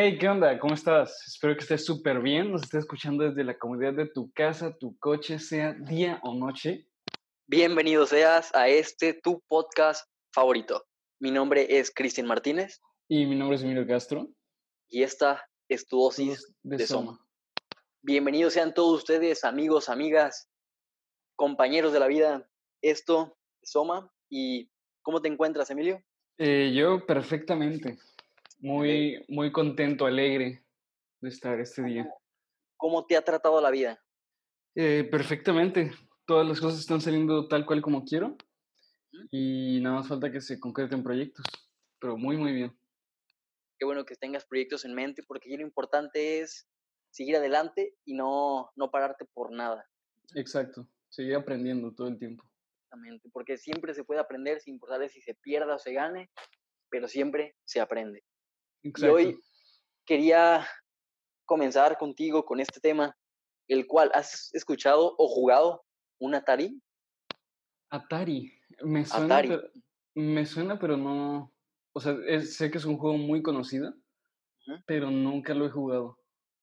Hey, 0.00 0.16
¿qué 0.16 0.28
onda? 0.28 0.56
¿Cómo 0.60 0.74
estás? 0.74 1.26
Espero 1.26 1.56
que 1.56 1.62
estés 1.62 1.84
súper 1.84 2.20
bien. 2.20 2.52
Nos 2.52 2.62
estés 2.62 2.84
escuchando 2.84 3.24
desde 3.24 3.42
la 3.42 3.58
comodidad 3.58 3.94
de 3.94 4.06
tu 4.06 4.30
casa, 4.30 4.76
tu 4.78 4.96
coche, 4.98 5.40
sea 5.40 5.72
día 5.72 6.20
o 6.22 6.36
noche. 6.36 6.86
Bienvenido 7.48 8.06
seas 8.06 8.54
a 8.54 8.68
este 8.68 9.12
tu 9.12 9.42
podcast 9.48 10.08
favorito. 10.32 10.84
Mi 11.18 11.32
nombre 11.32 11.66
es 11.80 11.90
Cristian 11.92 12.28
Martínez 12.28 12.80
Y 13.08 13.26
mi 13.26 13.34
nombre 13.34 13.56
es 13.56 13.64
Emilio 13.64 13.88
Castro. 13.88 14.28
y 14.88 15.02
esta 15.02 15.44
es 15.68 15.88
tu 15.88 15.98
dosis 15.98 16.46
de 16.62 16.76
de 16.76 16.86
Soma. 16.86 17.14
Soma. 17.14 17.26
Bienvenidos 18.00 18.52
sean 18.52 18.74
todos 18.74 18.98
ustedes, 18.98 19.42
amigos, 19.42 19.88
amigas, 19.88 20.48
compañeros 21.34 21.92
de 21.92 21.98
la 21.98 22.06
vida. 22.06 22.48
Esto 22.82 23.36
es 23.60 23.72
Soma. 23.72 24.12
¿Y 24.30 24.70
cómo 25.02 25.20
te 25.20 25.26
encuentras, 25.26 25.68
Emilio? 25.70 26.00
Eh, 26.38 26.72
yo 26.72 27.04
perfectamente. 27.04 27.98
Muy, 28.60 29.24
muy 29.28 29.52
contento, 29.52 30.06
alegre 30.06 30.64
de 31.20 31.28
estar 31.28 31.60
este 31.60 31.82
día. 31.82 32.12
¿Cómo 32.76 33.06
te 33.06 33.16
ha 33.16 33.22
tratado 33.22 33.60
la 33.60 33.70
vida? 33.70 34.02
Eh, 34.74 35.04
perfectamente. 35.10 35.92
Todas 36.26 36.46
las 36.46 36.60
cosas 36.60 36.80
están 36.80 37.00
saliendo 37.00 37.48
tal 37.48 37.66
cual 37.66 37.82
como 37.82 38.04
quiero. 38.04 38.36
Y 39.30 39.80
nada 39.80 39.96
más 39.96 40.08
falta 40.08 40.30
que 40.30 40.40
se 40.40 40.58
concreten 40.58 41.02
proyectos. 41.02 41.44
Pero 42.00 42.16
muy, 42.16 42.36
muy 42.36 42.52
bien. 42.52 42.78
Qué 43.78 43.84
bueno 43.84 44.04
que 44.04 44.16
tengas 44.16 44.44
proyectos 44.44 44.84
en 44.84 44.94
mente 44.94 45.22
porque 45.22 45.56
lo 45.56 45.62
importante 45.62 46.40
es 46.40 46.68
seguir 47.10 47.36
adelante 47.36 47.94
y 48.04 48.14
no, 48.14 48.70
no 48.76 48.90
pararte 48.90 49.24
por 49.24 49.52
nada. 49.52 49.88
Exacto. 50.34 50.86
Seguir 51.08 51.36
aprendiendo 51.36 51.94
todo 51.94 52.08
el 52.08 52.18
tiempo. 52.18 52.44
Exactamente, 52.76 53.28
porque 53.32 53.56
siempre 53.56 53.94
se 53.94 54.04
puede 54.04 54.20
aprender 54.20 54.60
sin 54.60 54.74
importar 54.74 55.08
si 55.08 55.20
se 55.20 55.34
pierda 55.34 55.76
o 55.76 55.78
se 55.78 55.92
gane, 55.92 56.30
pero 56.90 57.06
siempre 57.06 57.56
se 57.64 57.80
aprende. 57.80 58.24
Y 58.82 59.04
hoy 59.04 59.40
quería 60.04 60.66
comenzar 61.44 61.98
contigo 61.98 62.44
con 62.44 62.60
este 62.60 62.80
tema, 62.80 63.16
el 63.68 63.86
cual 63.86 64.10
has 64.14 64.54
escuchado 64.54 65.14
o 65.18 65.28
jugado 65.28 65.84
un 66.18 66.34
Atari. 66.34 66.80
Atari. 67.90 68.52
Me 68.82 69.04
suena, 69.04 69.24
Atari. 69.36 69.48
pero, 69.48 69.62
me 70.14 70.46
suena, 70.46 70.78
pero 70.78 70.96
no. 70.96 71.52
O 71.92 72.00
sea, 72.00 72.16
es- 72.26 72.56
sé 72.56 72.70
que 72.70 72.78
es 72.78 72.84
un 72.84 72.98
juego 72.98 73.16
muy 73.16 73.42
conocido, 73.42 73.94
pero 74.86 75.10
nunca 75.10 75.54
lo 75.54 75.66
he 75.66 75.70
jugado. 75.70 76.18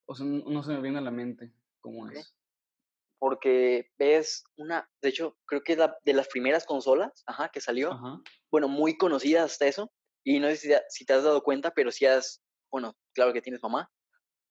O 0.06 0.16
sea, 0.16 0.26
no, 0.26 0.46
no 0.50 0.64
se 0.64 0.72
me 0.74 0.82
viene 0.82 1.00
a 1.00 1.02
la 1.02 1.12
mente 1.12 1.52
cómo 1.82 2.10
es. 2.10 2.36
Porque 3.18 3.92
ves 3.98 4.44
una, 4.58 4.90
de 5.02 5.10
hecho, 5.10 5.38
creo 5.46 5.64
que 5.64 5.74
es 5.74 5.80
la, 5.80 5.98
de 6.04 6.14
las 6.14 6.28
primeras 6.28 6.66
consolas 6.66 7.24
ajá, 7.26 7.50
que 7.50 7.62
salió, 7.62 7.98
bueno, 8.52 8.68
muy 8.68 8.98
conocida 8.98 9.44
hasta 9.44 9.66
eso, 9.66 9.92
y 10.26 10.40
no 10.42 10.50
sé 10.50 10.58
si, 10.58 10.70
te- 10.70 10.84
si 10.90 11.06
te 11.06 11.14
has 11.14 11.24
dado 11.26 11.44
cuenta, 11.44 11.72
pero 11.72 11.92
si 11.92 12.06
has, 12.08 12.44
bueno, 12.72 12.96
claro 13.14 13.34
que 13.34 13.42
tienes 13.44 13.64
mamá, 13.64 13.90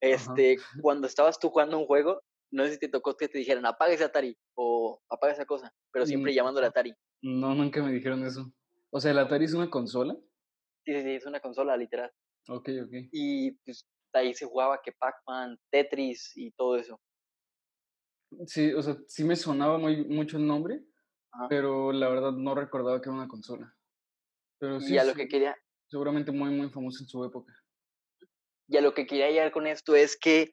este, 0.01 0.57
cuando 0.81 1.07
estabas 1.07 1.39
tú 1.39 1.49
jugando 1.49 1.77
un 1.79 1.85
juego, 1.87 2.21
no 2.51 2.65
sé 2.65 2.73
si 2.73 2.79
te 2.79 2.89
tocó 2.89 3.15
que 3.17 3.29
te 3.29 3.39
dijeran, 3.39 3.65
apaga 3.67 3.93
ese 3.93 4.05
Atari, 4.05 4.37
o 4.55 5.01
apaga 5.09 5.33
esa 5.33 5.45
cosa, 5.45 5.73
pero 5.91 6.05
siempre 6.07 6.33
Mm, 6.33 6.35
llamándole 6.35 6.67
ajá. 6.67 6.71
Atari. 6.71 6.93
No, 7.21 7.55
nunca 7.55 7.83
me 7.83 7.91
dijeron 7.93 8.25
eso. 8.25 8.53
O 8.91 8.99
sea, 9.01 9.11
¿el 9.11 9.19
Atari 9.19 9.45
es 9.45 9.53
una 9.53 9.69
consola? 9.69 10.15
Sí, 10.85 10.93
sí, 10.93 11.01
sí, 11.03 11.09
es 11.15 11.25
una 11.25 11.39
consola 11.39 11.75
literal. 11.77 12.11
Ok, 12.47 12.69
ok. 12.83 12.93
y 13.11 13.51
pues 13.65 13.85
ahí 14.13 14.33
se 14.33 14.45
jugaba 14.45 14.81
que 14.83 14.91
Pac-Man, 14.93 15.57
Tetris 15.71 16.31
y 16.35 16.51
todo 16.51 16.77
eso. 16.77 17.01
Sí, 18.47 18.73
o 18.73 18.81
sea, 18.81 18.97
sí 19.07 19.23
me 19.23 19.35
sonaba 19.35 19.77
muy, 19.77 20.05
mucho 20.05 20.37
el 20.37 20.45
nombre, 20.47 20.83
Ajá. 21.31 21.47
pero 21.49 21.91
la 21.91 22.09
verdad 22.09 22.31
no 22.33 22.55
recordaba 22.55 23.01
que 23.01 23.09
era 23.09 23.17
una 23.17 23.27
consola. 23.27 23.75
Pero 24.59 24.79
sí, 24.81 24.93
Y 24.93 24.97
a 24.97 25.03
lo 25.03 25.13
que 25.13 25.27
quería, 25.27 25.55
seguramente 25.95 26.29
muy, 26.33 26.49
muy 26.49 26.69
famoso 26.69 27.01
en 27.05 27.07
su 27.07 27.23
época. 27.23 27.53
y 28.67 28.75
a 28.75 28.81
lo 28.81 28.93
que 28.93 29.07
quería 29.07 29.29
llegar 29.29 29.53
con 29.53 29.65
esto 29.65 29.95
es 29.95 30.17
que 30.19 30.51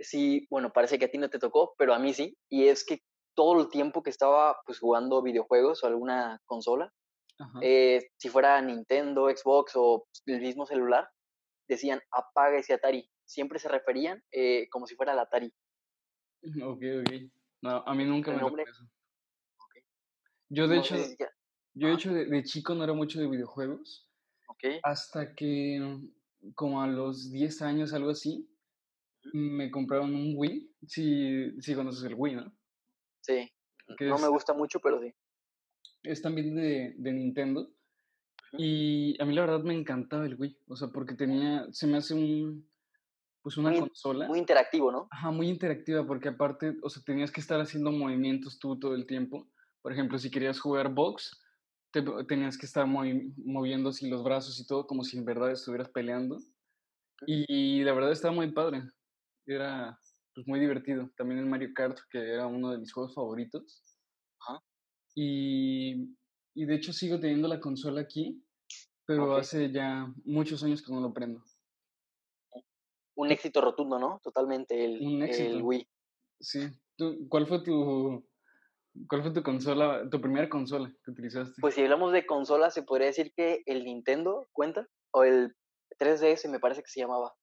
sí, 0.00 0.46
bueno, 0.48 0.72
parece 0.72 0.98
que 0.98 1.04
a 1.04 1.10
ti 1.10 1.18
no 1.18 1.28
te 1.28 1.38
tocó, 1.38 1.74
pero 1.76 1.92
a 1.92 1.98
mí 1.98 2.14
sí, 2.14 2.38
y 2.48 2.68
es 2.68 2.86
que 2.86 3.00
todo 3.34 3.60
el 3.60 3.68
tiempo 3.68 4.02
que 4.02 4.08
estaba 4.08 4.56
pues 4.64 4.78
jugando 4.78 5.22
videojuegos 5.22 5.84
o 5.84 5.88
alguna 5.88 6.40
consola, 6.46 6.90
eh, 7.60 8.00
si 8.16 8.30
fuera 8.30 8.62
Nintendo, 8.62 9.28
Xbox 9.28 9.72
o 9.74 10.06
el 10.24 10.40
mismo 10.40 10.64
celular, 10.64 11.06
decían 11.68 12.00
apaga 12.10 12.58
ese 12.58 12.72
Atari. 12.72 13.10
Siempre 13.26 13.58
se 13.58 13.68
referían 13.68 14.22
eh, 14.32 14.68
como 14.70 14.86
si 14.86 14.96
fuera 14.96 15.12
el 15.12 15.18
Atari. 15.18 15.52
Ok, 16.64 16.82
ok. 17.02 17.12
No, 17.60 17.82
a 17.86 17.94
mí 17.94 18.06
nunca 18.06 18.32
me 18.32 18.40
tocó 18.40 18.58
eso. 18.58 18.88
Yo, 20.48 20.66
de 20.66 20.76
No 20.76 20.80
hecho, 20.80 20.96
yo 21.74 21.88
de 21.88 21.92
hecho 21.94 22.12
de, 22.14 22.24
de 22.24 22.42
chico 22.42 22.74
no 22.74 22.84
era 22.84 22.94
mucho 22.94 23.20
de 23.20 23.28
videojuegos, 23.28 24.07
hasta 24.82 25.34
que 25.34 25.78
mm, 25.80 26.52
como 26.54 26.82
a 26.82 26.86
los 26.86 27.30
10 27.30 27.62
años, 27.62 27.92
algo 27.92 28.10
así, 28.10 28.48
me 29.32 29.70
compraron 29.70 30.14
un 30.14 30.34
Wii. 30.36 30.70
Sí, 30.86 31.60
sí 31.60 31.74
conoces 31.74 32.04
el 32.04 32.14
Wii, 32.16 32.36
¿no? 32.36 32.52
sí. 33.20 33.50
Que 33.96 34.06
No 34.06 34.16
es, 34.16 34.22
me 34.22 34.28
gusta 34.28 34.52
mucho, 34.52 34.80
pero 34.80 35.00
sí. 35.00 35.14
es 36.02 36.20
también 36.20 36.54
de, 36.54 36.94
de 36.98 37.12
Nintendo. 37.12 37.72
Y 38.52 39.20
a 39.20 39.24
mí 39.26 39.34
la 39.34 39.42
verdad 39.42 39.62
me 39.62 39.74
encantaba 39.74 40.26
el 40.26 40.34
Wii, 40.38 40.58
o 40.68 40.76
sea, 40.76 40.88
porque 40.88 41.14
tenía, 41.14 41.66
se 41.72 41.86
me 41.86 41.96
hace 41.98 42.14
un, 42.14 42.70
pues 43.42 43.56
una 43.56 43.70
Muy, 43.70 43.80
consola. 43.80 44.26
muy 44.28 44.38
interactivo, 44.38 44.92
¿no? 44.92 45.08
Ajá, 45.10 45.30
muy 45.30 45.48
interactiva, 45.48 46.06
porque 46.06 46.28
aparte, 46.28 46.76
o 46.82 46.90
sea, 46.90 47.02
tenías 47.02 47.30
que 47.30 47.40
estar 47.40 47.60
haciendo 47.60 47.90
movimientos 47.92 48.58
tú 48.58 48.78
todo 48.78 48.94
el 48.94 49.06
tiempo. 49.06 49.50
Por 49.82 49.92
ejemplo, 49.92 50.18
si 50.18 50.30
querías 50.30 50.60
jugar 50.60 50.92
box, 50.94 51.40
te, 51.92 52.02
tenías 52.26 52.56
que 52.58 52.66
estar 52.66 52.86
movi- 52.86 53.32
moviendo 53.36 53.90
así 53.90 54.08
los 54.08 54.22
brazos 54.22 54.58
y 54.60 54.66
todo, 54.66 54.86
como 54.86 55.04
si 55.04 55.18
en 55.18 55.24
verdad 55.24 55.50
estuvieras 55.50 55.88
peleando. 55.90 56.38
Y, 57.26 57.82
la 57.82 57.92
verdad 57.94 58.12
estaba 58.12 58.34
muy 58.34 58.52
padre. 58.52 58.82
Era 59.46 59.98
pues, 60.34 60.46
muy 60.46 60.60
divertido. 60.60 61.10
También 61.16 61.40
el 61.40 61.46
Mario 61.46 61.70
Kart, 61.74 61.98
que 62.10 62.18
era 62.18 62.46
uno 62.46 62.70
de 62.70 62.78
mis 62.78 62.92
juegos 62.92 63.14
favoritos. 63.14 63.82
Ajá. 64.40 64.60
Y, 65.16 66.14
y 66.54 66.64
de 66.64 66.74
hecho 66.76 66.92
sigo 66.92 67.18
teniendo 67.18 67.48
la 67.48 67.58
consola 67.60 68.00
aquí, 68.02 68.40
pero 69.04 69.32
Ok. 69.34 69.40
hace 69.40 69.72
ya 69.72 70.12
muchos 70.24 70.62
años 70.62 70.82
que 70.82 70.92
no 70.92 71.00
lo 71.00 71.12
prendo. 71.12 71.42
un 73.16 73.32
éxito 73.32 73.60
rotundo, 73.60 73.98
¿no? 73.98 74.20
Totalmente 74.22 74.84
el, 74.84 75.04
Un 75.04 75.22
el 75.22 75.28
éxito. 75.28 75.58
Wii. 75.58 75.88
Sí. 76.40 76.60
¿Tú- 76.96 77.26
¿Cuál 77.28 77.46
fue 77.48 77.62
tu, 77.64 78.27
cuál 79.06 79.22
fue 79.22 79.32
tu 79.32 79.42
consola, 79.42 80.08
tu 80.10 80.20
primera 80.20 80.48
consola 80.48 80.92
que 81.04 81.10
utilizaste? 81.10 81.60
Pues 81.60 81.74
si 81.74 81.82
hablamos 81.82 82.12
de 82.12 82.26
consolas, 82.26 82.74
se 82.74 82.82
podría 82.82 83.08
decir 83.08 83.32
que 83.36 83.62
el 83.66 83.84
Nintendo 83.84 84.48
cuenta, 84.52 84.86
o 85.12 85.24
el 85.24 85.54
3DS 85.98 86.48
me 86.48 86.60
parece 86.60 86.82
que 86.82 86.90
se 86.90 87.00
llamaba. 87.00 87.34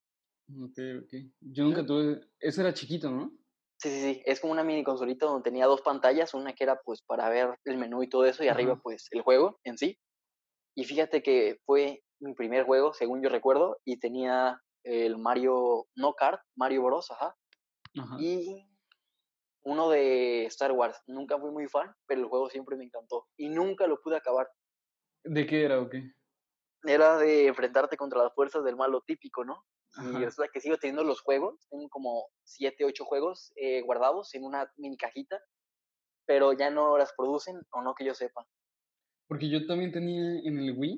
Ok, 0.49 0.77
ok. 1.03 1.13
Yo 1.41 1.63
nunca 1.63 1.85
tuve. 1.85 2.21
Ese 2.39 2.61
era 2.61 2.73
chiquito, 2.73 3.09
¿no? 3.09 3.31
Sí, 3.77 3.89
sí, 3.89 4.01
sí, 4.01 4.23
es 4.25 4.39
como 4.39 4.53
una 4.53 4.63
mini 4.63 4.83
consolita 4.83 5.25
donde 5.25 5.43
tenía 5.43 5.65
dos 5.65 5.81
pantallas, 5.81 6.33
una 6.33 6.53
que 6.53 6.63
era 6.63 6.79
pues 6.83 7.01
para 7.01 7.29
ver 7.29 7.59
el 7.65 7.77
menú 7.77 8.03
y 8.03 8.09
todo 8.09 8.25
eso, 8.25 8.43
y 8.43 8.47
arriba 8.47 8.79
pues 8.81 9.07
el 9.11 9.21
juego 9.21 9.59
en 9.63 9.77
sí. 9.77 9.97
Y 10.75 10.85
fíjate 10.85 11.21
que 11.21 11.59
fue 11.65 12.01
mi 12.21 12.33
primer 12.33 12.65
juego, 12.65 12.93
según 12.93 13.21
yo 13.21 13.29
recuerdo, 13.29 13.77
y 13.83 13.99
tenía 13.99 14.61
el 14.83 15.17
Mario, 15.17 15.87
no 15.95 16.13
Kart, 16.13 16.39
Mario 16.55 16.83
Bros, 16.83 17.11
ajá, 17.11 17.35
Ajá. 17.97 18.17
y 18.19 18.65
uno 19.65 19.89
de 19.89 20.45
Star 20.45 20.71
Wars. 20.71 21.01
Nunca 21.07 21.37
fui 21.37 21.51
muy 21.51 21.67
fan, 21.67 21.93
pero 22.07 22.21
el 22.21 22.27
juego 22.27 22.49
siempre 22.49 22.77
me 22.77 22.85
encantó, 22.85 23.27
y 23.37 23.49
nunca 23.49 23.87
lo 23.87 24.01
pude 24.01 24.17
acabar. 24.17 24.47
¿De 25.23 25.45
qué 25.45 25.65
era 25.65 25.81
o 25.81 25.89
qué? 25.89 26.15
era 26.87 27.17
de 27.17 27.47
enfrentarte 27.47 27.97
contra 27.97 28.23
las 28.23 28.33
fuerzas 28.33 28.63
del 28.63 28.75
malo 28.75 29.01
típico, 29.05 29.43
¿no? 29.43 29.63
Y 29.97 30.07
Ajá. 30.07 30.19
resulta 30.25 30.51
que 30.53 30.59
sigo 30.59 30.77
teniendo 30.77 31.03
los 31.03 31.21
juegos, 31.21 31.67
tengo 31.69 31.87
como 31.89 32.27
7, 32.43 32.83
8 32.85 33.05
juegos 33.05 33.53
eh, 33.55 33.81
guardados 33.81 34.33
en 34.35 34.43
una 34.43 34.69
mini 34.77 34.97
cajita, 34.97 35.39
pero 36.25 36.53
ya 36.53 36.69
no 36.69 36.97
las 36.97 37.13
producen, 37.13 37.61
o 37.71 37.81
no 37.81 37.95
que 37.95 38.05
yo 38.05 38.13
sepa. 38.13 38.45
Porque 39.27 39.49
yo 39.49 39.65
también 39.65 39.91
tenía 39.91 40.39
en 40.43 40.59
el 40.59 40.77
Wii 40.77 40.97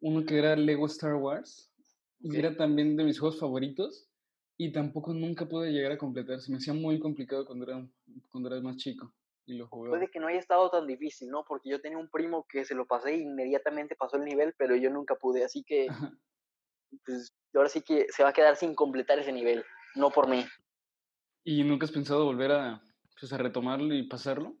uno 0.00 0.24
que 0.26 0.38
era 0.38 0.56
Lego 0.56 0.86
Star 0.86 1.14
Wars 1.14 1.72
y 2.20 2.36
era 2.36 2.56
también 2.56 2.96
de 2.96 3.04
mis 3.04 3.20
juegos 3.20 3.38
favoritos 3.38 4.10
y 4.56 4.72
tampoco 4.72 5.12
nunca 5.12 5.46
pude 5.46 5.72
llegar 5.72 5.92
a 5.92 5.98
completar. 5.98 6.40
Se 6.40 6.50
me 6.50 6.58
hacía 6.58 6.74
muy 6.74 6.98
complicado 6.98 7.44
cuando 7.44 7.64
era, 7.64 7.86
cuando 8.30 8.50
era 8.50 8.60
más 8.60 8.76
chico 8.76 9.12
y 9.46 9.54
lo 9.54 9.66
jugaba. 9.66 9.96
Puede 9.96 10.10
que 10.10 10.20
no 10.20 10.28
haya 10.28 10.38
estado 10.38 10.70
tan 10.70 10.86
difícil, 10.86 11.28
¿no? 11.28 11.44
Porque 11.46 11.70
yo 11.70 11.80
tenía 11.80 11.98
un 11.98 12.08
primo 12.08 12.46
que 12.48 12.64
se 12.64 12.74
lo 12.74 12.86
pasé 12.86 13.14
e 13.14 13.18
inmediatamente 13.18 13.96
pasó 13.96 14.16
el 14.16 14.24
nivel, 14.24 14.54
pero 14.56 14.76
yo 14.76 14.90
nunca 14.90 15.16
pude, 15.16 15.44
así 15.44 15.64
que 15.64 15.88
Ajá. 15.88 16.12
pues 17.04 17.32
ahora 17.54 17.68
sí 17.68 17.82
que 17.82 18.06
se 18.10 18.22
va 18.22 18.30
a 18.30 18.32
quedar 18.32 18.56
sin 18.56 18.74
completar 18.74 19.18
ese 19.18 19.32
nivel, 19.32 19.64
no 19.96 20.10
por 20.10 20.28
mí. 20.28 20.44
¿Y 21.44 21.62
nunca 21.62 21.84
has 21.84 21.92
pensado 21.92 22.24
volver 22.24 22.52
a, 22.52 22.82
pues, 23.20 23.32
a 23.32 23.38
retomarlo 23.38 23.94
y 23.94 24.08
pasarlo? 24.08 24.56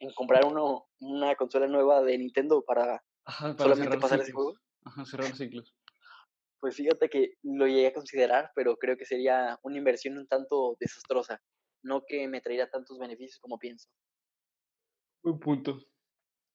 En 0.00 0.12
comprar 0.14 0.44
uno, 0.44 0.86
una 1.00 1.34
consola 1.34 1.66
nueva 1.66 2.02
de 2.02 2.16
Nintendo 2.16 2.62
para 2.62 3.02
Ajá, 3.24 3.54
para 3.56 3.74
solamente 3.74 3.98
pasar 3.98 4.20
ese 4.20 4.26
ciclos. 4.26 4.44
juego. 4.44 4.58
Ajá, 4.84 5.04
cerrar 5.04 5.36
ciclos. 5.36 5.74
Pues 6.60 6.76
fíjate 6.76 7.08
que 7.08 7.34
lo 7.42 7.66
llegué 7.66 7.88
a 7.88 7.92
considerar, 7.92 8.50
pero 8.54 8.76
creo 8.76 8.96
que 8.96 9.04
sería 9.04 9.58
una 9.62 9.78
inversión 9.78 10.18
un 10.18 10.26
tanto 10.26 10.76
desastrosa, 10.80 11.40
no 11.84 12.02
que 12.06 12.26
me 12.26 12.40
traería 12.40 12.68
tantos 12.68 12.98
beneficios 12.98 13.38
como 13.38 13.58
pienso. 13.58 13.88
Buen 15.22 15.38
punto. 15.38 15.78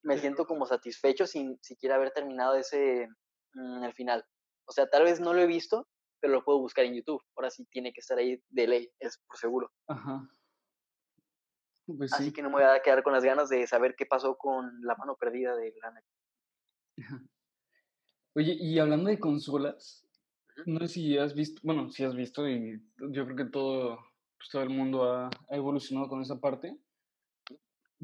Me 0.02 0.18
siento 0.18 0.46
como 0.46 0.66
satisfecho 0.66 1.26
sin 1.26 1.58
siquiera 1.62 1.94
haber 1.94 2.10
terminado 2.10 2.54
ese 2.56 3.08
mm, 3.54 3.84
el 3.84 3.94
final. 3.94 4.24
O 4.66 4.72
sea, 4.72 4.86
tal 4.86 5.04
vez 5.04 5.20
no 5.20 5.32
lo 5.32 5.40
he 5.40 5.46
visto, 5.46 5.88
pero 6.20 6.34
lo 6.34 6.44
puedo 6.44 6.58
buscar 6.58 6.84
en 6.84 6.94
YouTube. 6.94 7.22
Ahora 7.36 7.50
sí 7.50 7.66
tiene 7.70 7.92
que 7.92 8.00
estar 8.00 8.18
ahí 8.18 8.42
de 8.48 8.66
ley, 8.66 8.90
es 8.98 9.18
por 9.26 9.38
seguro. 9.38 9.70
Ajá. 9.88 10.28
Pues 11.86 12.12
Así 12.12 12.26
sí. 12.26 12.32
que 12.32 12.42
no 12.42 12.48
me 12.48 12.56
voy 12.56 12.64
a 12.64 12.80
quedar 12.80 13.02
con 13.02 13.12
las 13.12 13.24
ganas 13.24 13.48
de 13.48 13.66
saber 13.66 13.94
qué 13.96 14.06
pasó 14.06 14.36
con 14.36 14.70
la 14.82 14.94
mano 14.96 15.16
perdida 15.16 15.54
de 15.56 15.74
Lana. 15.82 16.02
Oye, 18.36 18.56
y 18.58 18.80
hablando 18.80 19.10
de 19.10 19.20
consolas, 19.20 20.04
no 20.66 20.80
sé 20.80 20.88
si 20.88 21.18
has 21.18 21.34
visto, 21.34 21.60
bueno, 21.62 21.90
si 21.90 22.02
has 22.02 22.16
visto 22.16 22.48
y 22.48 22.82
yo 23.10 23.24
creo 23.26 23.36
que 23.36 23.44
todo, 23.44 23.98
pues, 24.36 24.48
todo 24.50 24.62
el 24.62 24.70
mundo 24.70 25.04
ha, 25.04 25.26
ha 25.26 25.56
evolucionado 25.56 26.08
con 26.08 26.20
esa 26.20 26.40
parte, 26.40 26.76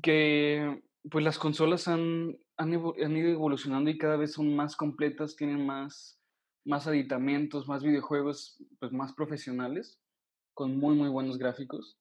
que 0.00 0.82
pues 1.11 1.25
las 1.25 1.37
consolas 1.37 1.88
han, 1.88 2.38
han, 2.56 2.73
han 2.75 3.17
ido 3.17 3.29
evolucionando 3.29 3.91
y 3.91 3.99
cada 3.99 4.17
vez 4.17 4.35
son 4.35 4.55
más 4.55 4.77
completas, 4.77 5.35
tienen 5.35 5.67
más, 5.67 6.21
más 6.65 6.87
aditamentos, 6.87 7.67
más 7.67 7.83
videojuegos, 7.83 8.62
pues 8.79 8.93
más 8.93 9.12
profesionales, 9.15 9.99
con 10.55 10.79
muy, 10.79 10.94
muy 10.94 11.09
buenos 11.09 11.38
gráficos. 11.38 11.99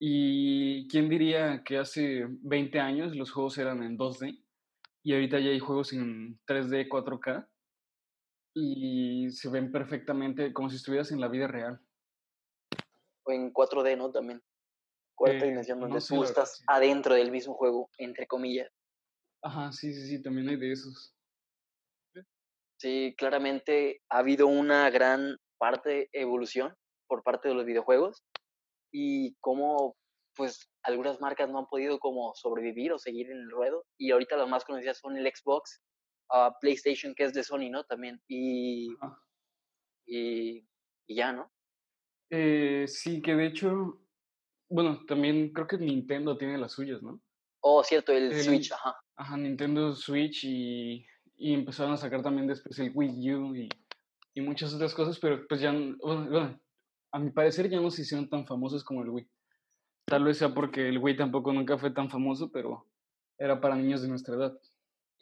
Y 0.00 0.88
quién 0.88 1.10
diría 1.10 1.62
que 1.64 1.76
hace 1.76 2.26
20 2.28 2.80
años 2.80 3.14
los 3.14 3.30
juegos 3.30 3.58
eran 3.58 3.82
en 3.82 3.98
2D 3.98 4.42
y 5.02 5.12
ahorita 5.12 5.38
ya 5.40 5.50
hay 5.50 5.58
juegos 5.58 5.92
en 5.92 6.38
3D, 6.46 6.88
4K 6.88 7.46
y 8.60 9.30
se 9.30 9.48
ven 9.48 9.70
perfectamente 9.70 10.52
como 10.52 10.68
si 10.68 10.76
estuvieras 10.76 11.12
en 11.12 11.20
la 11.20 11.28
vida 11.28 11.46
real. 11.46 11.80
O 13.24 13.32
en 13.32 13.52
4D, 13.52 13.96
¿no? 13.96 14.10
También. 14.10 14.42
Cuarta 15.14 15.44
Eh, 15.44 15.48
dimensión, 15.48 15.80
donde 15.80 15.98
no 15.98 16.04
tú 16.04 16.24
estás 16.24 16.58
sí. 16.58 16.64
adentro 16.66 17.14
del 17.14 17.30
mismo 17.30 17.54
juego, 17.54 17.90
entre 17.98 18.26
comillas. 18.26 18.70
Ajá, 19.42 19.72
sí, 19.72 19.92
sí, 19.92 20.06
sí, 20.08 20.22
también 20.22 20.48
hay 20.48 20.56
de 20.56 20.72
esos. 20.72 21.14
Sí, 22.80 23.14
claramente 23.18 24.00
ha 24.08 24.18
habido 24.18 24.46
una 24.46 24.88
gran 24.90 25.36
parte 25.58 26.08
evolución 26.12 26.74
por 27.08 27.22
parte 27.24 27.48
de 27.48 27.54
los 27.54 27.64
videojuegos 27.64 28.22
y 28.92 29.34
cómo 29.40 29.96
pues 30.36 30.68
algunas 30.84 31.20
marcas 31.20 31.50
no 31.50 31.58
han 31.58 31.66
podido 31.66 31.98
como 31.98 32.32
sobrevivir 32.36 32.92
o 32.92 32.98
seguir 32.98 33.28
en 33.30 33.38
el 33.38 33.50
ruedo 33.50 33.84
y 33.98 34.12
ahorita 34.12 34.36
las 34.36 34.48
más 34.48 34.64
conocidas 34.64 34.98
son 34.98 35.16
el 35.16 35.26
Xbox, 35.26 35.80
ah, 36.30 36.56
PlayStation 36.60 37.14
que 37.14 37.24
es 37.24 37.32
de 37.34 37.42
Sony, 37.42 37.70
¿no? 37.70 37.84
También 37.84 38.20
y, 38.28 38.88
y, 40.06 40.66
y 41.06 41.14
ya, 41.14 41.32
¿no? 41.32 41.50
Eh, 42.30 42.84
sí, 42.86 43.22
que 43.22 43.34
de 43.34 43.46
hecho, 43.46 44.00
bueno, 44.68 45.04
también 45.06 45.52
creo 45.52 45.66
que 45.66 45.78
Nintendo 45.78 46.36
tiene 46.36 46.58
las 46.58 46.72
suyas, 46.72 47.02
¿no? 47.02 47.20
Oh, 47.60 47.82
cierto, 47.82 48.12
el 48.12 48.32
El- 48.32 48.44
Switch, 48.44 48.72
ajá. 48.72 48.96
Ajá, 49.16 49.36
Nintendo 49.36 49.94
Switch 49.96 50.44
y, 50.44 51.04
y 51.36 51.52
empezaron 51.54 51.92
a 51.92 51.96
sacar 51.96 52.22
también 52.22 52.46
después 52.46 52.78
el 52.78 52.92
Wii 52.94 53.34
U 53.34 53.56
y, 53.56 53.68
y 54.34 54.40
muchas 54.40 54.72
otras 54.74 54.94
cosas, 54.94 55.18
pero 55.18 55.44
pues 55.48 55.60
ya, 55.60 55.72
bueno, 55.72 56.30
bueno, 56.30 56.60
a 57.10 57.18
mi 57.18 57.30
parecer 57.30 57.68
ya 57.68 57.80
no 57.80 57.90
se 57.90 58.02
hicieron 58.02 58.28
tan 58.28 58.46
famosos 58.46 58.84
como 58.84 59.02
el 59.02 59.08
Wii. 59.10 59.28
Tal 60.04 60.24
vez 60.24 60.38
sea 60.38 60.54
porque 60.54 60.88
el 60.88 60.98
Wii 60.98 61.16
tampoco 61.16 61.52
nunca 61.52 61.76
fue 61.78 61.90
tan 61.90 62.08
famoso, 62.10 62.52
pero 62.52 62.86
era 63.38 63.60
para 63.60 63.74
niños 63.76 64.02
de 64.02 64.08
nuestra 64.08 64.36
edad. 64.36 64.58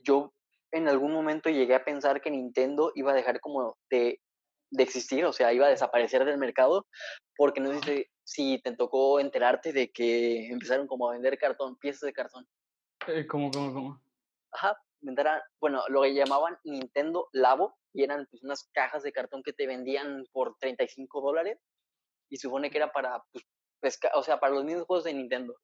Yo 0.04 0.34
en 0.76 0.88
algún 0.88 1.12
momento 1.12 1.50
llegué 1.50 1.74
a 1.74 1.84
pensar 1.84 2.20
que 2.20 2.30
Nintendo 2.30 2.92
iba 2.94 3.12
a 3.12 3.14
dejar 3.14 3.40
como 3.40 3.76
de, 3.90 4.20
de 4.70 4.82
existir, 4.82 5.24
o 5.24 5.32
sea, 5.32 5.52
iba 5.52 5.66
a 5.66 5.70
desaparecer 5.70 6.24
del 6.24 6.38
mercado, 6.38 6.86
porque 7.36 7.60
no 7.60 7.72
sé 7.82 8.10
si 8.24 8.60
te, 8.62 8.74
tocó 8.76 9.20
enterarte 9.20 9.72
de 9.72 9.90
que 9.90 10.48
empezaron 10.48 10.86
como 10.86 11.08
a 11.08 11.12
vender 11.12 11.38
cartón, 11.38 11.76
piezas 11.76 12.02
de 12.02 12.12
cartón. 12.12 12.46
Eh, 13.06 13.26
¿cómo, 13.26 13.50
cómo, 13.50 13.72
cómo? 13.72 14.02
Ajá, 14.52 14.76
venderán, 15.00 15.40
bueno, 15.60 15.82
lo 15.88 16.02
que 16.02 16.14
llamaban 16.14 16.58
Nintendo 16.64 17.28
Labo, 17.32 17.76
y 17.92 18.02
eran 18.02 18.26
pues 18.30 18.42
unas 18.42 18.68
cajas 18.72 19.02
de 19.02 19.12
cartón 19.12 19.42
que 19.42 19.52
te 19.52 19.66
vendían 19.66 20.24
por 20.32 20.56
35 20.58 21.20
dólares, 21.20 21.58
y 22.28 22.36
supone 22.36 22.70
que 22.70 22.78
era 22.78 22.92
para, 22.92 23.22
pues, 23.32 23.44
pesca, 23.80 24.10
o 24.14 24.22
sea, 24.22 24.40
para 24.40 24.54
los 24.54 24.64
mismos 24.64 24.86
juegos 24.86 25.04
de 25.04 25.14
Nintendo. 25.14 25.54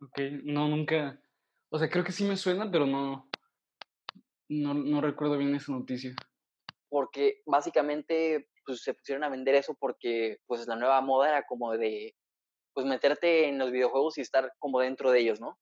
Ok, 0.00 0.20
no, 0.44 0.68
nunca. 0.68 1.20
O 1.70 1.78
sea, 1.78 1.88
creo 1.88 2.04
que 2.04 2.12
sí 2.12 2.24
me 2.24 2.36
suena, 2.36 2.70
pero 2.70 2.86
no, 2.86 3.28
no, 4.48 4.74
no 4.74 5.00
recuerdo 5.00 5.38
bien 5.38 5.54
esa 5.54 5.72
noticia. 5.72 6.14
porque 6.88 7.42
básicamente 7.46 8.48
pues, 8.64 8.82
se 8.82 8.94
pusieron 8.94 9.24
a 9.24 9.28
vender 9.28 9.54
eso 9.54 9.74
porque 9.78 10.38
pues 10.46 10.66
la 10.66 10.76
nueva 10.76 11.00
moda 11.00 11.28
era 11.28 11.46
como 11.46 11.72
de 11.72 12.14
pues 12.74 12.86
meterte 12.86 13.48
en 13.48 13.58
los 13.58 13.70
videojuegos 13.70 14.18
y 14.18 14.20
estar 14.20 14.52
como 14.58 14.80
dentro 14.80 15.10
de 15.10 15.20
ellos, 15.20 15.40
¿no? 15.40 15.58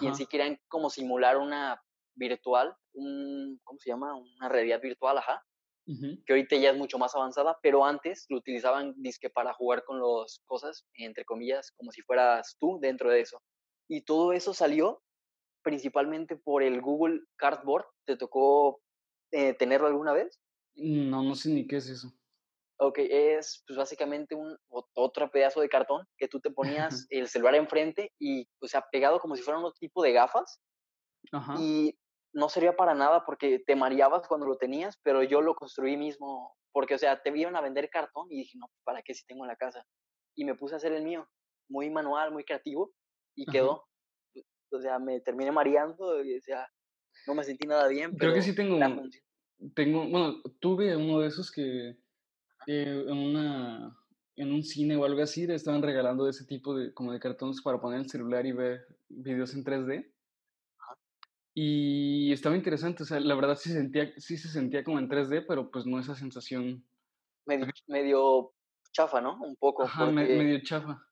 Y 0.00 0.06
en 0.06 0.14
sí 0.14 0.26
querían 0.26 0.58
como 0.68 0.90
simular 0.90 1.38
una 1.38 1.82
virtual, 2.14 2.76
un, 2.92 3.58
¿cómo 3.64 3.78
se 3.78 3.88
llama? 3.90 4.14
Una 4.14 4.48
realidad 4.48 4.80
virtual, 4.80 5.16
ajá, 5.16 5.42
que 5.86 6.32
ahorita 6.32 6.56
ya 6.56 6.70
es 6.70 6.76
mucho 6.76 6.98
más 6.98 7.14
avanzada, 7.16 7.58
pero 7.62 7.84
antes 7.84 8.26
lo 8.28 8.36
utilizaban 8.36 8.94
disque 8.98 9.30
para 9.30 9.54
jugar 9.54 9.84
con 9.84 10.00
las 10.00 10.42
cosas, 10.44 10.84
entre 10.94 11.24
comillas, 11.24 11.72
como 11.72 11.92
si 11.92 12.02
fueras 12.02 12.56
tú 12.60 12.78
dentro 12.80 13.10
de 13.10 13.20
eso. 13.22 13.42
Y 13.88 14.02
todo 14.02 14.32
eso 14.34 14.52
salió 14.52 15.02
principalmente 15.62 16.36
por 16.36 16.62
el 16.62 16.80
Google 16.80 17.20
Cardboard. 17.36 17.86
¿Te 18.06 18.16
tocó 18.16 18.82
eh, 19.32 19.54
tenerlo 19.54 19.86
alguna 19.88 20.12
vez? 20.12 20.40
No, 21.10 21.22
no 21.22 21.36
sé 21.36 21.50
ni 21.50 21.66
qué 21.68 21.76
es 21.76 21.88
eso. 21.88 22.12
Ok, 22.78 22.98
es 23.00 23.62
pues 23.66 23.76
básicamente 23.76 24.34
un 24.34 24.56
ot- 24.70 24.88
otro 24.94 25.30
pedazo 25.30 25.60
de 25.60 25.68
cartón 25.68 26.06
que 26.16 26.28
tú 26.28 26.40
te 26.40 26.50
ponías 26.50 27.06
el 27.10 27.28
celular 27.28 27.54
enfrente 27.54 28.12
y, 28.18 28.48
o 28.60 28.66
sea, 28.68 28.86
pegado 28.90 29.20
como 29.20 29.36
si 29.36 29.42
fuera 29.42 29.58
un 29.60 29.70
tipo 29.78 30.02
de 30.02 30.12
gafas 30.12 30.60
Ajá. 31.32 31.54
y 31.58 31.98
no 32.32 32.48
servía 32.48 32.76
para 32.76 32.94
nada 32.94 33.24
porque 33.24 33.60
te 33.66 33.76
mareabas 33.76 34.26
cuando 34.28 34.46
lo 34.46 34.56
tenías, 34.56 34.98
pero 35.02 35.22
yo 35.22 35.40
lo 35.40 35.54
construí 35.54 35.96
mismo 35.96 36.54
porque, 36.72 36.94
o 36.94 36.98
sea, 36.98 37.20
te 37.22 37.36
iban 37.36 37.56
a 37.56 37.60
vender 37.60 37.90
cartón 37.90 38.26
y 38.30 38.38
dije, 38.38 38.56
no, 38.58 38.66
¿para 38.84 39.02
qué 39.02 39.14
si 39.14 39.24
tengo 39.26 39.44
en 39.44 39.48
la 39.48 39.56
casa? 39.56 39.84
Y 40.36 40.44
me 40.44 40.54
puse 40.54 40.74
a 40.74 40.78
hacer 40.78 40.92
el 40.92 41.02
mío, 41.02 41.28
muy 41.68 41.90
manual, 41.90 42.32
muy 42.32 42.44
creativo 42.44 42.92
y 43.36 43.46
Ajá. 43.46 43.52
quedó. 43.58 43.84
O 44.72 44.80
sea, 44.80 44.98
me 44.98 45.20
terminé 45.20 45.50
mareando 45.52 46.24
y, 46.24 46.36
o 46.36 46.40
sea, 46.40 46.66
no 47.26 47.34
me 47.34 47.44
sentí 47.44 47.66
nada 47.66 47.88
bien, 47.88 48.16
Creo 48.16 48.32
que 48.32 48.42
sí 48.42 48.54
tengo, 48.54 48.78
tengo, 49.74 50.08
bueno, 50.08 50.40
tuve 50.58 50.96
uno 50.96 51.20
de 51.20 51.28
esos 51.28 51.50
que, 51.50 51.98
que 52.64 52.82
en 52.82 53.16
una, 53.16 53.96
en 54.36 54.52
un 54.52 54.62
cine 54.62 54.96
o 54.96 55.04
algo 55.04 55.22
así 55.22 55.46
le 55.46 55.54
estaban 55.54 55.82
regalando 55.82 56.28
ese 56.28 56.46
tipo 56.46 56.74
de, 56.74 56.94
como 56.94 57.12
de 57.12 57.20
cartones 57.20 57.60
para 57.62 57.80
poner 57.80 58.00
el 58.00 58.10
celular 58.10 58.46
y 58.46 58.52
ver 58.52 58.86
videos 59.08 59.54
en 59.54 59.64
3D. 59.64 60.12
Ajá. 60.78 60.98
Y 61.54 62.32
estaba 62.32 62.56
interesante, 62.56 63.02
o 63.02 63.06
sea, 63.06 63.20
la 63.20 63.34
verdad 63.34 63.56
sí 63.56 63.70
sentía, 63.70 64.12
sí 64.16 64.36
se 64.36 64.48
sentía 64.48 64.82
como 64.84 64.98
en 64.98 65.08
3D, 65.08 65.44
pero 65.46 65.70
pues 65.70 65.84
no 65.86 65.98
esa 65.98 66.14
sensación, 66.14 66.84
medio, 67.46 67.66
medio 67.86 68.52
chafa, 68.92 69.20
¿no? 69.20 69.40
Un 69.42 69.56
poco, 69.56 69.84
ajá, 69.84 70.06
porque 70.06 70.36
medio 70.36 70.60
chafa. 70.62 71.04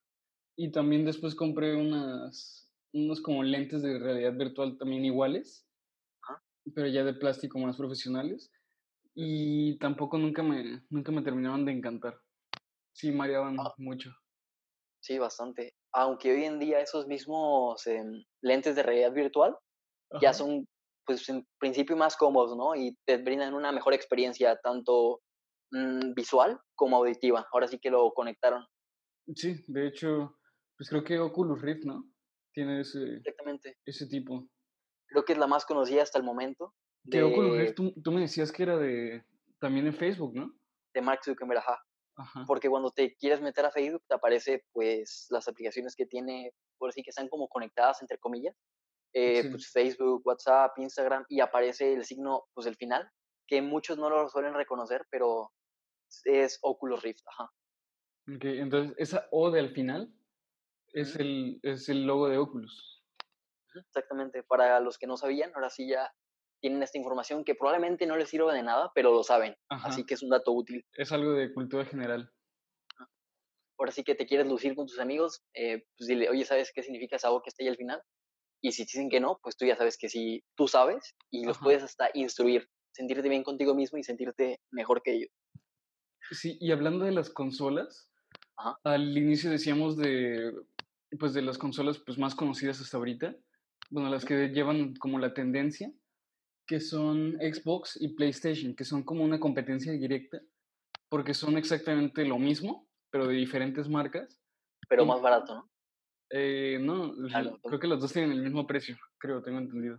Y 0.56 0.72
también 0.72 1.04
después 1.04 1.34
compré 1.34 1.76
unas, 1.76 2.67
unos 2.92 3.20
como 3.20 3.42
lentes 3.42 3.82
de 3.82 3.98
realidad 3.98 4.34
virtual 4.36 4.76
también 4.78 5.04
iguales, 5.04 5.66
pero 6.74 6.86
ya 6.88 7.04
de 7.04 7.14
plástico 7.14 7.58
más 7.58 7.76
profesionales. 7.76 8.52
Y 9.14 9.78
tampoco 9.78 10.18
nunca 10.18 10.42
me, 10.42 10.82
nunca 10.90 11.12
me 11.12 11.22
terminaban 11.22 11.64
de 11.64 11.72
encantar. 11.72 12.20
Sí, 12.92 13.12
mareaban 13.12 13.56
Ah. 13.58 13.74
mucho. 13.78 14.12
Sí, 15.00 15.18
bastante. 15.18 15.74
Aunque 15.92 16.32
hoy 16.32 16.44
en 16.44 16.58
día 16.58 16.80
esos 16.80 17.06
mismos 17.06 17.86
em, 17.86 18.24
lentes 18.42 18.76
de 18.76 18.82
realidad 18.82 19.12
virtual 19.12 19.56
ya 20.20 20.32
son, 20.32 20.66
pues 21.06 21.28
en 21.28 21.46
principio 21.58 21.96
más 21.96 22.16
cómodos, 22.16 22.56
¿no? 22.56 22.74
Y 22.74 22.96
te 23.06 23.18
brindan 23.18 23.54
una 23.54 23.72
mejor 23.72 23.94
experiencia, 23.94 24.58
tanto 24.62 25.20
mm, 25.72 26.14
visual 26.14 26.60
como 26.74 26.96
auditiva. 26.96 27.46
Ahora 27.52 27.68
sí 27.68 27.78
que 27.80 27.90
lo 27.90 28.12
conectaron 28.12 28.64
Sí, 29.34 29.64
de 29.68 29.86
hecho, 29.88 30.38
pues 30.76 30.88
creo 30.88 31.04
que 31.04 31.18
Oculus 31.18 31.60
Rift, 31.60 31.84
¿no? 31.84 32.10
Tiene 32.58 32.80
ese, 32.80 33.18
exactamente. 33.18 33.78
ese 33.84 34.08
tipo. 34.08 34.48
Creo 35.06 35.24
que 35.24 35.32
es 35.34 35.38
la 35.38 35.46
más 35.46 35.64
conocida 35.64 36.02
hasta 36.02 36.18
el 36.18 36.24
momento 36.24 36.74
de, 37.04 37.22
Rift, 37.22 37.76
tú, 37.76 37.94
tú 38.02 38.10
me 38.10 38.20
decías 38.22 38.50
que 38.50 38.64
era 38.64 38.76
de, 38.76 39.24
también 39.60 39.86
en 39.86 39.94
Facebook, 39.94 40.34
¿no? 40.34 40.52
de 40.92 41.00
Mark 41.00 41.20
Zuckerberg, 41.24 41.60
ajá. 41.60 41.78
Ajá. 42.16 42.44
Porque 42.48 42.68
cuando 42.68 42.90
te 42.90 43.14
quieres 43.14 43.40
meter 43.40 43.64
a 43.64 43.70
Facebook 43.70 44.02
te 44.08 44.16
aparece, 44.16 44.64
pues, 44.72 45.28
las 45.30 45.46
aplicaciones 45.46 45.94
que 45.94 46.04
tiene, 46.06 46.52
por 46.78 46.88
así 46.88 47.04
que 47.04 47.10
están 47.10 47.28
como 47.28 47.46
conectadas, 47.46 48.02
entre 48.02 48.18
comillas. 48.18 48.56
eh, 49.14 49.42
Sí. 49.44 49.50
pues 49.50 49.70
Facebook, 49.70 50.22
WhatsApp, 50.24 50.76
Instagram, 50.78 51.26
y 51.28 51.38
aparece 51.38 51.94
el 51.94 52.04
signo, 52.04 52.46
pues 52.54 52.66
el 52.66 52.74
final, 52.74 53.08
que 53.46 53.62
muchos 53.62 53.98
no 53.98 54.10
lo 54.10 54.28
suelen 54.28 54.54
reconocer, 54.54 55.06
pero 55.10 55.52
es 56.24 56.58
Oculus 56.62 57.04
Rift, 57.04 57.20
ajá. 57.28 57.44
Ok, 58.34 58.44
entonces 58.46 58.96
esa 58.98 59.28
O 59.30 59.52
de 59.52 59.60
al 59.60 59.70
final 59.70 60.12
es 60.92 61.16
el, 61.16 61.58
es 61.62 61.88
el 61.88 62.04
logo 62.04 62.28
de 62.28 62.38
Oculus. 62.38 63.02
Exactamente, 63.74 64.42
para 64.42 64.80
los 64.80 64.98
que 64.98 65.06
no 65.06 65.16
sabían, 65.16 65.52
ahora 65.54 65.70
sí 65.70 65.88
ya 65.88 66.12
tienen 66.60 66.82
esta 66.82 66.98
información 66.98 67.44
que 67.44 67.54
probablemente 67.54 68.06
no 68.06 68.16
les 68.16 68.28
sirva 68.28 68.52
de 68.52 68.62
nada, 68.62 68.90
pero 68.94 69.12
lo 69.12 69.22
saben, 69.22 69.54
así 69.68 70.04
que 70.04 70.14
es 70.14 70.22
un 70.22 70.30
dato 70.30 70.52
útil. 70.52 70.84
Es 70.94 71.12
algo 71.12 71.32
de 71.32 71.52
cultura 71.52 71.84
general. 71.84 72.32
Ahora 73.78 73.92
sí 73.92 74.02
que 74.02 74.16
te 74.16 74.26
quieres 74.26 74.48
lucir 74.48 74.74
con 74.74 74.86
tus 74.86 74.98
amigos, 74.98 75.44
eh, 75.54 75.86
pues 75.96 76.08
dile, 76.08 76.28
oye, 76.28 76.44
¿sabes 76.44 76.72
qué 76.74 76.82
significa 76.82 77.16
esa 77.16 77.28
que 77.44 77.48
está 77.48 77.62
ahí 77.62 77.68
al 77.68 77.76
final? 77.76 78.02
Y 78.60 78.72
si 78.72 78.84
te 78.84 78.92
dicen 78.92 79.08
que 79.08 79.20
no, 79.20 79.38
pues 79.40 79.56
tú 79.56 79.66
ya 79.66 79.76
sabes 79.76 79.96
que 79.96 80.08
sí, 80.08 80.42
tú 80.56 80.66
sabes 80.66 81.14
y 81.30 81.44
los 81.44 81.58
puedes 81.58 81.84
hasta 81.84 82.10
instruir, 82.14 82.68
sentirte 82.92 83.28
bien 83.28 83.44
contigo 83.44 83.74
mismo 83.76 83.98
y 83.98 84.02
sentirte 84.02 84.60
mejor 84.72 85.00
que 85.02 85.12
ellos. 85.12 85.30
Sí, 86.32 86.58
y 86.60 86.72
hablando 86.72 87.04
de 87.04 87.12
las 87.12 87.30
consolas, 87.30 88.10
Ajá. 88.56 88.76
al 88.82 89.16
inicio 89.16 89.48
decíamos 89.48 89.96
de, 89.96 90.52
pues 91.18 91.32
de 91.34 91.42
las 91.42 91.58
consolas 91.58 91.98
pues, 91.98 92.18
más 92.18 92.34
conocidas 92.34 92.80
hasta 92.80 92.96
ahorita, 92.96 93.36
bueno, 93.90 94.10
las 94.10 94.24
que 94.24 94.48
llevan 94.48 94.94
como 94.96 95.18
la 95.18 95.32
tendencia, 95.32 95.90
que 96.66 96.80
son 96.80 97.38
Xbox 97.40 97.96
y 98.00 98.08
PlayStation, 98.14 98.74
que 98.74 98.84
son 98.84 99.02
como 99.02 99.24
una 99.24 99.40
competencia 99.40 99.92
directa, 99.92 100.40
porque 101.08 101.32
son 101.32 101.56
exactamente 101.56 102.24
lo 102.24 102.38
mismo, 102.38 102.86
pero 103.10 103.26
de 103.26 103.34
diferentes 103.34 103.88
marcas. 103.88 104.38
Pero 104.88 105.04
Y- 105.04 105.06
más 105.06 105.22
barato, 105.22 105.54
¿no? 105.54 105.70
Eh, 106.30 106.78
no, 106.82 107.14
Claro, 107.28 107.58
creo 107.62 107.80
que 107.80 107.86
los 107.86 108.00
dos 108.02 108.12
tienen 108.12 108.32
el 108.32 108.42
mismo 108.42 108.66
precio, 108.66 108.98
creo, 109.16 109.42
tengo 109.42 109.58
entendido. 109.58 109.98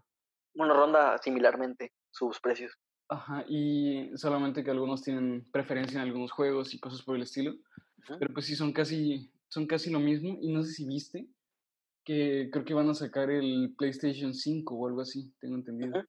Bueno, 0.53 0.75
ronda 0.75 1.17
similarmente 1.17 1.91
sus 2.11 2.39
precios. 2.39 2.71
Ajá, 3.07 3.43
y 3.47 4.11
solamente 4.15 4.63
que 4.63 4.69
algunos 4.69 5.01
tienen 5.01 5.49
preferencia 5.51 5.99
en 5.99 6.07
algunos 6.07 6.31
juegos 6.31 6.75
y 6.75 6.79
cosas 6.79 7.01
por 7.01 7.15
el 7.15 7.23
estilo. 7.23 7.55
Pero 8.19 8.31
pues 8.31 8.45
sí, 8.45 8.55
son 8.55 8.71
casi, 8.71 9.31
son 9.49 9.67
casi 9.67 9.89
lo 9.89 9.99
mismo. 9.99 10.37
Y 10.41 10.51
no 10.51 10.63
sé 10.63 10.71
si 10.71 10.85
viste 10.85 11.27
que 12.05 12.49
creo 12.51 12.65
que 12.65 12.73
van 12.73 12.89
a 12.89 12.95
sacar 12.95 13.29
el 13.29 13.75
PlayStation 13.77 14.33
5 14.33 14.73
o 14.73 14.87
algo 14.87 15.01
así, 15.01 15.31
tengo 15.39 15.55
entendido. 15.55 16.03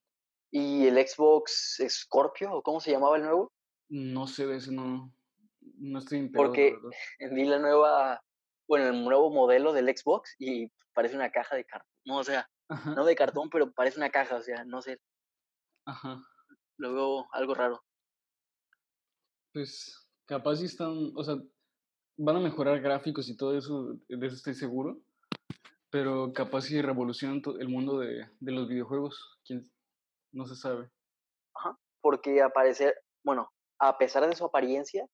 ¿Y 0.50 0.86
el 0.86 0.96
Xbox 0.96 1.82
Scorpio 1.88 2.52
o 2.54 2.62
cómo 2.62 2.80
se 2.80 2.90
llamaba 2.90 3.16
el 3.16 3.22
nuevo? 3.22 3.52
No 3.88 4.26
sé 4.26 4.46
de 4.46 4.56
eso, 4.56 4.72
no, 4.72 5.12
no 5.60 5.98
estoy 5.98 6.20
enterado, 6.20 6.48
Porque 6.48 6.76
vi 7.32 7.44
la 7.44 7.58
nueva, 7.58 8.22
bueno, 8.68 8.88
el 8.88 9.04
nuevo 9.04 9.30
modelo 9.30 9.72
del 9.72 9.94
Xbox 9.94 10.34
y 10.38 10.68
parece 10.94 11.16
una 11.16 11.30
caja 11.30 11.56
de 11.56 11.64
cartón. 11.64 11.92
No, 12.04 12.18
o 12.18 12.24
sea, 12.24 12.48
Ajá, 12.68 12.94
no 12.94 13.04
de 13.04 13.16
cartón, 13.16 13.50
pero 13.50 13.72
parece 13.72 13.98
una 13.98 14.10
caja, 14.10 14.36
o 14.36 14.42
sea, 14.42 14.64
no 14.64 14.80
sé, 14.80 15.00
ajá. 15.84 16.22
lo 16.78 16.94
veo 16.94 17.28
algo 17.32 17.54
raro. 17.54 17.84
Pues 19.52 20.08
capaz 20.24 20.56
sí 20.56 20.66
están, 20.66 21.12
o 21.14 21.24
sea, 21.24 21.36
van 22.22 22.36
a 22.36 22.40
mejorar 22.40 22.80
gráficos 22.80 23.28
y 23.28 23.36
todo 23.36 23.56
eso, 23.56 23.94
de 24.08 24.26
eso 24.26 24.36
estoy 24.36 24.54
seguro. 24.54 25.00
Pero 25.90 26.32
capaz 26.32 26.62
sí 26.62 26.80
revolucionan 26.80 27.42
el 27.58 27.68
mundo 27.68 27.98
de, 27.98 28.28
de 28.38 28.52
los 28.52 28.68
videojuegos, 28.68 29.40
quién, 29.44 29.68
no 30.32 30.46
se 30.46 30.54
sabe. 30.54 30.88
Porque 32.00 32.40
aparecer, 32.40 32.94
bueno, 33.24 33.50
a 33.78 33.98
pesar 33.98 34.26
de 34.26 34.36
su 34.36 34.44
apariencia, 34.44 35.06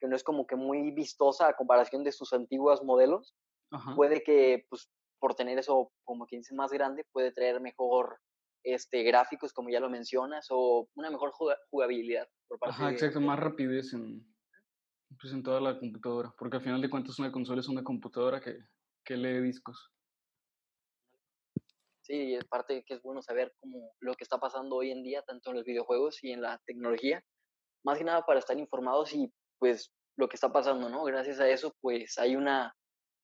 que 0.00 0.06
no 0.06 0.14
es 0.16 0.22
como 0.22 0.46
que 0.46 0.56
muy 0.56 0.90
vistosa 0.92 1.48
a 1.48 1.56
comparación 1.56 2.04
de 2.04 2.12
sus 2.12 2.32
antiguos 2.32 2.82
modelos, 2.82 3.34
Ajá. 3.70 3.94
puede 3.96 4.22
que, 4.22 4.64
pues, 4.70 4.88
por 5.18 5.34
tener 5.34 5.58
eso, 5.58 5.92
como 6.04 6.26
quien 6.26 6.40
dice, 6.40 6.54
más 6.54 6.70
grande, 6.70 7.04
puede 7.12 7.32
traer 7.32 7.60
mejor 7.60 8.20
este, 8.64 9.02
gráficos, 9.02 9.52
como 9.52 9.68
ya 9.68 9.80
lo 9.80 9.90
mencionas, 9.90 10.46
o 10.50 10.88
una 10.94 11.10
mejor 11.10 11.32
juga- 11.32 11.58
jugabilidad 11.70 12.28
por 12.48 12.58
parte 12.58 12.76
Ajá, 12.76 12.88
de... 12.88 12.92
exacto, 12.94 13.20
más 13.20 13.38
rapidez 13.38 13.92
en, 13.92 14.24
pues 15.18 15.32
en 15.32 15.42
toda 15.42 15.60
la 15.60 15.78
computadora, 15.78 16.32
porque 16.38 16.56
al 16.56 16.62
final 16.62 16.80
de 16.80 16.90
cuentas 16.90 17.18
una 17.18 17.32
consola 17.32 17.60
es 17.60 17.68
una 17.68 17.82
computadora 17.82 18.40
que, 18.40 18.58
que 19.04 19.16
lee 19.16 19.40
discos. 19.40 19.90
Sí, 22.02 22.14
y 22.14 22.36
aparte 22.36 22.84
que 22.84 22.94
es 22.94 23.02
bueno 23.02 23.22
saber 23.22 23.52
como 23.60 23.92
lo 24.00 24.14
que 24.14 24.24
está 24.24 24.38
pasando 24.38 24.76
hoy 24.76 24.90
en 24.90 25.02
día, 25.02 25.22
tanto 25.22 25.50
en 25.50 25.56
los 25.56 25.64
videojuegos 25.64 26.22
y 26.24 26.32
en 26.32 26.42
la 26.42 26.60
tecnología, 26.66 27.22
más 27.84 27.98
que 27.98 28.04
nada 28.04 28.24
para 28.24 28.38
estar 28.38 28.58
informados 28.58 29.12
y 29.14 29.32
pues 29.58 29.92
lo 30.16 30.28
que 30.28 30.36
está 30.36 30.52
pasando, 30.52 30.88
¿no? 30.88 31.04
Gracias 31.04 31.40
a 31.40 31.48
eso, 31.48 31.74
pues 31.80 32.18
hay 32.18 32.36
una 32.36 32.74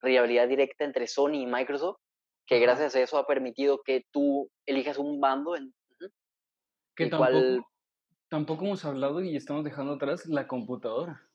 rivalidad 0.02 0.48
directa 0.48 0.84
entre 0.84 1.06
Sony 1.06 1.42
y 1.42 1.46
Microsoft, 1.46 1.98
que 2.46 2.60
gracias 2.60 2.94
a 2.94 3.00
eso 3.00 3.18
ha 3.18 3.26
permitido 3.26 3.80
que 3.84 4.04
tú 4.12 4.50
elijas 4.66 4.98
un 4.98 5.20
bando 5.20 5.56
en, 5.56 5.74
Que 6.94 7.04
el 7.04 7.10
tampoco, 7.10 7.32
cual, 7.32 7.64
tampoco 8.28 8.64
hemos 8.64 8.84
hablado 8.84 9.20
y 9.20 9.36
estamos 9.36 9.64
dejando 9.64 9.94
atrás 9.94 10.26
la 10.26 10.46
computadora, 10.46 11.28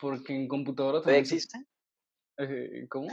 porque 0.00 0.34
en 0.34 0.48
computadora 0.48 1.00
¿todavía 1.00 1.22
también 1.22 1.26
se... 1.26 1.34
existe? 1.34 1.66
eh, 2.38 2.86
¿Cómo? 2.88 3.08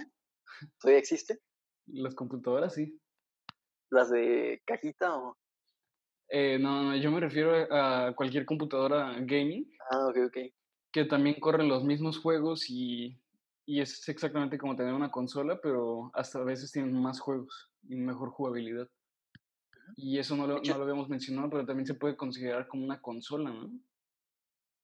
¿Todavía 0.79 0.99
existe? 0.99 1.39
Las 1.87 2.15
computadoras, 2.15 2.73
sí. 2.73 2.99
¿Las 3.89 4.09
de 4.11 4.61
cajita 4.65 5.17
o...? 5.17 5.37
Eh, 6.29 6.57
no, 6.59 6.83
no, 6.83 6.95
yo 6.97 7.09
me 7.09 7.21
refiero 7.21 7.53
a 7.73 8.13
cualquier 8.13 8.45
computadora 8.45 9.13
gaming 9.21 9.65
Ah, 9.89 10.07
ok, 10.07 10.17
ok. 10.27 10.37
que 10.91 11.05
también 11.05 11.39
corre 11.39 11.63
los 11.63 11.85
mismos 11.85 12.19
juegos 12.19 12.69
y, 12.69 13.17
y 13.65 13.79
es 13.79 14.07
exactamente 14.09 14.57
como 14.57 14.75
tener 14.75 14.93
una 14.93 15.09
consola, 15.09 15.59
pero 15.61 16.11
hasta 16.13 16.39
a 16.39 16.43
veces 16.43 16.71
tienen 16.71 16.93
más 17.01 17.21
juegos 17.21 17.71
y 17.87 17.95
mejor 17.95 18.31
jugabilidad. 18.31 18.89
Y 19.95 20.19
eso 20.19 20.35
no 20.35 20.45
lo, 20.47 20.61
no 20.61 20.77
lo 20.77 20.83
habíamos 20.83 21.07
mencionado, 21.07 21.49
pero 21.49 21.65
también 21.65 21.87
se 21.87 21.93
puede 21.93 22.17
considerar 22.17 22.67
como 22.67 22.83
una 22.83 23.01
consola, 23.01 23.49
¿no? 23.49 23.71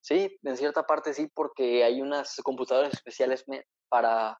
Sí, 0.03 0.37
en 0.43 0.57
cierta 0.57 0.83
parte 0.83 1.13
sí, 1.13 1.29
porque 1.33 1.83
hay 1.83 2.01
unas 2.01 2.35
computadoras 2.43 2.93
especiales 2.93 3.45
para 3.89 4.37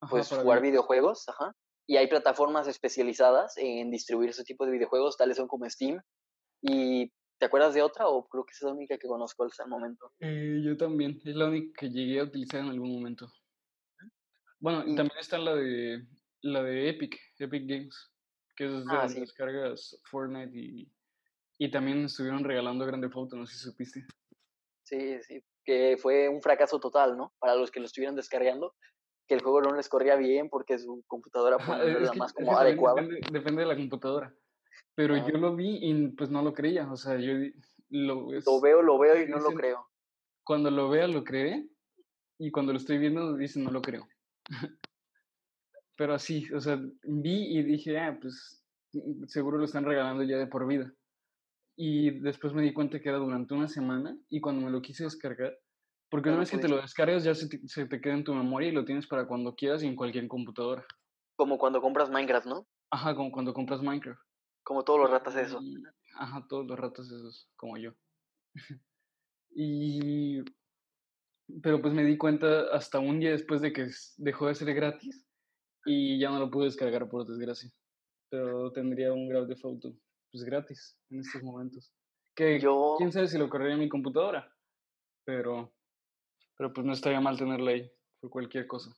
Ajá, 0.00 0.10
pues 0.10 0.28
para 0.28 0.42
jugar 0.42 0.62
videojuegos. 0.62 1.24
videojuegos, 1.24 1.28
ajá. 1.28 1.54
Y 1.86 1.96
hay 1.96 2.08
plataformas 2.08 2.66
especializadas 2.68 3.56
en 3.56 3.90
distribuir 3.90 4.30
ese 4.30 4.44
tipo 4.44 4.64
de 4.64 4.72
videojuegos, 4.72 5.16
tales 5.16 5.36
son 5.36 5.48
como 5.48 5.68
Steam. 5.68 6.00
¿Y 6.62 7.12
te 7.38 7.46
acuerdas 7.46 7.74
de 7.74 7.82
otra 7.82 8.08
o 8.08 8.26
creo 8.28 8.44
que 8.44 8.52
es 8.52 8.62
la 8.62 8.72
única 8.72 8.96
que 8.96 9.08
conozco 9.08 9.44
hasta 9.44 9.64
el 9.64 9.70
momento? 9.70 10.12
Eh, 10.20 10.60
yo 10.64 10.76
también, 10.76 11.20
es 11.24 11.34
la 11.34 11.48
única 11.48 11.80
que 11.80 11.90
llegué 11.90 12.20
a 12.20 12.24
utilizar 12.24 12.60
en 12.60 12.68
algún 12.68 12.92
momento. 12.92 13.30
Bueno, 14.60 14.84
y 14.86 14.94
también 14.94 15.18
está 15.18 15.38
la 15.38 15.54
de 15.54 16.06
la 16.42 16.62
de 16.62 16.88
Epic, 16.90 17.18
Epic 17.38 17.66
Games, 17.66 18.12
que 18.56 18.64
es 18.64 18.70
de 18.70 18.84
ah, 18.90 19.00
donde 19.02 19.14
sí, 19.14 19.20
descargas 19.20 20.00
Fortnite 20.04 20.56
y, 20.56 20.90
y 21.58 21.70
también 21.70 22.04
estuvieron 22.04 22.44
regalando 22.44 22.86
Grande 22.86 23.10
Auto, 23.12 23.36
no 23.36 23.46
sé 23.46 23.56
si 23.56 23.64
supiste. 23.64 24.06
Sí, 24.90 25.22
sí, 25.22 25.42
que 25.64 25.96
fue 25.96 26.28
un 26.28 26.42
fracaso 26.42 26.80
total, 26.80 27.16
¿no? 27.16 27.32
Para 27.38 27.54
los 27.54 27.70
que 27.70 27.80
lo 27.80 27.86
estuvieron 27.86 28.16
descargando, 28.16 28.74
que 29.28 29.34
el 29.34 29.42
juego 29.42 29.62
no 29.62 29.74
les 29.76 29.88
corría 29.88 30.16
bien 30.16 30.50
porque 30.50 30.78
su 30.78 31.04
computadora 31.06 31.56
pues 31.56 31.68
Ajá, 31.68 31.78
no 31.78 31.84
era 31.84 31.98
es 31.98 32.06
la 32.06 32.12
que, 32.12 32.18
más 32.18 32.32
como 32.32 32.58
adecuada. 32.58 33.00
depende, 33.00 33.20
depende 33.32 33.62
de 33.62 33.68
la 33.68 33.76
computadora. 33.76 34.34
Pero 34.96 35.14
Ah, 35.14 35.26
yo 35.26 35.38
lo 35.38 35.54
vi 35.54 35.78
y 35.80 36.08
pues 36.08 36.30
no 36.30 36.42
lo 36.42 36.52
creía. 36.52 36.90
O 36.90 36.96
sea, 36.96 37.16
yo 37.16 37.32
lo 37.90 38.26
veo, 38.60 38.82
lo 38.82 38.98
veo 38.98 39.22
y 39.22 39.28
no 39.28 39.38
lo 39.38 39.50
creo. 39.54 39.88
cuando 40.44 40.70
lo 40.70 40.88
vea 40.90 41.06
lo 41.06 41.22
creé 41.24 41.68
y 42.38 42.50
cuando 42.50 42.72
lo 42.72 42.78
estoy 42.78 42.98
viendo 42.98 43.36
dicen 43.36 43.64
no 43.64 43.70
lo 43.70 43.80
creo. 43.82 44.08
Pero 45.96 46.14
así, 46.14 46.50
o 46.52 46.60
sea, 46.60 46.80
vi 47.02 47.58
y 47.58 47.62
dije, 47.62 47.98
ah, 47.98 48.18
pues 48.20 48.64
seguro 49.26 49.58
lo 49.58 49.64
están 49.66 49.84
regalando 49.84 50.22
ya 50.24 50.38
de 50.38 50.46
por 50.46 50.66
vida. 50.66 50.92
Y 51.76 52.20
después 52.20 52.52
me 52.52 52.62
di 52.62 52.72
cuenta 52.72 53.00
que 53.00 53.08
era 53.08 53.18
durante 53.18 53.54
una 53.54 53.68
semana 53.68 54.16
y 54.28 54.40
cuando 54.40 54.66
me 54.66 54.70
lo 54.70 54.82
quise 54.82 55.04
descargar, 55.04 55.56
porque 56.10 56.28
una 56.28 56.36
no 56.36 56.40
vez 56.40 56.50
que 56.50 56.58
te 56.58 56.68
lo 56.68 56.76
descargas 56.76 57.24
ya 57.24 57.34
se 57.34 57.48
te, 57.48 57.66
se 57.68 57.86
te 57.86 58.00
queda 58.00 58.14
en 58.14 58.24
tu 58.24 58.34
memoria 58.34 58.68
y 58.68 58.72
lo 58.72 58.84
tienes 58.84 59.06
para 59.06 59.26
cuando 59.26 59.54
quieras 59.54 59.82
y 59.82 59.86
en 59.86 59.96
cualquier 59.96 60.26
computadora. 60.28 60.84
Como 61.36 61.56
cuando 61.56 61.80
compras 61.80 62.10
Minecraft, 62.10 62.46
¿no? 62.46 62.66
Ajá, 62.90 63.14
como 63.14 63.30
cuando 63.30 63.54
compras 63.54 63.80
Minecraft. 63.80 64.20
Como 64.62 64.84
todos 64.84 65.00
los 65.00 65.10
ratas 65.10 65.36
eso. 65.36 65.58
Y, 65.62 65.82
ajá, 66.18 66.44
todos 66.48 66.66
los 66.66 66.78
ratos 66.78 67.06
esos, 67.06 67.48
como 67.56 67.76
yo. 67.78 67.92
Y, 69.52 70.44
pero 71.60 71.82
pues 71.82 71.92
me 71.92 72.04
di 72.04 72.16
cuenta 72.16 72.72
hasta 72.72 73.00
un 73.00 73.18
día 73.18 73.32
después 73.32 73.60
de 73.60 73.72
que 73.72 73.88
dejó 74.16 74.46
de 74.46 74.54
ser 74.54 74.72
gratis 74.74 75.26
y 75.84 76.20
ya 76.20 76.30
no 76.30 76.38
lo 76.38 76.50
pude 76.50 76.66
descargar 76.66 77.08
por 77.08 77.26
desgracia. 77.26 77.68
Pero 78.30 78.70
tendría 78.70 79.12
un 79.12 79.28
Grand 79.28 79.48
Theft 79.48 79.64
Auto, 79.64 79.96
pues 80.30 80.44
gratis 80.44 80.98
en 81.10 81.20
estos 81.20 81.42
momentos. 81.42 81.92
Que 82.34 82.60
Yo, 82.60 82.96
quién 82.98 83.12
sabe 83.12 83.28
si 83.28 83.38
lo 83.38 83.48
correría 83.48 83.74
en 83.74 83.80
mi 83.80 83.88
computadora, 83.88 84.54
pero, 85.24 85.74
pero 86.56 86.72
pues 86.72 86.86
no 86.86 86.92
estaría 86.92 87.20
mal 87.20 87.38
tenerla 87.38 87.72
ahí 87.72 87.92
por 88.20 88.30
cualquier 88.30 88.66
cosa. 88.66 88.90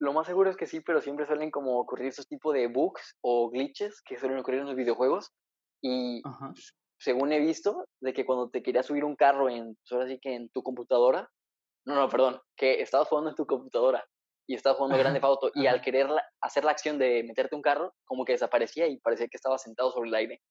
lo 0.00 0.12
más 0.12 0.26
seguro 0.26 0.50
es 0.50 0.56
que 0.56 0.66
sí, 0.66 0.80
pero 0.80 1.00
siempre 1.00 1.26
suelen 1.26 1.50
como 1.50 1.78
ocurrir 1.78 2.08
esos 2.08 2.26
tipos 2.26 2.52
de 2.54 2.66
bugs 2.68 3.16
o 3.22 3.50
glitches 3.50 4.02
que 4.02 4.18
suelen 4.18 4.38
ocurrir 4.38 4.60
en 4.60 4.66
los 4.66 4.76
videojuegos. 4.76 5.32
Y 5.82 6.22
Ajá. 6.24 6.52
según 6.98 7.32
he 7.32 7.40
visto, 7.40 7.86
de 8.00 8.12
que 8.12 8.26
cuando 8.26 8.50
te 8.50 8.62
querías 8.62 8.86
subir 8.86 9.04
un 9.04 9.16
carro 9.16 9.48
en, 9.50 9.76
pues 9.76 9.92
ahora 9.92 10.08
sí 10.08 10.18
que 10.20 10.34
en 10.34 10.48
tu 10.50 10.62
computadora, 10.62 11.30
no, 11.86 11.94
no, 11.94 12.08
perdón, 12.08 12.40
que 12.56 12.80
estabas 12.82 13.08
jugando 13.08 13.30
en 13.30 13.36
tu 13.36 13.46
computadora 13.46 14.04
y 14.46 14.54
estabas 14.54 14.78
jugando 14.78 14.98
Grande 14.98 15.20
Auto 15.22 15.50
y 15.54 15.66
al 15.66 15.80
querer 15.82 16.10
la- 16.10 16.24
hacer 16.42 16.64
la 16.64 16.72
acción 16.72 16.98
de 16.98 17.22
meterte 17.24 17.56
un 17.56 17.62
carro, 17.62 17.94
como 18.04 18.24
que 18.24 18.32
desaparecía 18.32 18.86
y 18.88 18.98
parecía 18.98 19.28
que 19.28 19.36
estaba 19.36 19.58
sentado 19.58 19.90
sobre 19.92 20.08
el 20.10 20.14
aire. 20.16 20.42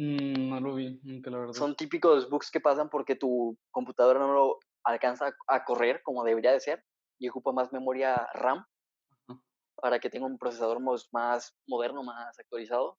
Mm, 0.00 0.48
no 0.48 0.60
lo 0.60 0.74
vi, 0.76 0.98
nunca 1.02 1.30
la 1.30 1.38
verdad. 1.40 1.52
Son 1.52 1.76
típicos 1.76 2.30
bugs 2.30 2.50
que 2.50 2.58
pasan 2.58 2.88
porque 2.88 3.16
tu 3.16 3.58
computadora 3.70 4.18
no 4.18 4.32
lo 4.32 4.58
alcanza 4.82 5.34
a 5.46 5.64
correr 5.64 6.00
como 6.02 6.24
debería 6.24 6.52
de 6.52 6.60
ser 6.60 6.82
y 7.18 7.28
ocupa 7.28 7.52
más 7.52 7.70
memoria 7.70 8.26
RAM 8.32 8.64
Ajá. 9.28 9.42
para 9.74 9.98
que 9.98 10.08
tenga 10.08 10.24
un 10.24 10.38
procesador 10.38 10.80
más 10.80 11.54
moderno, 11.66 12.02
más 12.02 12.38
actualizado, 12.38 12.98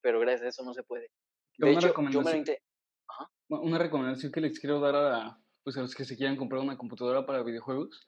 pero 0.00 0.20
gracias 0.20 0.42
a 0.42 0.48
eso 0.50 0.64
no 0.64 0.74
se 0.74 0.84
puede. 0.84 1.10
De 1.58 1.70
una 1.70 1.78
hecho, 1.80 1.92
yo 2.08 2.22
me 2.22 2.44
lo. 2.44 2.52
Ajá, 3.08 3.30
una 3.48 3.78
recomendación 3.78 4.30
que 4.30 4.40
les 4.40 4.60
quiero 4.60 4.78
dar 4.78 4.94
a, 4.94 5.38
pues 5.64 5.76
a 5.76 5.80
los 5.80 5.92
que 5.92 6.04
se 6.04 6.16
quieran 6.16 6.36
comprar 6.36 6.60
una 6.60 6.78
computadora 6.78 7.26
para 7.26 7.42
videojuegos 7.42 8.06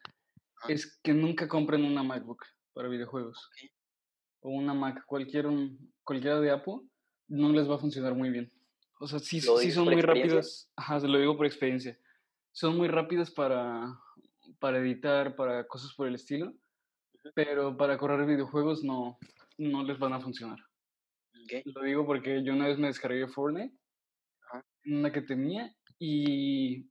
ajá, 0.59 0.73
es 0.73 1.01
que 1.03 1.15
nunca 1.15 1.49
compren 1.49 1.85
una 1.85 2.05
MacBook 2.05 2.45
para 2.75 2.87
videojuegos 2.87 3.51
o 4.43 4.51
una 4.51 4.73
Mac, 4.73 5.05
cualquier, 5.05 5.49
un- 5.49 5.93
cualquiera 6.05 6.39
de 6.39 6.53
Apple, 6.53 6.81
no 7.31 7.53
les 7.53 7.69
va 7.71 7.77
a 7.77 7.79
funcionar 7.79 8.15
muy 8.15 8.31
bien. 8.31 8.51
O 8.99 9.07
sea, 9.07 9.19
sí, 9.19 9.41
¿Lo 9.41 9.57
sí 9.57 9.71
son 9.71 9.85
muy 9.87 10.03
rápidas, 10.03 10.71
ajá, 10.77 11.01
se 11.01 11.09
lo 11.09 11.19
digo 11.19 11.37
por 11.37 11.47
experiencia. 11.47 11.99
son 12.53 12.77
muy 12.77 12.89
rápidos 12.89 13.31
para, 13.31 13.99
para 14.59 14.79
editar, 14.79 15.37
para 15.37 15.67
cosas 15.67 15.95
por 15.95 16.07
el 16.07 16.17
estilo, 16.17 16.53
pero 17.35 17.77
para 17.77 17.97
correr 17.97 18.27
videojuegos 18.27 18.85
no, 18.85 19.19
no 19.57 19.85
les 19.85 19.99
van 19.99 20.13
a 20.13 20.21
funcionar. 20.21 20.59
Lo 21.65 21.83
digo 21.83 22.05
porque 22.05 22.45
yo 22.45 22.53
una 22.53 22.67
vez 22.67 22.79
me 22.79 22.89
descargué 22.89 23.27
Fortnite, 23.27 23.75
una 24.85 25.11
que 25.11 25.23
tenía, 25.23 25.75
y, 25.99 26.91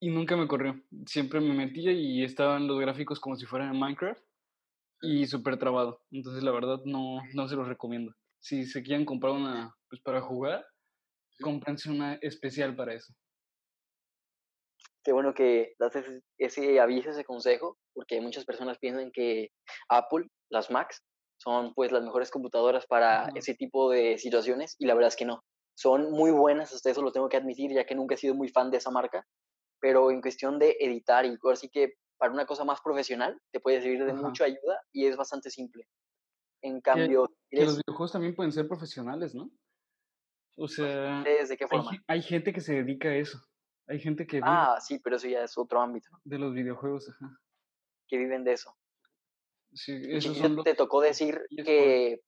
y 0.00 0.10
nunca 0.10 0.36
me 0.36 0.48
corrió. 0.48 0.80
Siempre 1.06 1.40
me 1.40 1.54
metía 1.54 1.92
y 1.92 2.22
estaban 2.22 2.66
los 2.66 2.80
gráficos 2.80 3.20
como 3.20 3.36
si 3.36 3.46
fueran 3.46 3.74
en 3.74 3.80
Minecraft 3.80 4.22
y 5.02 5.26
súper 5.26 5.58
trabado. 5.58 6.02
Entonces, 6.10 6.42
la 6.42 6.52
verdad, 6.52 6.80
no, 6.84 7.18
no 7.34 7.48
se 7.48 7.56
los 7.56 7.68
recomiendo. 7.68 8.14
Si 8.40 8.64
se 8.64 8.82
quieren 8.82 9.04
comprar 9.04 9.32
una 9.32 9.74
pues, 9.88 10.00
para 10.02 10.20
jugar, 10.20 10.64
cómprense 11.40 11.90
una 11.90 12.14
especial 12.14 12.74
para 12.76 12.94
eso. 12.94 13.12
Qué 15.02 15.12
bueno 15.12 15.32
que 15.32 15.74
das 15.78 15.92
ese, 16.36 16.80
aviso, 16.80 17.10
ese 17.10 17.24
consejo, 17.24 17.78
porque 17.94 18.20
muchas 18.20 18.44
personas 18.44 18.78
piensan 18.78 19.10
que 19.10 19.48
Apple, 19.88 20.26
las 20.50 20.70
Macs, 20.70 21.02
son 21.40 21.72
pues 21.74 21.92
las 21.92 22.02
mejores 22.02 22.30
computadoras 22.30 22.86
para 22.86 23.28
ese 23.34 23.54
tipo 23.54 23.90
de 23.90 24.18
situaciones 24.18 24.74
y 24.78 24.86
la 24.86 24.94
verdad 24.94 25.08
es 25.08 25.16
que 25.16 25.24
no. 25.24 25.44
Son 25.76 26.10
muy 26.10 26.32
buenas, 26.32 26.74
hasta 26.74 26.90
eso 26.90 27.02
lo 27.02 27.12
tengo 27.12 27.28
que 27.28 27.36
admitir, 27.36 27.72
ya 27.72 27.86
que 27.86 27.94
nunca 27.94 28.16
he 28.16 28.18
sido 28.18 28.34
muy 28.34 28.48
fan 28.48 28.70
de 28.70 28.78
esa 28.78 28.90
marca, 28.90 29.24
pero 29.80 30.10
en 30.10 30.20
cuestión 30.20 30.58
de 30.58 30.76
editar 30.80 31.24
y 31.24 31.38
así 31.52 31.68
que 31.68 31.94
para 32.18 32.32
una 32.32 32.46
cosa 32.46 32.64
más 32.64 32.80
profesional 32.80 33.40
te 33.52 33.60
puede 33.60 33.80
servir 33.80 34.04
de 34.04 34.12
mucha 34.12 34.44
ayuda 34.44 34.82
y 34.92 35.06
es 35.06 35.16
bastante 35.16 35.50
simple. 35.50 35.84
En 36.62 36.80
cambio... 36.80 37.30
Que, 37.50 37.64
los 37.64 37.78
videojuegos 37.78 38.12
también 38.12 38.34
pueden 38.34 38.52
ser 38.52 38.66
profesionales, 38.68 39.34
¿no? 39.34 39.50
O 40.56 40.68
sea... 40.68 41.22
¿De 41.22 41.56
qué 41.56 41.66
forma? 41.66 41.90
Hay, 42.06 42.22
gente 42.22 42.52
que 42.52 42.60
se 42.60 42.74
dedica 42.74 43.08
a 43.08 43.16
eso. 43.16 43.38
Hay 43.86 44.00
gente 44.00 44.26
que... 44.26 44.40
ah, 44.42 44.78
sí, 44.80 44.98
pero 44.98 45.16
eso 45.16 45.28
ya 45.28 45.42
es 45.42 45.56
otro 45.56 45.80
ámbito. 45.80 46.08
De 46.24 46.38
los 46.38 46.52
videojuegos, 46.52 47.08
ajá. 47.08 47.38
Que 48.06 48.18
viven 48.18 48.44
de 48.44 48.52
eso. 48.52 48.74
Sí, 49.72 50.00
eso 50.08 50.32
te 50.62 50.74
tocó 50.74 51.00
decir 51.00 51.40
que... 51.64 52.20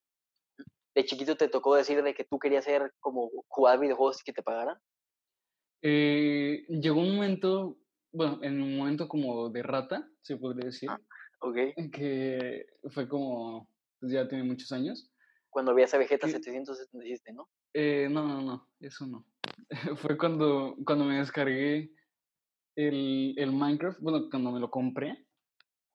De 0.94 1.04
chiquito 1.04 1.36
te 1.36 1.48
tocó 1.48 1.76
decir 1.76 2.02
de 2.02 2.14
que 2.14 2.24
tú 2.24 2.38
querías 2.38 2.64
ser 2.64 2.92
como 2.98 3.30
jugar 3.46 3.78
videojuegos 3.78 4.20
y 4.20 4.24
que 4.24 4.32
te 4.32 4.42
pagaran. 4.42 4.76
Eh, 5.82 6.66
llegó 6.68 7.00
un 7.00 7.14
momento, 7.14 7.78
bueno, 8.12 8.38
en 8.42 8.60
un 8.60 8.76
momento 8.76 9.08
como 9.08 9.48
de 9.50 9.62
rata, 9.62 10.08
se 10.20 10.36
podría 10.36 10.66
decir. 10.66 10.90
Ah, 10.90 11.00
ok. 11.40 11.56
Que 11.92 12.66
fue 12.90 13.08
como, 13.08 13.69
pues 14.00 14.12
ya 14.12 14.26
tiene 14.28 14.44
muchos 14.44 14.72
años. 14.72 15.10
Cuando 15.50 15.74
veías 15.74 15.92
a 15.94 15.98
Vegeta 15.98 16.28
777, 16.28 17.32
¿no? 17.32 17.48
Eh, 17.74 18.08
no, 18.10 18.26
no, 18.26 18.40
no, 18.40 18.68
eso 18.80 19.06
no. 19.06 19.26
fue 19.96 20.16
cuando, 20.16 20.76
cuando 20.84 21.04
me 21.04 21.18
descargué 21.18 21.92
el, 22.76 23.34
el 23.36 23.52
Minecraft, 23.52 24.00
bueno, 24.00 24.28
cuando 24.30 24.52
me 24.52 24.60
lo 24.60 24.70
compré, 24.70 25.26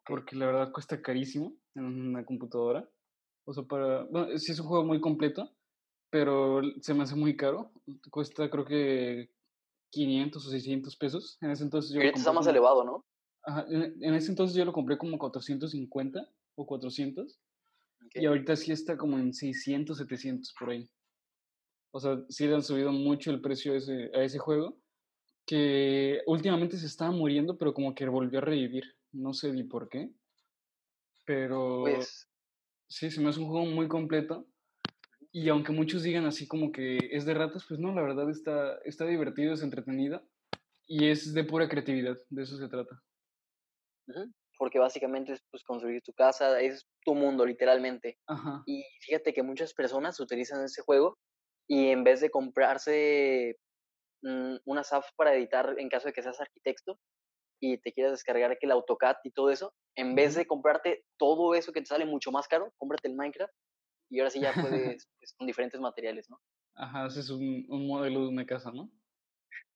porque 0.05 0.35
la 0.35 0.45
verdad 0.47 0.71
cuesta 0.71 1.01
carísimo 1.01 1.57
en 1.75 1.85
una 1.85 2.25
computadora. 2.25 2.87
O 3.45 3.53
sea, 3.53 3.63
para, 3.63 4.03
bueno, 4.05 4.37
sí 4.37 4.51
es 4.51 4.59
un 4.59 4.67
juego 4.67 4.83
muy 4.83 4.99
completo, 4.99 5.49
pero 6.09 6.61
se 6.81 6.93
me 6.93 7.03
hace 7.03 7.15
muy 7.15 7.35
caro. 7.35 7.71
Cuesta 8.11 8.49
creo 8.49 8.65
que 8.65 9.29
500 9.91 10.45
o 10.45 10.49
600 10.49 10.97
pesos. 10.97 11.37
En 11.41 11.51
ese 11.51 11.63
entonces 11.63 11.93
yo... 11.93 12.01
está 12.01 12.31
más 12.31 12.47
elevado, 12.47 12.83
¿no? 12.83 13.05
Ajá, 13.43 13.65
en, 13.69 14.13
ese 14.15 14.31
entonces 14.31 14.57
yo 14.57 14.65
lo 14.65 14.73
compré 14.73 14.97
como 14.97 15.17
450 15.17 16.27
o 16.55 16.65
400. 16.65 17.39
Y 18.13 18.25
ahorita 18.25 18.55
sí 18.55 18.71
está 18.71 18.97
como 18.97 19.17
en 19.17 19.33
600, 19.33 19.97
700 19.97 20.53
por 20.57 20.69
ahí. 20.69 20.89
O 21.91 21.99
sea, 21.99 22.23
sí 22.29 22.47
le 22.47 22.55
han 22.55 22.63
subido 22.63 22.91
mucho 22.91 23.31
el 23.31 23.41
precio 23.41 23.73
a 23.73 23.77
ese, 23.77 24.11
a 24.13 24.23
ese 24.23 24.37
juego. 24.37 24.77
Que 25.45 26.21
últimamente 26.25 26.77
se 26.77 26.87
estaba 26.87 27.11
muriendo, 27.11 27.57
pero 27.57 27.73
como 27.73 27.93
que 27.93 28.07
volvió 28.07 28.39
a 28.39 28.43
revivir. 28.43 28.83
No 29.11 29.33
sé 29.33 29.51
ni 29.51 29.63
por 29.63 29.89
qué. 29.89 30.11
Pero... 31.25 31.83
Pues... 31.83 32.29
Sí, 32.87 33.09
se 33.09 33.19
me 33.19 33.29
hace 33.29 33.39
un 33.39 33.47
juego 33.47 33.65
muy 33.65 33.87
completo. 33.87 34.47
Y 35.31 35.49
aunque 35.49 35.73
muchos 35.73 36.03
digan 36.03 36.25
así 36.25 36.47
como 36.47 36.71
que 36.71 36.97
es 37.11 37.25
de 37.25 37.33
ratas, 37.33 37.65
pues 37.67 37.79
no, 37.79 37.93
la 37.93 38.01
verdad 38.01 38.29
está, 38.29 38.77
está 38.85 39.05
divertido, 39.05 39.53
es 39.53 39.63
entretenido 39.63 40.23
y 40.87 41.09
es 41.09 41.33
de 41.33 41.43
pura 41.43 41.67
creatividad, 41.67 42.17
de 42.29 42.43
eso 42.43 42.57
se 42.57 42.69
trata. 42.69 43.01
Porque 44.57 44.79
básicamente 44.79 45.33
es 45.33 45.41
pues, 45.51 45.63
construir 45.63 46.01
tu 46.01 46.13
casa, 46.13 46.59
es 46.61 46.85
tu 47.03 47.13
mundo 47.13 47.45
literalmente. 47.45 48.17
Y 48.65 48.83
fíjate 49.01 49.33
que 49.33 49.43
muchas 49.43 49.73
personas 49.73 50.19
utilizan 50.19 50.63
ese 50.63 50.81
juego 50.81 51.17
y 51.67 51.89
en 51.89 52.03
vez 52.03 52.21
de 52.21 52.29
comprarse 52.29 53.57
mm, 54.21 54.55
unas 54.65 54.93
apps 54.93 55.11
para 55.15 55.35
editar 55.35 55.75
en 55.77 55.89
caso 55.89 56.07
de 56.07 56.13
que 56.13 56.23
seas 56.23 56.39
arquitecto 56.39 56.99
y 57.61 57.77
te 57.77 57.91
quieras 57.91 58.13
descargar 58.13 58.57
que 58.57 58.65
el 58.65 58.71
AutoCAD 58.71 59.15
y 59.23 59.31
todo 59.31 59.49
eso, 59.49 59.73
en 59.95 60.15
vez 60.15 60.35
de 60.35 60.45
comprarte 60.45 61.03
todo 61.17 61.55
eso 61.55 61.71
que 61.71 61.81
te 61.81 61.87
sale 61.87 62.05
mucho 62.05 62.31
más 62.31 62.47
caro, 62.47 62.73
cómprate 62.77 63.07
el 63.07 63.15
Minecraft 63.15 63.53
y 64.09 64.19
ahora 64.19 64.29
sí 64.29 64.39
ya 64.39 64.53
puedes 64.93 65.07
pues, 65.19 65.33
con 65.37 65.47
diferentes 65.47 65.79
materiales, 65.79 66.29
¿no? 66.29 66.39
Ajá, 66.75 67.05
haces 67.05 67.29
un, 67.29 67.65
un 67.69 67.87
modelo 67.87 68.21
de 68.21 68.27
una 68.27 68.45
casa, 68.45 68.71
¿no? 68.71 68.91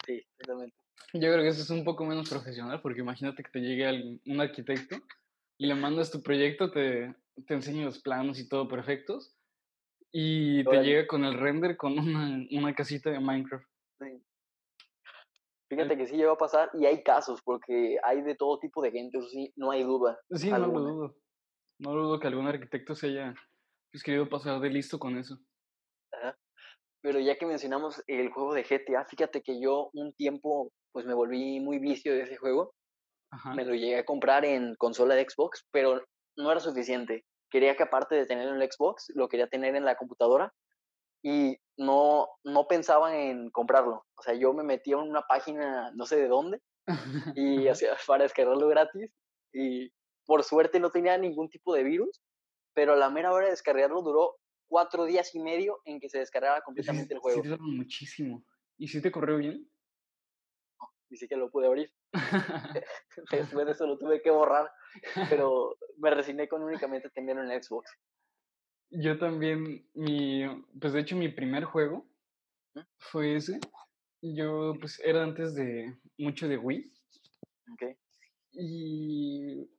Sí, 0.05 0.21
exactamente. 0.37 0.75
Yo 1.13 1.31
creo 1.31 1.41
que 1.41 1.47
eso 1.47 1.61
es 1.61 1.69
un 1.69 1.83
poco 1.83 2.05
menos 2.05 2.29
profesional, 2.29 2.81
porque 2.81 3.01
imagínate 3.01 3.43
que 3.43 3.49
te 3.49 3.59
llegue 3.59 3.87
alguien, 3.87 4.21
un 4.25 4.41
arquitecto 4.41 4.97
y 5.57 5.67
le 5.67 5.75
mandas 5.75 6.11
tu 6.11 6.21
proyecto, 6.21 6.71
te, 6.71 7.15
te 7.47 7.53
enseña 7.53 7.85
los 7.85 7.99
planos 7.99 8.39
y 8.39 8.47
todo 8.47 8.67
perfectos, 8.67 9.35
y 10.11 10.63
te 10.63 10.83
llega 10.83 11.07
con 11.07 11.23
el 11.25 11.37
render 11.37 11.77
con 11.77 11.97
una, 11.97 12.45
una 12.51 12.73
casita 12.73 13.09
de 13.11 13.19
Minecraft. 13.19 13.65
Sí. 13.99 14.23
Fíjate 15.69 15.97
que 15.97 16.07
sí 16.07 16.15
llegó 16.15 16.31
a 16.31 16.37
pasar 16.37 16.71
y 16.73 16.85
hay 16.85 17.03
casos, 17.03 17.41
porque 17.43 17.97
hay 18.03 18.21
de 18.21 18.35
todo 18.35 18.59
tipo 18.59 18.81
de 18.81 18.91
gente, 18.91 19.19
eso 19.19 19.29
sí, 19.29 19.53
no 19.55 19.71
hay 19.71 19.83
duda. 19.83 20.19
Sí, 20.31 20.49
no 20.49 20.59
lo 20.59 20.67
dudo. 20.67 21.15
No 21.79 21.95
lo 21.95 22.03
dudo 22.03 22.19
que 22.19 22.27
algún 22.27 22.47
arquitecto 22.47 22.95
se 22.95 23.07
haya 23.07 23.33
pues 23.91 24.03
querido 24.03 24.27
pasar 24.27 24.59
de 24.59 24.69
listo 24.69 24.99
con 24.99 25.17
eso. 25.17 25.39
Pero 27.01 27.19
ya 27.19 27.37
que 27.37 27.45
mencionamos 27.45 28.03
el 28.07 28.29
juego 28.29 28.53
de 28.53 28.63
GTA, 28.63 29.05
fíjate 29.05 29.41
que 29.41 29.61
yo 29.61 29.89
un 29.93 30.13
tiempo 30.13 30.73
pues 30.91 31.05
me 31.05 31.13
volví 31.13 31.59
muy 31.59 31.79
vicio 31.79 32.13
de 32.13 32.23
ese 32.23 32.37
juego. 32.37 32.73
Me 33.55 33.63
lo 33.63 33.75
llegué 33.75 33.97
a 33.97 34.05
comprar 34.05 34.43
en 34.43 34.75
consola 34.75 35.13
de 35.13 35.27
Xbox, 35.29 35.67
pero 35.71 36.03
no 36.35 36.51
era 36.51 36.59
suficiente. 36.59 37.25
Quería 37.51 37.75
que 37.75 37.83
aparte 37.83 38.15
de 38.15 38.25
tenerlo 38.25 38.55
en 38.55 38.61
el 38.61 38.71
Xbox, 38.71 39.11
lo 39.13 39.29
quería 39.29 39.47
tener 39.47 39.75
en 39.75 39.85
la 39.85 39.95
computadora 39.95 40.51
y 41.23 41.57
no, 41.77 42.27
no 42.43 42.67
pensaba 42.67 43.15
en 43.15 43.51
comprarlo. 43.51 44.05
O 44.15 44.21
sea, 44.23 44.33
yo 44.33 44.53
me 44.53 44.63
metía 44.63 44.95
en 44.95 45.01
una 45.01 45.21
página, 45.21 45.91
no 45.93 46.05
sé 46.05 46.15
de 46.15 46.27
dónde, 46.27 46.59
y 47.35 47.67
hacía 47.67 47.95
para 48.07 48.23
descargarlo 48.23 48.67
gratis 48.67 49.11
y 49.53 49.91
por 50.25 50.43
suerte 50.43 50.79
no 50.79 50.89
tenía 50.89 51.17
ningún 51.17 51.49
tipo 51.49 51.73
de 51.73 51.83
virus 51.83 52.19
pero 52.79 52.95
la 52.95 53.09
mera 53.09 53.33
hora 53.33 53.45
de 53.45 53.51
descargarlo 53.51 54.01
duró 54.01 54.37
cuatro 54.69 55.05
días 55.05 55.33
y 55.35 55.39
medio 55.39 55.81
en 55.83 55.99
que 55.99 56.07
se 56.09 56.19
descargara 56.19 56.61
completamente 56.61 57.13
el 57.13 57.19
juego. 57.19 57.43
Sí, 57.43 57.49
muchísimo. 57.59 58.45
¿Y 58.77 58.87
si 58.87 59.01
te 59.01 59.11
corrió 59.11 59.37
bien? 59.37 59.69
Ni 61.09 61.17
siquiera 61.17 61.41
lo 61.41 61.49
pude 61.49 61.67
abrir. 61.67 61.91
Después 63.31 63.65
de 63.65 63.71
eso 63.71 63.87
lo 63.87 63.97
tuve 63.97 64.21
que 64.21 64.29
borrar, 64.29 64.71
pero 65.29 65.77
me 65.97 66.11
resigné 66.11 66.47
con 66.47 66.63
únicamente 66.63 67.09
tenerlo 67.09 67.43
en 67.43 67.63
Xbox. 67.63 67.91
Yo 68.91 69.17
también, 69.19 69.87
mi, 69.93 70.43
pues 70.79 70.93
de 70.93 71.01
hecho 71.01 71.15
mi 71.15 71.29
primer 71.29 71.63
juego 71.63 72.05
fue 72.97 73.35
ese. 73.35 73.59
Yo 74.21 74.73
pues 74.79 74.99
era 74.99 75.23
antes 75.23 75.55
de 75.55 75.95
mucho 76.17 76.47
de 76.47 76.57
Wii. 76.57 76.91
Okay. 77.73 77.95
Y 78.51 79.69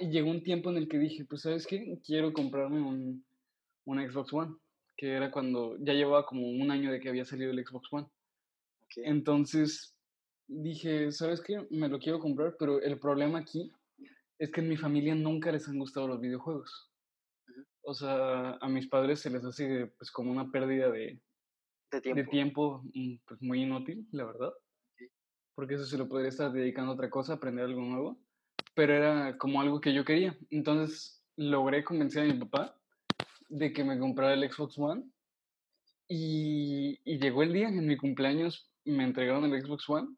y 0.00 0.08
llegó 0.08 0.30
un 0.30 0.42
tiempo 0.42 0.70
en 0.70 0.78
el 0.78 0.88
que 0.88 0.98
dije, 0.98 1.26
pues, 1.26 1.42
¿sabes 1.42 1.66
qué? 1.66 2.00
Quiero 2.04 2.32
comprarme 2.32 2.80
un, 2.80 3.24
un 3.84 4.10
Xbox 4.10 4.32
One, 4.32 4.56
que 4.96 5.12
era 5.12 5.30
cuando 5.30 5.76
ya 5.78 5.92
llevaba 5.92 6.24
como 6.24 6.48
un 6.48 6.70
año 6.70 6.90
de 6.90 7.00
que 7.00 7.10
había 7.10 7.26
salido 7.26 7.50
el 7.50 7.64
Xbox 7.64 7.92
One. 7.92 8.06
Entonces 8.96 9.94
dije, 10.50 11.12
¿sabes 11.12 11.40
qué? 11.40 11.66
Me 11.70 11.88
lo 11.88 11.98
quiero 11.98 12.18
comprar, 12.18 12.56
pero 12.58 12.80
el 12.80 12.98
problema 12.98 13.38
aquí 13.38 13.72
es 14.38 14.50
que 14.50 14.60
en 14.60 14.68
mi 14.68 14.76
familia 14.76 15.14
nunca 15.14 15.52
les 15.52 15.68
han 15.68 15.78
gustado 15.78 16.08
los 16.08 16.20
videojuegos. 16.20 16.90
O 17.82 17.94
sea, 17.94 18.52
a 18.60 18.68
mis 18.68 18.88
padres 18.88 19.20
se 19.20 19.30
les 19.30 19.44
hace 19.44 19.86
pues 19.98 20.10
como 20.10 20.30
una 20.30 20.50
pérdida 20.50 20.90
de, 20.90 21.20
de 21.92 22.24
tiempo, 22.24 22.82
mm, 22.94 23.16
pues 23.26 23.40
muy 23.42 23.62
inútil, 23.62 24.06
la 24.12 24.24
verdad. 24.24 24.52
Porque 25.54 25.74
eso 25.74 25.84
se 25.84 25.98
lo 25.98 26.08
podría 26.08 26.28
estar 26.28 26.52
dedicando 26.52 26.92
a 26.92 26.94
otra 26.94 27.10
cosa, 27.10 27.34
aprender 27.34 27.64
algo 27.64 27.82
nuevo 27.82 28.20
pero 28.74 28.94
era 28.94 29.36
como 29.38 29.60
algo 29.60 29.80
que 29.80 29.92
yo 29.92 30.04
quería. 30.04 30.36
Entonces 30.50 31.22
logré 31.36 31.84
convencer 31.84 32.22
a 32.22 32.32
mi 32.32 32.38
papá 32.38 32.76
de 33.48 33.72
que 33.72 33.84
me 33.84 33.98
comprara 33.98 34.34
el 34.34 34.50
Xbox 34.50 34.78
One 34.78 35.04
y, 36.08 36.98
llegó 37.04 37.42
el 37.42 37.52
día, 37.52 37.68
en 37.68 37.86
mi 37.86 37.96
cumpleaños 37.96 38.70
me 38.84 39.04
entregaron 39.04 39.44
el 39.44 39.60
Xbox 39.62 39.88
One 39.88 40.16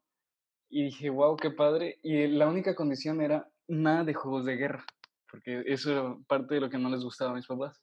y 0.75 0.85
dije, 0.85 1.11
wow, 1.11 1.37
qué 1.37 1.51
padre. 1.51 1.99
Y 2.01 2.25
la 2.25 2.47
única 2.47 2.73
condición 2.73 3.21
era 3.21 3.47
nada 3.67 4.03
de 4.03 4.15
juegos 4.15 4.43
de 4.45 4.55
guerra, 4.55 4.83
porque 5.29 5.61
eso 5.67 5.91
era 5.91 6.17
parte 6.27 6.55
de 6.55 6.61
lo 6.61 6.69
que 6.69 6.79
no 6.79 6.89
les 6.89 7.03
gustaba 7.03 7.29
a 7.29 7.35
mis 7.35 7.45
papás. 7.45 7.79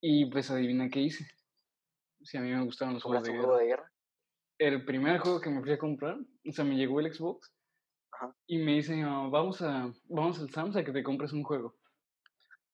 Y 0.00 0.26
pues 0.26 0.50
adivina 0.50 0.88
qué 0.88 1.02
hice. 1.02 1.24
Si 2.22 2.36
a 2.36 2.40
mí 2.40 2.50
me 2.50 2.64
gustaban 2.64 2.94
los 2.94 3.04
juegos 3.04 3.22
de 3.22 3.32
guerra. 3.32 3.58
de 3.58 3.66
guerra. 3.66 3.92
el 4.58 4.84
primer 4.84 5.20
juego 5.20 5.40
que 5.40 5.50
me 5.50 5.62
fui 5.62 5.70
a 5.70 5.78
comprar, 5.78 6.18
o 6.18 6.52
sea, 6.52 6.64
me 6.64 6.76
llegó 6.76 6.98
el 6.98 7.14
Xbox 7.14 7.54
y 8.48 8.58
me 8.58 8.72
dice, 8.72 9.00
vamos, 9.04 9.62
a, 9.62 9.92
vamos 10.08 10.40
al 10.40 10.50
Sam's 10.50 10.74
a 10.74 10.84
que 10.84 10.92
te 10.92 11.04
compres 11.04 11.32
un 11.32 11.44
juego. 11.44 11.76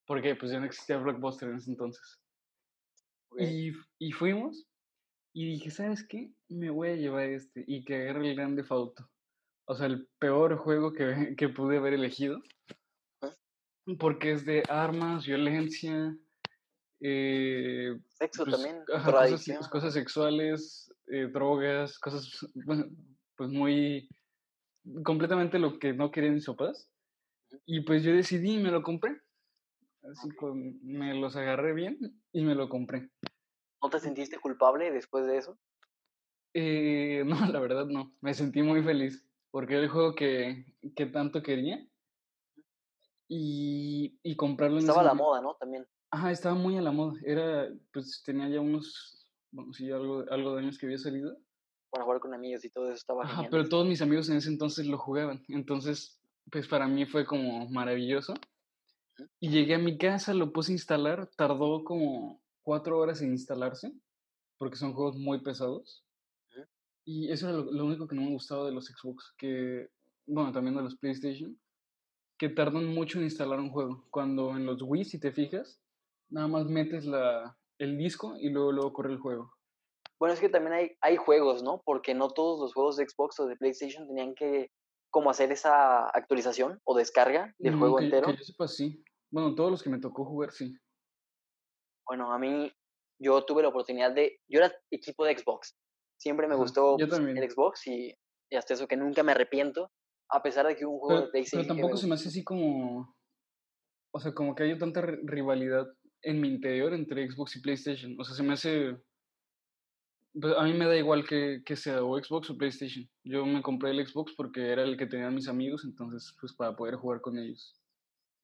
Porque 0.07 0.35
pues 0.35 0.51
ya 0.51 0.61
no 0.61 0.65
existía 0.65 0.97
Blockbuster 0.97 1.51
en 1.51 1.57
ese 1.57 1.71
entonces. 1.71 2.19
Y, 3.37 3.73
y, 3.99 4.13
fuimos 4.13 4.67
y 5.33 5.47
dije, 5.47 5.71
¿sabes 5.71 6.07
qué? 6.07 6.33
Me 6.49 6.71
voy 6.71 6.91
a 6.91 6.97
llevar 6.97 7.25
este 7.25 7.65
y 7.67 7.85
que 7.85 7.97
agarre 7.97 8.31
el 8.31 8.37
grande 8.37 8.65
Fauto. 8.65 9.09
O 9.67 9.75
sea, 9.75 9.87
el 9.87 10.09
peor 10.19 10.57
juego 10.57 10.93
que, 10.93 11.35
que 11.37 11.49
pude 11.49 11.79
haber 11.79 11.95
elegido. 11.95 12.43
Porque 13.99 14.33
es 14.33 14.45
de 14.45 14.63
armas, 14.69 15.27
violencia, 15.27 16.17
eh, 17.01 17.99
sexo 18.11 18.45
pues, 18.45 18.57
también, 18.57 18.85
cosas, 18.87 19.69
cosas, 19.69 19.95
sexuales, 19.95 20.93
eh, 21.09 21.29
drogas, 21.33 21.99
cosas 21.99 22.31
pues 23.37 23.51
muy 23.51 24.09
completamente 25.05 25.59
lo 25.59 25.81
que 25.81 25.93
no 25.93 26.13
querían 26.13 26.35
mis 26.35 26.47
papás. 26.47 26.89
Y 27.67 27.81
pues 27.81 28.05
yo 28.05 28.13
decidí 28.13 28.55
y 28.55 28.63
me 28.63 28.71
lo 28.71 28.83
compré. 28.83 29.21
Así 30.03 30.31
con, 30.31 30.81
me 30.83 31.15
los 31.15 31.35
agarré 31.35 31.75
bien 31.75 31.99
y 32.33 32.45
me 32.45 32.55
lo 32.55 32.69
compré. 32.69 33.11
¿No 33.83 33.91
te 33.91 33.99
sentiste 33.99 34.39
culpable 34.39 34.91
después 34.93 35.27
de 35.27 35.39
eso? 35.39 35.59
Eh, 36.55 37.25
no, 37.27 37.47
la 37.47 37.61
verdad 37.61 37.87
no. 37.87 38.15
Me 38.21 38.35
sentí 38.35 38.63
muy 38.63 38.83
feliz 38.83 39.27
porque 39.51 39.75
era 39.75 39.83
el 39.83 39.91
juego 39.91 40.15
que, 40.15 40.65
que 40.95 41.07
tanto 41.07 41.43
quería. 41.43 41.85
Y, 43.29 44.19
y 44.23 44.37
comprarlo 44.37 44.79
Estaba 44.79 45.01
a 45.01 45.05
la 45.05 45.15
moda, 45.15 45.41
¿no? 45.41 45.55
También. 45.55 45.87
Ajá, 46.11 46.31
estaba 46.31 46.55
muy 46.55 46.77
a 46.77 46.83
la 46.83 46.93
moda. 46.93 47.19
Era, 47.25 47.69
pues 47.93 48.23
tenía 48.25 48.49
ya 48.49 48.61
unos, 48.61 49.27
bueno, 49.51 49.73
sí, 49.73 49.91
algo, 49.91 50.25
algo 50.31 50.55
de 50.55 50.63
años 50.63 50.79
que 50.79 50.87
había 50.87 50.99
salido. 50.99 51.37
Para 51.91 52.05
jugar 52.05 52.21
con 52.21 52.35
amigos 52.35 52.65
y 52.65 52.71
todo 52.71 52.87
eso 52.87 52.95
estaba 52.95 53.25
Ajá, 53.25 53.49
pero 53.51 53.69
todos 53.69 53.87
mis 53.87 54.03
amigos 54.03 54.29
en 54.29 54.37
ese 54.37 54.51
entonces 54.51 54.87
lo 54.87 54.99
jugaban. 54.99 55.43
Entonces, 55.49 56.21
pues 56.51 56.69
para 56.69 56.87
mí 56.87 57.07
fue 57.07 57.25
como 57.25 57.69
maravilloso. 57.71 58.35
Y 59.41 59.51
llegué 59.51 59.75
a 59.75 59.79
mi 59.79 59.97
casa, 59.99 60.35
lo 60.35 60.53
puse 60.53 60.73
a 60.73 60.75
instalar, 60.75 61.29
tardó 61.37 61.85
como 61.85 62.42
cuatro 62.63 62.99
horas 62.99 63.21
en 63.23 63.33
instalarse, 63.33 63.93
porque 64.59 64.77
son 64.77 64.95
juegos 64.95 65.17
muy 65.17 65.43
pesados. 65.43 66.05
Y 67.05 67.31
eso 67.33 67.49
era 67.49 67.59
lo, 67.59 67.85
único 67.85 68.07
que 68.07 68.15
no 68.15 68.23
me 68.23 68.31
gustaba 68.31 68.65
de 68.65 68.73
los 68.73 68.87
Xbox, 68.87 69.35
que, 69.37 69.89
bueno, 70.27 70.53
también 70.53 70.77
de 70.77 70.83
los 70.83 70.97
PlayStation, 70.97 71.59
que 72.39 72.49
tardan 72.49 72.87
mucho 72.87 73.19
en 73.19 73.25
instalar 73.25 73.59
un 73.59 73.71
juego. 73.71 74.07
Cuando 74.11 74.57
en 74.57 74.67
los 74.67 74.81
Wii, 74.83 75.05
si 75.05 75.19
te 75.19 75.33
fijas, 75.33 75.81
nada 76.31 76.47
más 76.47 76.67
metes 76.67 77.05
la, 77.05 77.57
el 77.79 77.99
disco 77.99 78.37
y 78.39 78.51
luego, 78.51 78.71
luego 78.71 78.93
corre 78.93 79.13
el 79.13 79.19
juego. 79.19 79.53
Bueno, 80.21 80.35
es 80.35 80.41
que 80.41 80.49
también 80.49 80.75
hay, 80.75 80.97
hay 81.01 81.17
juegos, 81.17 81.65
¿no? 81.65 81.83
Porque 81.85 82.15
no 82.15 82.31
todos 82.31 82.61
los 82.61 82.75
juegos 82.75 82.97
de 82.97 83.09
Xbox 83.09 83.41
o 83.41 83.47
de 83.47 83.57
PlayStation 83.57 84.07
tenían 84.07 84.35
que 84.37 84.71
como 85.11 85.31
hacer 85.31 85.51
esa 85.53 86.07
actualización 86.09 86.81
o 86.85 86.97
descarga 86.97 87.55
del 87.59 87.77
juego 87.77 88.01
entero. 88.01 88.29
Que 88.29 88.37
yo 88.37 88.45
sepa, 88.45 88.69
sí. 88.69 89.05
Bueno, 89.31 89.55
todos 89.55 89.71
los 89.71 89.83
que 89.83 89.91
me 89.91 89.99
tocó 89.99 90.25
jugar, 90.25 90.53
sí. 90.53 90.75
Bueno, 92.13 92.31
a 92.31 92.39
mí, 92.39 92.71
yo 93.19 93.43
tuve 93.47 93.63
la 93.63 93.71
oportunidad 93.71 94.13
de, 94.15 94.39
yo 94.47 94.59
era 94.59 94.71
equipo 94.91 95.25
de 95.25 95.35
Xbox. 95.35 95.75
Siempre 96.21 96.47
me 96.47 96.57
gustó 96.57 96.99
el 96.99 97.51
Xbox 97.51 97.87
y, 97.87 98.15
hasta 98.55 98.75
eso 98.75 98.87
que 98.87 98.99
nunca 98.99 99.23
me 99.23 99.33
arrepiento, 99.33 99.91
a 100.29 100.43
pesar 100.43 100.67
de 100.67 100.77
que 100.77 100.85
un 100.85 100.99
juego 100.99 101.23
de 101.23 101.29
PlayStation... 101.29 101.63
Pero 101.67 101.75
tampoco 101.75 101.97
se 101.97 102.07
me 102.07 102.15
hace 102.17 102.29
así 102.29 102.45
como, 102.45 103.17
o 104.15 104.21
sea, 104.21 104.35
como 104.35 104.55
que 104.55 104.65
hay 104.65 104.77
tanta 104.77 105.01
rivalidad 105.01 105.87
en 106.21 106.39
mi 106.39 106.49
interior 106.49 106.93
entre 106.93 107.31
Xbox 107.31 107.57
y 107.57 107.63
PlayStation. 107.63 108.15
O 108.21 108.25
sea, 108.25 108.37
se 108.37 108.43
me 108.43 108.53
hace... 108.53 108.95
Pues, 110.39 110.55
a 110.55 110.65
mí 110.65 110.75
me 110.75 110.85
da 110.85 110.95
igual 110.95 111.27
que, 111.27 111.63
que, 111.65 111.77
sea 111.77 112.05
o 112.05 112.23
Xbox 112.23 112.51
o 112.51 112.59
PlayStation. 112.59 113.09
Yo 113.25 113.47
me 113.47 113.63
compré 113.63 113.93
el 113.93 114.07
Xbox 114.07 114.35
porque 114.37 114.71
era 114.71 114.83
el 114.83 114.99
que 114.99 115.07
tenían 115.07 115.35
mis 115.35 115.49
amigos, 115.49 115.87
entonces, 115.87 116.37
pues 116.39 116.53
para 116.53 116.77
poder 116.77 116.97
jugar 116.97 117.23
con 117.23 117.39
ellos. 117.39 117.75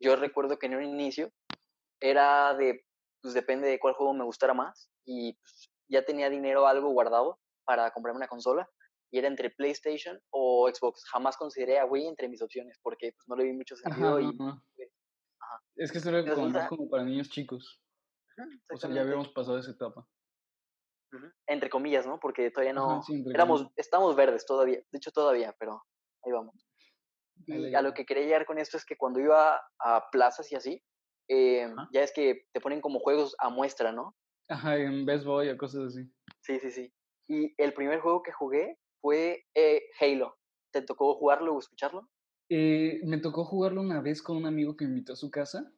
Yo 0.00 0.16
recuerdo 0.16 0.58
que 0.58 0.68
en 0.68 0.76
un 0.76 0.84
inicio 0.84 1.30
era 2.00 2.54
de 2.54 2.87
pues 3.22 3.34
depende 3.34 3.68
de 3.68 3.78
cuál 3.78 3.94
juego 3.94 4.14
me 4.14 4.24
gustara 4.24 4.54
más. 4.54 4.90
Y 5.04 5.34
pues, 5.34 5.70
ya 5.88 6.04
tenía 6.04 6.30
dinero 6.30 6.66
algo 6.66 6.90
guardado 6.90 7.40
para 7.64 7.90
comprarme 7.92 8.18
una 8.18 8.28
consola. 8.28 8.68
Y 9.10 9.18
era 9.18 9.28
entre 9.28 9.50
PlayStation 9.50 10.20
o 10.30 10.68
Xbox. 10.72 11.04
Jamás 11.10 11.36
consideré 11.36 11.78
a 11.78 11.86
Wii 11.86 12.08
entre 12.08 12.28
mis 12.28 12.42
opciones 12.42 12.78
porque 12.82 13.12
pues, 13.12 13.28
no 13.28 13.36
le 13.36 13.44
vi 13.44 13.52
mucho 13.52 13.76
sentido. 13.76 14.20
y, 14.20 14.36
Es 15.76 15.90
que 15.90 15.98
esto 15.98 16.10
era 16.10 16.68
como, 16.68 16.90
para 16.90 17.04
niños 17.04 17.30
chicos. 17.30 17.80
o 18.70 18.76
sea, 18.76 18.90
ya 18.90 19.00
habíamos 19.00 19.28
pasado 19.30 19.58
esa 19.58 19.70
etapa. 19.70 20.06
Entre 21.46 21.70
comillas, 21.70 22.06
¿no? 22.06 22.20
Porque 22.20 22.50
todavía 22.50 22.74
no... 22.74 23.02
éramos, 23.32 23.66
estamos 23.76 24.14
verdes 24.14 24.44
todavía. 24.44 24.82
De 24.90 24.98
hecho, 24.98 25.10
todavía, 25.10 25.56
pero 25.58 25.82
ahí 26.22 26.32
vamos. 26.32 26.68
Y 27.46 27.74
a 27.74 27.82
lo 27.82 27.94
que 27.94 28.04
quería 28.04 28.24
llegar 28.24 28.46
con 28.46 28.58
esto 28.58 28.76
es 28.76 28.84
que 28.84 28.96
cuando 28.96 29.20
iba 29.20 29.62
a 29.78 30.10
plazas 30.10 30.50
y 30.52 30.56
así, 30.56 30.82
eh, 31.28 31.68
ya 31.92 32.02
es 32.02 32.12
que 32.12 32.46
te 32.52 32.60
ponen 32.60 32.80
como 32.80 33.00
juegos 33.00 33.36
a 33.38 33.50
muestra, 33.50 33.92
¿no? 33.92 34.16
Ajá, 34.48 34.76
en 34.76 35.04
Best 35.04 35.24
Boy 35.24 35.48
o 35.50 35.58
cosas 35.58 35.94
así. 35.94 36.10
Sí, 36.40 36.58
sí, 36.58 36.70
sí. 36.70 36.92
Y 37.28 37.54
el 37.62 37.74
primer 37.74 38.00
juego 38.00 38.22
que 38.22 38.32
jugué 38.32 38.78
fue 39.00 39.44
eh, 39.54 39.82
Halo. 40.00 40.36
¿Te 40.72 40.82
tocó 40.82 41.14
jugarlo 41.14 41.54
o 41.54 41.58
escucharlo? 41.58 42.08
Eh, 42.48 43.00
me 43.04 43.18
tocó 43.18 43.44
jugarlo 43.44 43.82
una 43.82 44.00
vez 44.00 44.22
con 44.22 44.36
un 44.38 44.46
amigo 44.46 44.76
que 44.76 44.86
me 44.86 44.92
invitó 44.92 45.12
a 45.12 45.16
su 45.16 45.30
casa. 45.30 45.70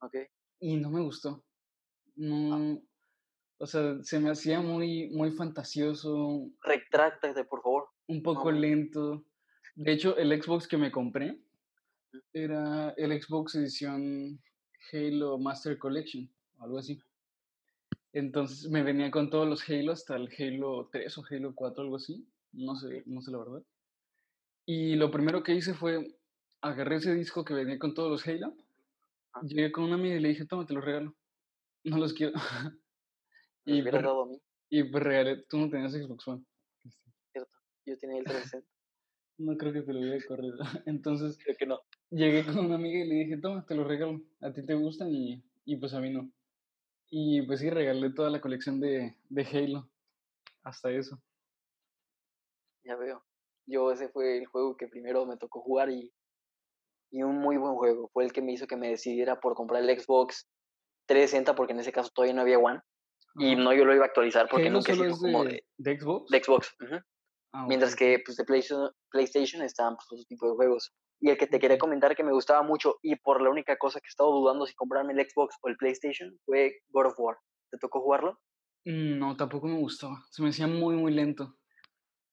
Ok. 0.00 0.14
Y 0.60 0.76
no 0.76 0.90
me 0.90 1.02
gustó. 1.02 1.44
No. 2.14 2.80
O 3.58 3.66
sea, 3.66 3.96
se 4.02 4.20
me 4.20 4.30
hacía 4.30 4.60
muy, 4.60 5.10
muy 5.10 5.32
fantasioso. 5.32 6.48
Retráctate, 6.62 7.44
por 7.44 7.62
favor. 7.62 7.88
Un 8.08 8.22
poco 8.22 8.52
lento. 8.52 9.24
De 9.74 9.92
hecho, 9.92 10.16
el 10.16 10.40
Xbox 10.40 10.68
que 10.68 10.76
me 10.76 10.92
compré 10.92 11.40
era 12.32 12.90
el 12.96 13.20
Xbox 13.20 13.54
edición 13.54 14.40
Halo 14.92 15.38
Master 15.38 15.78
Collection, 15.78 16.28
algo 16.58 16.78
así. 16.78 17.00
Entonces 18.12 18.70
me 18.70 18.82
venía 18.82 19.10
con 19.10 19.30
todos 19.30 19.48
los 19.48 19.68
Halo 19.68 19.92
hasta 19.92 20.16
el 20.16 20.28
Halo 20.38 20.88
3 20.92 21.18
o 21.18 21.24
Halo 21.30 21.54
4, 21.54 21.82
algo 21.82 21.96
así. 21.96 22.26
No 22.52 22.76
sé, 22.76 23.02
no 23.06 23.22
sé 23.22 23.30
la 23.30 23.38
verdad. 23.38 23.62
Y 24.66 24.96
lo 24.96 25.10
primero 25.10 25.42
que 25.42 25.54
hice 25.54 25.74
fue 25.74 26.16
agarré 26.60 26.96
ese 26.96 27.14
disco 27.14 27.44
que 27.44 27.54
venía 27.54 27.78
con 27.78 27.94
todos 27.94 28.10
los 28.10 28.26
Halo. 28.26 28.54
Ah. 29.32 29.40
Llegué 29.44 29.72
con 29.72 29.84
una 29.84 29.94
amiga 29.94 30.16
y 30.16 30.20
le 30.20 30.28
dije, 30.28 30.46
toma, 30.46 30.66
te 30.66 30.74
los 30.74 30.84
regalo. 30.84 31.14
No 31.84 31.98
los 31.98 32.12
quiero. 32.12 32.34
y, 33.64 33.82
pues, 33.82 33.94
a 33.94 34.24
mí. 34.26 34.40
y 34.70 34.84
pues 34.84 35.02
regalé, 35.02 35.44
tú 35.48 35.58
no 35.58 35.70
tenías 35.70 35.92
Xbox 35.92 36.28
One. 36.28 36.44
Cierto, 37.32 37.50
yo 37.86 37.98
tenía 37.98 38.18
el 38.18 38.24
360. 38.24 38.68
no 39.38 39.56
creo 39.56 39.72
que 39.72 39.82
te 39.82 39.92
lo 39.92 40.00
hubiera 40.00 40.24
corrido. 40.26 40.58
Entonces, 40.86 41.38
creo 41.42 41.56
que 41.56 41.66
no 41.66 41.80
llegué 42.12 42.44
con 42.44 42.58
una 42.58 42.76
amiga 42.76 43.04
y 43.04 43.08
le 43.08 43.14
dije, 43.16 43.38
toma, 43.38 43.64
te 43.66 43.74
lo 43.74 43.84
regalo, 43.84 44.20
a 44.40 44.52
ti 44.52 44.64
te 44.64 44.74
gustan 44.74 45.10
y, 45.10 45.42
y 45.64 45.76
pues 45.76 45.94
a 45.94 46.00
mí 46.00 46.10
no. 46.10 46.30
Y 47.10 47.42
pues 47.42 47.60
sí, 47.60 47.70
regalé 47.70 48.10
toda 48.10 48.30
la 48.30 48.40
colección 48.40 48.80
de, 48.80 49.16
de 49.28 49.42
Halo, 49.44 49.88
hasta 50.62 50.90
eso. 50.90 51.20
Ya 52.84 52.96
veo. 52.96 53.24
Yo 53.66 53.92
ese 53.92 54.08
fue 54.08 54.38
el 54.38 54.46
juego 54.46 54.76
que 54.76 54.88
primero 54.88 55.26
me 55.26 55.36
tocó 55.36 55.60
jugar 55.60 55.90
y, 55.90 56.12
y 57.10 57.22
un 57.22 57.38
muy 57.38 57.56
buen 57.56 57.74
juego. 57.74 58.08
Fue 58.12 58.24
el 58.24 58.32
que 58.32 58.42
me 58.42 58.52
hizo 58.52 58.66
que 58.66 58.76
me 58.76 58.88
decidiera 58.88 59.40
por 59.40 59.54
comprar 59.54 59.82
el 59.82 60.00
Xbox 60.00 60.48
360 61.06 61.54
porque 61.54 61.72
en 61.72 61.80
ese 61.80 61.92
caso 61.92 62.10
todavía 62.14 62.34
no 62.34 62.42
había 62.42 62.58
One. 62.58 62.80
Y 63.36 63.56
no 63.56 63.72
yo 63.72 63.86
lo 63.86 63.94
iba 63.94 64.04
a 64.04 64.08
actualizar 64.08 64.46
porque 64.50 64.68
no 64.68 64.82
solo 64.82 65.04
es 65.04 65.18
como 65.18 65.44
de, 65.44 65.64
de, 65.78 65.98
Xbox. 65.98 66.30
De 66.30 66.42
Xbox. 66.42 66.76
Ah, 67.52 67.66
Mientras 67.68 67.94
que 67.94 68.18
pues 68.24 68.36
de 68.38 68.44
PlayStation, 68.44 68.90
PlayStation 69.10 69.62
estaban 69.62 69.96
pues 69.96 70.06
otro 70.10 70.24
tipo 70.24 70.48
de 70.48 70.56
juegos. 70.56 70.92
Y 71.20 71.30
el 71.30 71.36
que 71.36 71.46
te 71.46 71.60
quería 71.60 71.78
comentar 71.78 72.16
que 72.16 72.24
me 72.24 72.32
gustaba 72.32 72.62
mucho 72.62 72.96
y 73.02 73.14
por 73.16 73.42
la 73.42 73.50
única 73.50 73.76
cosa 73.76 74.00
que 74.00 74.08
estaba 74.08 74.30
dudando 74.30 74.66
si 74.66 74.74
comprarme 74.74 75.12
el 75.12 75.28
Xbox 75.28 75.56
o 75.62 75.68
el 75.68 75.76
PlayStation 75.76 76.36
fue 76.44 76.80
God 76.88 77.06
of 77.06 77.18
War. 77.18 77.36
¿Te 77.70 77.78
tocó 77.78 78.00
jugarlo? 78.00 78.40
Mm, 78.84 79.18
no, 79.18 79.36
tampoco 79.36 79.68
me 79.68 79.78
gustaba. 79.78 80.24
Se 80.30 80.42
me 80.42 80.48
hacía 80.48 80.66
muy, 80.66 80.96
muy 80.96 81.12
lento. 81.12 81.56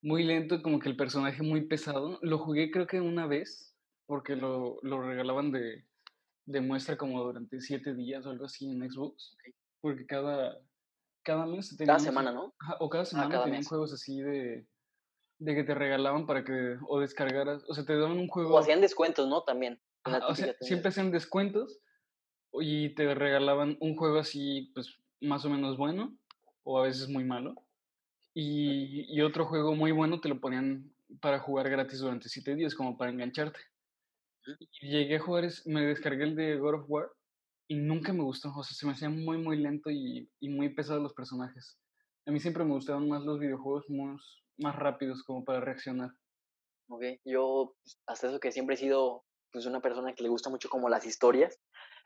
Muy 0.01 0.23
lento, 0.23 0.62
como 0.62 0.79
que 0.79 0.89
el 0.89 0.95
personaje 0.95 1.43
muy 1.43 1.67
pesado. 1.67 2.17
Lo 2.21 2.39
jugué 2.39 2.71
creo 2.71 2.88
que 2.88 3.01
una 3.01 3.27
vez, 3.27 3.75
porque 4.08 4.38
lo, 4.38 4.79
lo 4.82 5.01
regalaban 5.01 5.51
de, 5.51 5.86
de, 6.45 6.62
muestra 6.62 6.97
como 6.97 7.21
durante 7.21 7.60
siete 7.60 7.93
días 7.93 8.25
o 8.25 8.29
algo 8.29 8.45
así 8.45 8.71
en 8.71 8.89
Xbox. 8.89 9.36
Porque 9.82 10.05
cada, 10.05 10.58
cada 11.23 11.45
mes 11.45 11.75
tenía... 11.75 11.93
Cada 11.93 11.99
semana, 11.99 12.32
¿no? 12.32 12.53
o 12.79 12.89
cada 12.89 13.03
ah, 13.03 13.05
semana 13.05 13.43
tenían 13.43 13.63
juegos 13.63 13.93
así 13.93 14.21
de 14.21 14.65
de 15.39 15.56
que 15.56 15.63
te 15.63 15.73
regalaban 15.73 16.25
para 16.25 16.43
que 16.43 16.78
o 16.88 16.99
descargaras, 16.99 17.63
o 17.67 17.73
sea, 17.73 17.86
te 17.86 17.97
daban 17.97 18.19
un 18.19 18.28
juego. 18.28 18.54
O 18.54 18.60
hacían 18.60 18.82
descuentos, 18.82 19.28
¿no? 19.28 19.43
También. 19.43 19.80
o 20.28 20.36
sea, 20.36 20.54
siempre 20.62 20.89
hacían 20.89 21.12
descuentos 21.12 21.80
y 22.54 22.89
te 22.95 23.13
regalaban 23.15 23.78
un 23.80 23.95
juego 23.95 24.19
así, 24.19 24.71
pues 24.73 24.97
más 25.21 25.45
o 25.45 25.49
menos 25.49 25.78
bueno, 25.78 26.17
o 26.63 26.80
a 26.80 26.84
veces 26.84 27.08
muy 27.08 27.23
malo. 27.23 27.56
Y, 28.34 29.06
y 29.10 29.21
otro 29.21 29.45
juego 29.45 29.75
muy 29.75 29.91
bueno 29.91 30.21
te 30.21 30.30
lo 30.30 30.39
ponían 30.39 30.93
para 31.21 31.39
jugar 31.39 31.69
gratis 31.69 31.99
durante 31.99 32.30
7 32.30 32.56
días, 32.56 32.75
como 32.75 32.97
para 32.97 33.12
engancharte. 33.12 33.60
Y 34.82 34.89
llegué 34.89 35.17
a 35.17 35.19
jugar, 35.19 35.47
me 35.65 35.86
descargué 35.86 36.23
el 36.23 36.36
de 36.36 36.58
God 36.58 36.75
of 36.75 36.86
War 36.88 37.10
y 37.67 37.75
nunca 37.75 38.13
me 38.13 38.23
gustó. 38.23 38.52
O 38.56 38.63
sea, 38.63 38.75
se 38.75 38.86
me 38.86 38.93
hacía 38.93 39.10
muy, 39.10 39.38
muy 39.38 39.58
lento 39.58 39.89
y, 39.89 40.30
y 40.39 40.49
muy 40.49 40.69
pesado 40.69 40.99
los 40.99 41.13
personajes. 41.13 41.78
A 42.25 42.32
mí 42.32 42.39
siempre 42.39 42.63
me 42.63 42.73
gustaban 42.73 43.08
más 43.08 43.23
los 43.23 43.39
videojuegos 43.39 43.89
más, 43.89 44.21
más 44.60 44.76
rápidos 44.76 45.24
como 45.24 45.43
para 45.43 45.62
reaccionar. 45.62 46.12
Ok, 46.89 47.04
yo 47.26 47.76
pues, 47.84 48.00
hasta 48.08 48.28
eso 48.28 48.39
que 48.39 48.52
siempre 48.52 48.76
he 48.76 48.78
sido 48.78 49.24
pues 49.52 49.65
una 49.65 49.82
persona 49.82 50.13
que 50.13 50.24
le 50.24 50.30
gusta 50.30 50.50
mucho 50.50 50.69
como 50.69 50.89
las 50.89 51.06
historias 51.06 51.60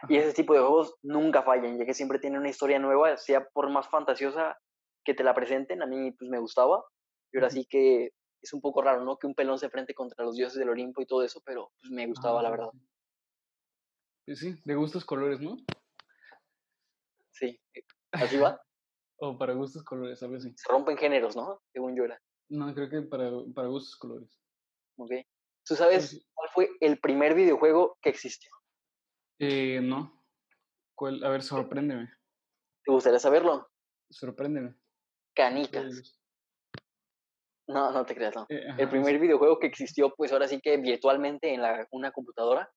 y 0.08 0.18
ese 0.18 0.34
tipo 0.34 0.54
de 0.54 0.60
juegos 0.60 0.96
nunca 1.02 1.44
fallan, 1.44 1.78
ya 1.78 1.86
que 1.86 1.94
siempre 1.94 2.20
tienen 2.20 2.40
una 2.40 2.50
historia 2.50 2.80
nueva, 2.80 3.18
sea 3.18 3.48
por 3.50 3.70
más 3.70 3.90
fantasiosa 3.90 4.58
que 5.06 5.14
te 5.14 5.24
la 5.24 5.34
presenten, 5.34 5.82
a 5.82 5.86
mí 5.86 6.12
pues 6.12 6.30
me 6.30 6.40
gustaba 6.40 6.84
y 7.32 7.38
ahora 7.38 7.50
sí 7.50 7.66
que 7.70 8.12
es 8.42 8.54
un 8.54 8.62
poco 8.62 8.82
raro, 8.82 9.04
¿no? 9.04 9.18
Que 9.18 9.28
un 9.28 9.36
pelón 9.36 9.58
se 9.58 9.70
frente 9.70 9.94
contra 9.94 10.26
los 10.26 10.36
dioses 10.36 10.60
del 10.60 10.70
Olimpo 10.70 11.02
y 11.02 11.06
todo 11.06 11.24
eso, 11.24 11.42
pero 11.46 11.72
pues 11.80 11.92
me 11.92 12.06
gustaba, 12.08 12.42
la 12.42 12.50
verdad. 12.50 12.70
Sí, 14.26 14.36
sí, 14.36 14.62
de 14.66 14.76
gustos 14.76 15.06
colores, 15.06 15.40
¿no? 15.40 15.58
Sí, 17.32 17.60
así 18.12 18.38
va. 18.38 18.62
o 19.18 19.38
para 19.38 19.54
gustos 19.54 19.84
colores, 19.84 20.22
a 20.24 20.28
veces. 20.28 20.54
Se 20.58 20.70
rompen 20.70 20.98
géneros, 20.98 21.36
¿no? 21.36 21.62
Según 21.72 21.96
yo 21.96 22.04
era. 22.04 22.22
No, 22.54 22.72
creo 22.76 22.88
que 22.88 23.02
para, 23.02 23.32
para 23.56 23.68
gustos 23.68 23.96
colores. 23.96 24.40
Ok. 24.98 25.12
¿Tú 25.66 25.76
sabes 25.76 26.24
cuál 26.36 26.50
fue 26.54 26.70
el 26.82 27.00
primer 27.00 27.34
videojuego 27.34 27.98
que 28.00 28.10
existió? 28.10 28.52
Eh, 29.40 29.80
no. 29.82 30.24
¿Cuál? 30.94 31.24
A 31.24 31.30
ver, 31.30 31.42
sorpréndeme. 31.42 32.12
¿Te 32.86 32.92
gustaría 32.92 33.18
saberlo? 33.18 33.68
Sorpréndeme. 34.12 34.76
Canicas. 35.34 36.20
No, 37.68 37.92
no 37.92 38.06
te 38.06 38.14
creas, 38.14 38.36
no. 38.36 38.46
Eh, 38.50 38.68
el 38.78 38.88
primer 38.88 39.20
videojuego 39.20 39.58
que 39.58 39.66
existió, 39.66 40.14
pues 40.16 40.32
ahora 40.32 40.48
sí 40.48 40.62
que 40.62 40.78
virtualmente 40.78 41.56
en 41.56 41.62
la, 41.64 41.88
una 41.90 42.12
computadora, 42.12 42.72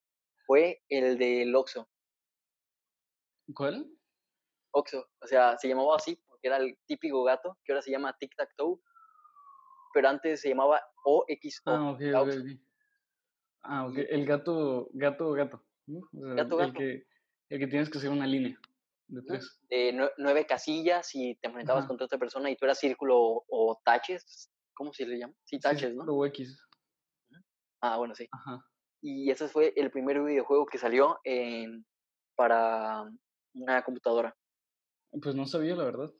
fue 0.47 0.81
el 0.89 1.19
del 1.19 1.55
Oxo. 1.55 1.87
¿Cuál? 3.55 3.91
Oxo. 4.71 5.07
O 5.21 5.27
sea, 5.27 5.59
se 5.59 5.69
llamaba 5.69 5.97
así 5.97 6.19
porque 6.27 6.47
era 6.47 6.57
el 6.57 6.79
típico 6.87 7.25
gato, 7.25 7.59
que 7.63 7.73
ahora 7.73 7.83
se 7.83 7.91
llama 7.91 8.17
Tic 8.19 8.35
Tac 8.37 8.55
Toe. 8.57 8.81
Pero 9.97 10.11
antes 10.11 10.43
se 10.43 10.51
llamaba 10.51 10.83
OXO. 11.05 11.63
Ah, 11.65 11.91
ok, 11.93 12.01
ok, 12.15 12.35
Ah, 13.63 13.87
ok. 13.87 13.97
El 14.11 14.27
gato, 14.27 14.91
gato, 14.93 15.33
gato. 15.33 15.65
gato, 16.13 16.61
el 16.61 16.75
Que, 16.75 17.07
el 17.49 17.59
que 17.59 17.67
tienes 17.67 17.89
que 17.89 17.97
hacer 17.97 18.11
una 18.11 18.27
línea 18.27 18.61
de 19.07 19.23
tres. 19.23 19.59
De 19.71 19.99
nueve 20.19 20.45
casillas 20.45 21.15
y 21.15 21.35
te 21.37 21.49
enfrentabas 21.49 21.87
contra 21.87 22.05
otra 22.05 22.19
persona 22.19 22.51
y 22.51 22.57
tú 22.57 22.67
eras 22.67 22.79
círculo 22.79 23.17
o 23.49 23.81
taches. 23.87 24.53
¿Cómo 24.75 24.93
se 24.93 25.07
le 25.07 25.19
llama? 25.19 25.33
Sí, 25.45 25.59
taches, 25.59 25.95
¿no? 25.95 26.05
O 26.05 26.27
X. 26.27 26.63
Ah, 27.81 27.97
bueno, 27.97 28.15
sí. 28.15 28.29
Ajá. 28.33 28.63
Y 29.01 29.31
ese 29.31 29.49
fue 29.49 29.73
el 29.77 29.91
primer 29.91 30.23
videojuego 30.23 30.67
que 30.67 30.77
salió 30.77 31.21
en, 31.25 31.87
para 32.35 33.11
una 33.55 33.83
computadora. 33.83 34.37
Pues 35.23 35.35
no 35.35 35.47
sabía, 35.47 35.75
la 35.75 35.85
verdad. 35.85 36.13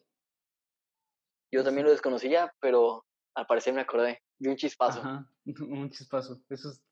Yo 1.53 1.63
también 1.63 1.85
lo 1.85 1.93
desconocía, 1.93 2.55
pero 2.59 3.06
al 3.37 3.47
parecer 3.47 3.75
me 3.75 3.83
acordé. 3.83 4.23
De 4.39 4.51
un 4.51 4.57
chispazo. 4.57 5.01
Ajá, 5.01 5.31
un 5.61 5.91
chispazo. 5.91 6.43
Esos, 6.49 6.83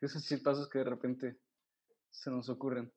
esos 0.00 0.26
chispazos 0.26 0.68
que 0.68 0.78
de 0.80 0.84
repente 0.84 1.38
se 2.10 2.30
nos 2.30 2.48
ocurren. 2.48 2.92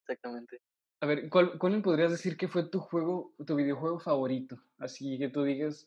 Exactamente. 0.00 0.62
A 1.00 1.06
ver, 1.06 1.28
¿cuál, 1.28 1.58
¿cuál 1.58 1.80
podrías 1.82 2.10
decir 2.10 2.36
que 2.36 2.48
fue 2.48 2.68
tu 2.68 2.80
juego, 2.80 3.34
tu 3.46 3.54
videojuego 3.54 4.00
favorito? 4.00 4.60
Así 4.78 5.18
que 5.18 5.28
tú 5.28 5.44
digas, 5.44 5.86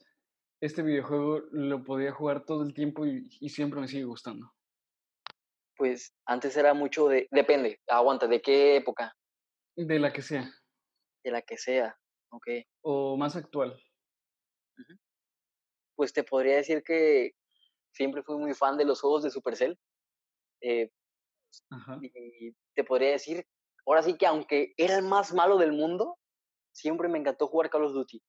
este 0.62 0.84
videojuego 0.84 1.40
lo 1.52 1.84
podía 1.84 2.14
jugar 2.14 2.46
todo 2.46 2.64
el 2.64 2.74
tiempo 2.74 3.06
y, 3.06 3.28
siempre 3.50 3.82
me 3.82 3.88
sigue 3.88 4.06
gustando. 4.06 4.54
Pues 5.76 6.14
antes 6.26 6.56
era 6.56 6.74
mucho 6.76 7.08
de, 7.08 7.28
depende, 7.32 7.82
aguanta, 7.88 8.28
¿de 8.28 8.42
qué 8.42 8.78
época? 8.78 9.18
De 9.76 10.00
la 10.00 10.14
que 10.14 10.22
sea. 10.22 10.50
De 11.24 11.32
la 11.32 11.42
que 11.42 11.58
sea, 11.58 11.98
ok. 12.30 12.48
O 12.82 13.18
más 13.18 13.36
actual. 13.36 13.76
Pues 15.96 16.14
te 16.14 16.24
podría 16.24 16.56
decir 16.56 16.84
que 16.84 17.34
siempre 17.92 18.24
fui 18.24 18.38
muy 18.38 18.54
fan 18.54 18.78
de 18.78 18.86
los 18.86 19.02
juegos 19.02 19.24
de 19.24 19.32
Supercell. 19.32 19.78
Eh, 20.62 20.92
y 22.02 22.54
te 22.76 22.84
podría 22.84 23.12
decir, 23.12 23.46
ahora 23.86 24.04
sí 24.04 24.18
que 24.18 24.26
aunque 24.26 24.74
era 24.78 24.98
el 24.98 25.04
más 25.04 25.34
malo 25.34 25.58
del 25.58 25.74
mundo, 25.74 26.18
siempre 26.74 27.10
me 27.10 27.20
encantó 27.20 27.48
jugar 27.48 27.70
Call 27.70 27.86
of 27.86 27.94
Duty. 27.94 28.22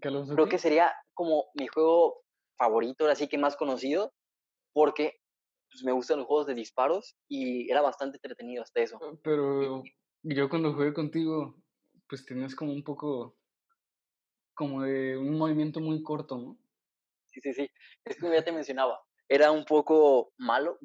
Creo 0.00 0.48
que 0.48 0.58
sería 0.58 0.92
como 1.14 1.46
mi 1.54 1.66
juego 1.66 2.22
favorito, 2.56 3.06
así 3.06 3.28
que 3.28 3.38
más 3.38 3.56
conocido, 3.56 4.12
porque 4.72 5.20
pues, 5.70 5.84
me 5.84 5.92
gustan 5.92 6.18
los 6.18 6.26
juegos 6.26 6.46
de 6.46 6.54
disparos 6.54 7.16
y 7.28 7.70
era 7.70 7.82
bastante 7.82 8.18
entretenido 8.18 8.62
hasta 8.62 8.80
eso. 8.80 8.98
Ah, 9.02 9.12
pero 9.22 9.82
yo 10.22 10.48
cuando 10.48 10.72
jugué 10.72 10.92
contigo, 10.92 11.56
pues 12.08 12.24
tenías 12.24 12.54
como 12.54 12.72
un 12.72 12.84
poco, 12.84 13.36
como 14.54 14.82
de 14.82 15.16
un 15.16 15.38
movimiento 15.38 15.80
muy 15.80 16.02
corto, 16.02 16.36
¿no? 16.36 16.58
Sí, 17.26 17.40
sí, 17.40 17.54
sí. 17.54 17.70
Es 18.04 18.18
como 18.18 18.32
ya 18.32 18.44
te 18.44 18.52
mencionaba, 18.52 19.00
era 19.28 19.50
un 19.50 19.64
poco 19.64 20.32
malo, 20.36 20.78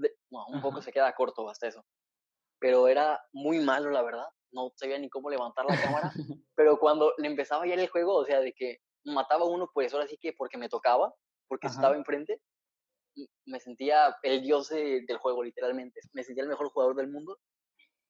un 0.47 0.61
poco 0.61 0.81
se 0.81 0.91
queda 0.91 1.13
corto 1.13 1.49
hasta 1.49 1.67
eso, 1.67 1.83
pero 2.59 2.87
era 2.87 3.19
muy 3.33 3.59
malo, 3.59 3.89
la 3.89 4.01
verdad. 4.01 4.27
No 4.51 4.71
sabía 4.75 4.97
ni 4.97 5.09
cómo 5.09 5.29
levantar 5.29 5.65
la 5.65 5.79
cámara, 5.79 6.11
pero 6.55 6.79
cuando 6.79 7.13
le 7.17 7.27
empezaba 7.27 7.67
ya 7.67 7.73
el 7.73 7.89
juego, 7.89 8.15
o 8.15 8.25
sea, 8.25 8.39
de 8.39 8.53
que 8.53 8.77
mataba 9.03 9.43
a 9.43 9.49
uno, 9.49 9.69
pues 9.73 9.93
ahora 9.93 10.07
sí 10.07 10.17
que 10.17 10.33
porque 10.33 10.57
me 10.57 10.69
tocaba, 10.69 11.13
porque 11.47 11.67
estaba 11.67 11.95
enfrente, 11.95 12.41
me 13.45 13.59
sentía 13.59 14.15
el 14.23 14.41
dios 14.41 14.69
del 14.69 15.17
juego, 15.17 15.43
literalmente. 15.43 15.99
Me 16.13 16.23
sentía 16.23 16.43
el 16.43 16.49
mejor 16.49 16.69
jugador 16.69 16.95
del 16.95 17.09
mundo 17.09 17.37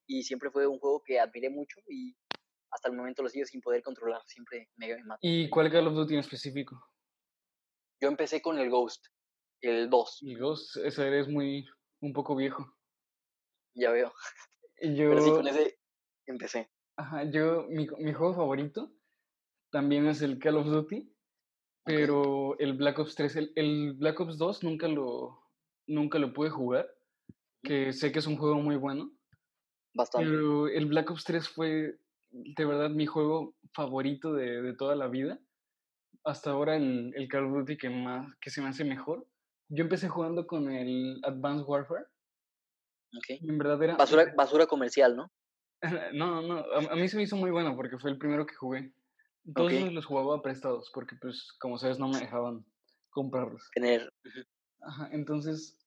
y 0.06 0.24
siempre 0.24 0.52
fue 0.52 0.68
un 0.68 0.80
juego 0.80 1.02
que 1.06 1.20
admiré 1.20 1.50
mucho 1.50 1.80
y 1.90 2.16
hasta 2.78 2.90
el 2.90 2.96
momento 2.96 3.24
lo 3.24 3.30
sigo 3.30 3.46
sin 3.46 3.60
poder 3.60 3.82
controlar. 3.82 4.22
Siempre 4.28 4.70
me, 4.76 4.88
me 4.88 5.16
¿Y 5.22 5.50
cuál 5.50 5.72
Call 5.72 5.88
of 5.88 5.96
Duty 5.96 6.14
en 6.14 6.20
específico? 6.20 6.80
Yo 8.00 8.08
empecé 8.08 8.40
con 8.42 8.60
el 8.60 8.70
Ghost, 8.70 9.08
el 9.62 9.90
2. 9.90 10.20
El 10.28 10.40
Ghost, 10.40 10.78
ese 10.78 11.08
eres 11.08 11.28
muy, 11.28 11.68
un 12.02 12.14
poco 12.14 12.36
viejo. 12.36 12.72
Ya 13.76 13.92
veo. 13.92 14.14
Yo... 14.82 15.10
Pero 15.10 15.22
sí, 15.22 15.30
con 15.32 15.48
ese 15.48 15.80
empecé. 16.28 16.70
Ajá, 16.98 17.24
yo, 17.24 17.66
mi, 17.70 17.88
mi 18.00 18.14
juego 18.14 18.36
favorito 18.36 18.92
también 19.72 20.08
es 20.08 20.22
el 20.22 20.40
Call 20.40 20.58
of 20.58 20.68
Duty, 20.68 21.12
pero 21.84 22.58
el 22.60 22.74
Black 22.74 23.00
Ops 23.00 23.16
3, 23.16 23.52
el, 23.56 23.94
Black 23.94 24.20
Ops 24.20 24.38
2 24.38 24.64
nunca 24.64 24.88
lo, 24.88 25.44
nunca 25.88 26.20
lo 26.20 26.34
pude 26.34 26.50
jugar, 26.50 26.88
que 27.64 27.94
sé 27.94 28.12
que 28.12 28.20
es 28.20 28.28
un 28.28 28.38
juego 28.38 28.56
muy 28.56 28.76
bueno. 28.76 29.12
Bastante. 29.94 30.30
Pero 30.30 30.68
el 30.68 30.86
Black 30.86 31.10
Ops 31.12 31.24
3 31.24 31.50
fue 31.50 32.00
de 32.44 32.66
verdad 32.66 32.90
mi 32.90 33.06
juego 33.06 33.56
favorito 33.74 34.34
de, 34.34 34.74
toda 34.78 34.96
la 34.96 35.08
vida. 35.08 35.40
Hasta 36.24 36.52
ahora 36.52 36.76
el, 36.76 37.14
el, 37.16 37.28
Call 37.28 37.46
of 37.46 37.60
Duty 37.60 37.78
que, 37.78 37.90
más, 37.90 38.28
que 38.42 38.50
se 38.50 38.62
me 38.62 38.70
hace 38.70 38.84
mejor. 38.84 39.28
Yo 39.70 39.84
empecé 39.84 40.10
jugando 40.10 40.46
con 40.48 40.72
el 40.72 41.20
Advanced 41.24 41.68
Warfare. 41.68 42.06
Okay. 43.18 43.40
En 43.48 43.58
verdad 43.58 43.82
era... 43.84 43.96
Basura, 43.96 44.34
basura 44.36 44.68
comercial, 44.68 45.16
¿no? 45.16 45.32
no, 46.14 46.42
no, 46.42 46.58
a, 46.58 46.94
a, 46.94 46.96
mí 46.96 47.08
se 47.08 47.18
me 47.18 47.24
hizo 47.24 47.36
muy 47.36 47.52
bueno 47.52 47.76
porque 47.76 47.98
fue 47.98 48.12
el 48.12 48.18
primero 48.18 48.46
que 48.46 48.56
jugué. 48.56 48.94
Todos 49.56 49.72
los 49.94 50.06
jugaba 50.06 50.42
prestados 50.42 50.92
porque, 50.94 51.16
pues, 51.22 51.54
como 51.60 51.78
sabes, 51.78 52.00
no 52.00 52.10
me 52.10 52.20
dejaban 52.20 52.66
comprarlos. 53.10 53.70
Tener. 53.74 54.12
Ajá, 54.82 55.10
entonces 55.14 55.80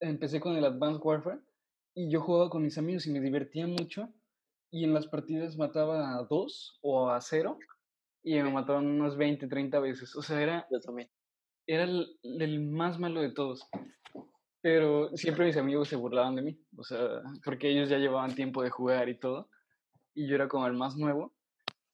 empecé 0.00 0.40
con 0.40 0.56
el 0.56 0.64
Advanced 0.64 1.00
Warfare 1.02 1.40
y 1.94 2.10
yo 2.10 2.20
jugaba 2.20 2.50
con 2.50 2.62
mis 2.62 2.76
amigos 2.76 3.06
y 3.06 3.10
me 3.10 3.20
divertía 3.20 3.66
mucho 3.66 4.12
y 4.70 4.84
en 4.84 4.94
las 4.94 5.06
partidas 5.06 5.56
mataba 5.56 6.16
a 6.16 6.24
dos 6.24 6.78
o 6.82 7.10
a 7.10 7.20
cero 7.20 7.58
y 8.22 8.34
me 8.34 8.50
mataban 8.50 8.86
unas 8.86 9.16
20, 9.16 9.48
30 9.48 9.80
veces. 9.80 10.14
O 10.16 10.22
sea, 10.22 10.42
era... 10.42 10.66
Yo 10.70 10.80
también. 10.80 11.08
Era 11.66 11.84
el, 11.84 12.18
el 12.22 12.60
más 12.60 12.98
malo 12.98 13.20
de 13.20 13.32
todos. 13.32 13.66
Pero 14.60 15.10
siempre 15.16 15.46
mis 15.46 15.56
amigos 15.56 15.88
se 15.88 15.96
burlaban 15.96 16.34
de 16.34 16.42
mí, 16.42 16.60
o 16.76 16.82
sea, 16.82 17.22
porque 17.44 17.70
ellos 17.70 17.88
ya 17.88 17.98
llevaban 17.98 18.34
tiempo 18.34 18.62
de 18.62 18.70
jugar 18.70 19.08
y 19.08 19.18
todo, 19.18 19.48
y 20.14 20.28
yo 20.28 20.34
era 20.34 20.48
como 20.48 20.66
el 20.66 20.72
más 20.72 20.96
nuevo, 20.96 21.32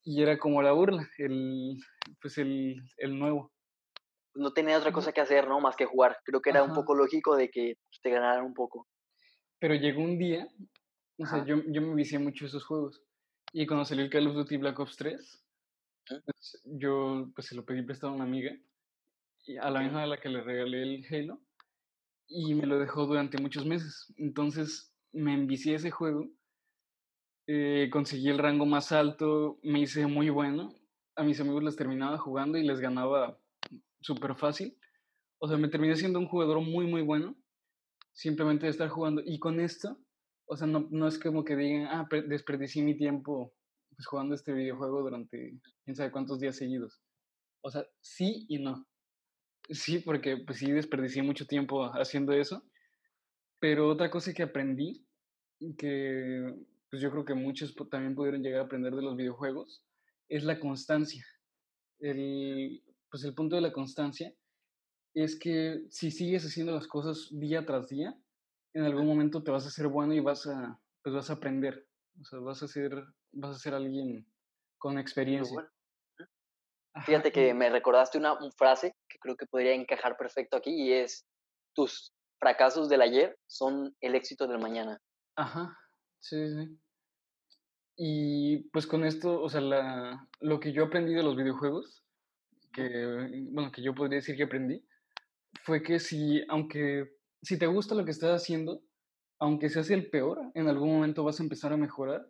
y 0.03 0.23
era 0.23 0.39
como 0.39 0.63
la 0.63 0.73
burla, 0.73 1.07
el, 1.19 1.77
pues 2.23 2.39
el, 2.39 2.81
el 2.97 3.19
nuevo. 3.19 3.53
No 4.35 4.55
tenía 4.55 4.79
otra 4.79 4.93
cosa 4.93 5.13
que 5.13 5.21
hacer, 5.21 5.47
¿no? 5.47 5.61
Más 5.61 5.77
que 5.77 5.85
jugar. 5.85 6.17
Creo 6.25 6.41
que 6.41 6.51
era 6.51 6.63
un 6.63 6.73
poco 6.73 6.95
lógico 6.95 7.37
de 7.37 7.51
que 7.51 7.75
te 8.03 8.11
ganaran 8.11 8.45
un 8.45 8.55
poco. 8.55 8.89
Pero 9.61 9.75
llegó 9.75 10.03
un 10.03 10.19
día, 10.19 10.49
o 11.19 11.27
sea, 11.27 11.45
yo, 11.45 11.63
yo 11.67 11.83
me 11.83 11.95
vicié 11.95 12.19
mucho 12.19 12.47
esos 12.47 12.65
juegos. 12.65 13.03
Y 13.53 13.67
cuando 13.67 13.85
salió 13.85 14.05
el 14.05 14.11
Call 14.11 14.27
of 14.27 14.35
Duty 14.35 14.57
Black 14.57 14.79
Ops 14.79 14.97
3, 14.97 15.45
pues, 16.07 16.63
yo 16.65 17.31
pues 17.35 17.47
se 17.47 17.55
lo 17.55 17.65
pedí 17.65 17.83
prestado 17.83 18.13
a 18.13 18.17
una 18.17 18.25
amiga, 18.25 18.53
y 19.47 19.57
a 19.57 19.71
la 19.71 19.81
misma 19.81 20.03
a 20.03 20.07
la 20.07 20.21
que 20.21 20.29
le 20.29 20.43
regalé 20.43 20.83
el 20.83 21.07
Halo, 21.09 21.41
y 22.27 22.55
me 22.55 22.67
lo 22.67 22.79
dejó 22.79 23.07
durante 23.07 23.39
muchos 23.39 23.65
meses. 23.67 24.13
Entonces 24.17 24.93
me 25.13 25.35
envicié 25.35 25.75
ese 25.75 25.91
juego 25.91 26.29
eh, 27.47 27.91
conseguí 27.93 28.31
el 28.31 28.39
rango 28.39 28.65
más 28.65 28.93
alto, 28.93 29.59
me 29.63 29.81
hice 29.81 30.07
muy 30.07 30.31
bueno. 30.31 30.75
A 31.17 31.23
mis 31.23 31.41
amigos 31.41 31.63
les 31.63 31.77
terminaba 31.77 32.19
jugando 32.19 32.59
y 32.59 32.65
les 32.65 32.81
ganaba 32.81 33.39
súper 34.01 34.35
fácil. 34.35 34.77
O 35.39 35.49
sea, 35.49 35.59
me 35.59 35.69
terminé 35.69 35.95
siendo 35.97 36.19
un 36.19 36.27
jugador 36.27 36.61
muy, 36.61 36.87
muy 36.87 37.03
bueno. 37.03 37.37
Simplemente 38.13 38.67
de 38.67 38.71
estar 38.71 38.89
jugando. 38.89 39.23
Y 39.25 39.39
con 39.39 39.61
esto, 39.61 39.99
o 40.47 40.57
sea, 40.57 40.67
no, 40.67 40.87
no 40.91 41.09
es 41.09 41.19
como 41.19 41.45
que 41.45 41.57
digan, 41.57 41.87
ah, 41.87 42.09
desperdicié 42.29 42.83
mi 42.83 42.97
tiempo 42.97 43.55
pues, 43.95 44.07
jugando 44.07 44.35
este 44.35 44.53
videojuego 44.53 45.03
durante 45.03 45.59
quién 45.85 45.97
sabe 45.97 46.13
cuántos 46.13 46.41
días 46.41 46.57
seguidos. 46.57 47.01
O 47.63 47.71
sea, 47.71 47.87
sí 48.01 48.47
y 48.49 48.59
no. 48.59 48.87
Sí, 49.71 50.01
porque 50.01 50.37
pues 50.37 50.59
sí 50.59 50.71
desperdicié 50.71 51.23
mucho 51.23 51.47
tiempo 51.47 51.85
haciendo 51.85 52.33
eso. 52.33 52.63
Pero 53.59 53.89
otra 53.89 54.11
cosa 54.11 54.35
que 54.35 54.43
aprendí, 54.43 55.07
que 55.79 56.55
pues 56.91 57.01
yo 57.01 57.11
creo 57.11 57.25
que 57.25 57.35
muchos 57.35 57.75
también 57.91 58.15
pudieron 58.15 58.43
llegar 58.43 58.61
a 58.61 58.65
aprender 58.65 58.95
de 58.95 59.03
los 59.03 59.17
videojuegos, 59.17 59.83
es 60.29 60.45
la 60.45 60.61
constancia. 60.61 61.25
El, 61.99 62.83
pues 63.11 63.25
el 63.25 63.35
punto 63.35 63.57
de 63.57 63.63
la 63.63 63.73
constancia 63.73 64.35
es 65.15 65.39
que 65.39 65.87
si 65.89 66.11
sigues 66.11 66.45
haciendo 66.45 66.75
las 66.75 66.87
cosas 66.87 67.29
día 67.31 67.65
tras 67.65 67.89
día, 67.89 68.15
en 68.75 68.85
algún 68.85 69.07
momento 69.07 69.43
te 69.43 69.51
vas 69.51 69.65
a 69.65 69.69
hacer 69.69 69.89
bueno 69.89 70.13
y 70.15 70.21
vas 70.21 70.47
a, 70.47 70.79
pues 71.03 71.15
vas 71.15 71.31
a 71.31 71.35
aprender. 71.35 71.87
O 72.21 72.25
sea, 72.25 72.39
vas 72.41 72.63
a 72.63 72.69
ser, 72.69 73.05
vas 73.33 73.57
a 73.57 73.59
ser 73.59 73.75
alguien 73.75 74.27
con 74.79 74.99
experiencia. 74.99 75.69
Fíjate 77.07 77.33
que 77.33 77.55
me 77.55 77.71
recordaste 77.71 78.19
una, 78.19 78.37
frase 78.57 78.95
que 79.09 79.19
creo 79.19 79.37
que 79.37 79.47
podría 79.47 79.75
encajar 79.75 80.17
perfecto 80.17 80.57
aquí 80.57 80.71
y 80.71 80.93
es, 80.93 81.27
tus 81.75 82.13
fracasos 82.39 82.89
del 82.89 83.03
ayer 83.03 83.37
son 83.47 83.97
el 84.01 84.15
éxito 84.15 84.47
del 84.47 84.61
mañana. 84.61 85.01
Ajá, 85.37 85.77
sí, 86.21 86.37
sí. 86.49 86.79
Y 87.97 88.69
pues 88.71 88.87
con 88.87 89.05
esto, 89.05 89.41
o 89.41 89.49
sea, 89.49 89.61
la, 89.61 90.29
lo 90.41 90.61
que 90.61 90.73
yo 90.73 90.85
aprendí 90.85 91.15
de 91.15 91.23
los 91.23 91.37
videojuegos, 91.37 92.05
que, 92.73 92.89
bueno, 93.51 93.71
que 93.73 93.83
yo 93.83 93.95
podría 93.95 94.17
decir 94.17 94.37
que 94.37 94.45
aprendí, 94.45 94.85
fue 95.63 95.83
que 95.83 95.99
si, 96.01 96.45
aunque, 96.49 97.17
si 97.45 97.59
te 97.59 97.67
gusta 97.67 97.95
lo 97.95 98.05
que 98.05 98.11
estás 98.11 98.43
haciendo, 98.43 98.83
aunque 99.39 99.69
seas 99.69 99.91
el 99.91 100.09
peor, 100.11 100.41
en 100.55 100.69
algún 100.69 100.93
momento 100.93 101.25
vas 101.25 101.41
a 101.41 101.43
empezar 101.43 101.73
a 101.73 101.77
mejorar 101.77 102.29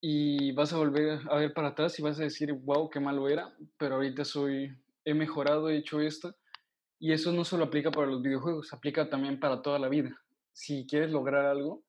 y 0.00 0.52
vas 0.52 0.72
a 0.72 0.76
volver 0.78 1.20
a 1.30 1.36
ver 1.36 1.52
para 1.52 1.68
atrás 1.68 1.98
y 1.98 2.02
vas 2.02 2.20
a 2.20 2.24
decir, 2.24 2.52
wow, 2.52 2.88
qué 2.90 3.00
malo 3.00 3.28
era, 3.28 3.56
pero 3.78 3.96
ahorita 3.96 4.24
soy, 4.24 4.70
he 5.04 5.14
mejorado, 5.14 5.68
he 5.68 5.78
hecho 5.78 6.00
esto. 6.00 6.36
Y 7.00 7.12
eso 7.12 7.32
no 7.32 7.44
solo 7.44 7.64
aplica 7.64 7.90
para 7.90 8.08
los 8.08 8.22
videojuegos, 8.22 8.72
aplica 8.72 9.08
también 9.08 9.38
para 9.38 9.62
toda 9.62 9.78
la 9.78 9.88
vida. 9.88 10.10
Si 10.52 10.86
quieres 10.86 11.10
lograr 11.10 11.46
algo, 11.46 11.84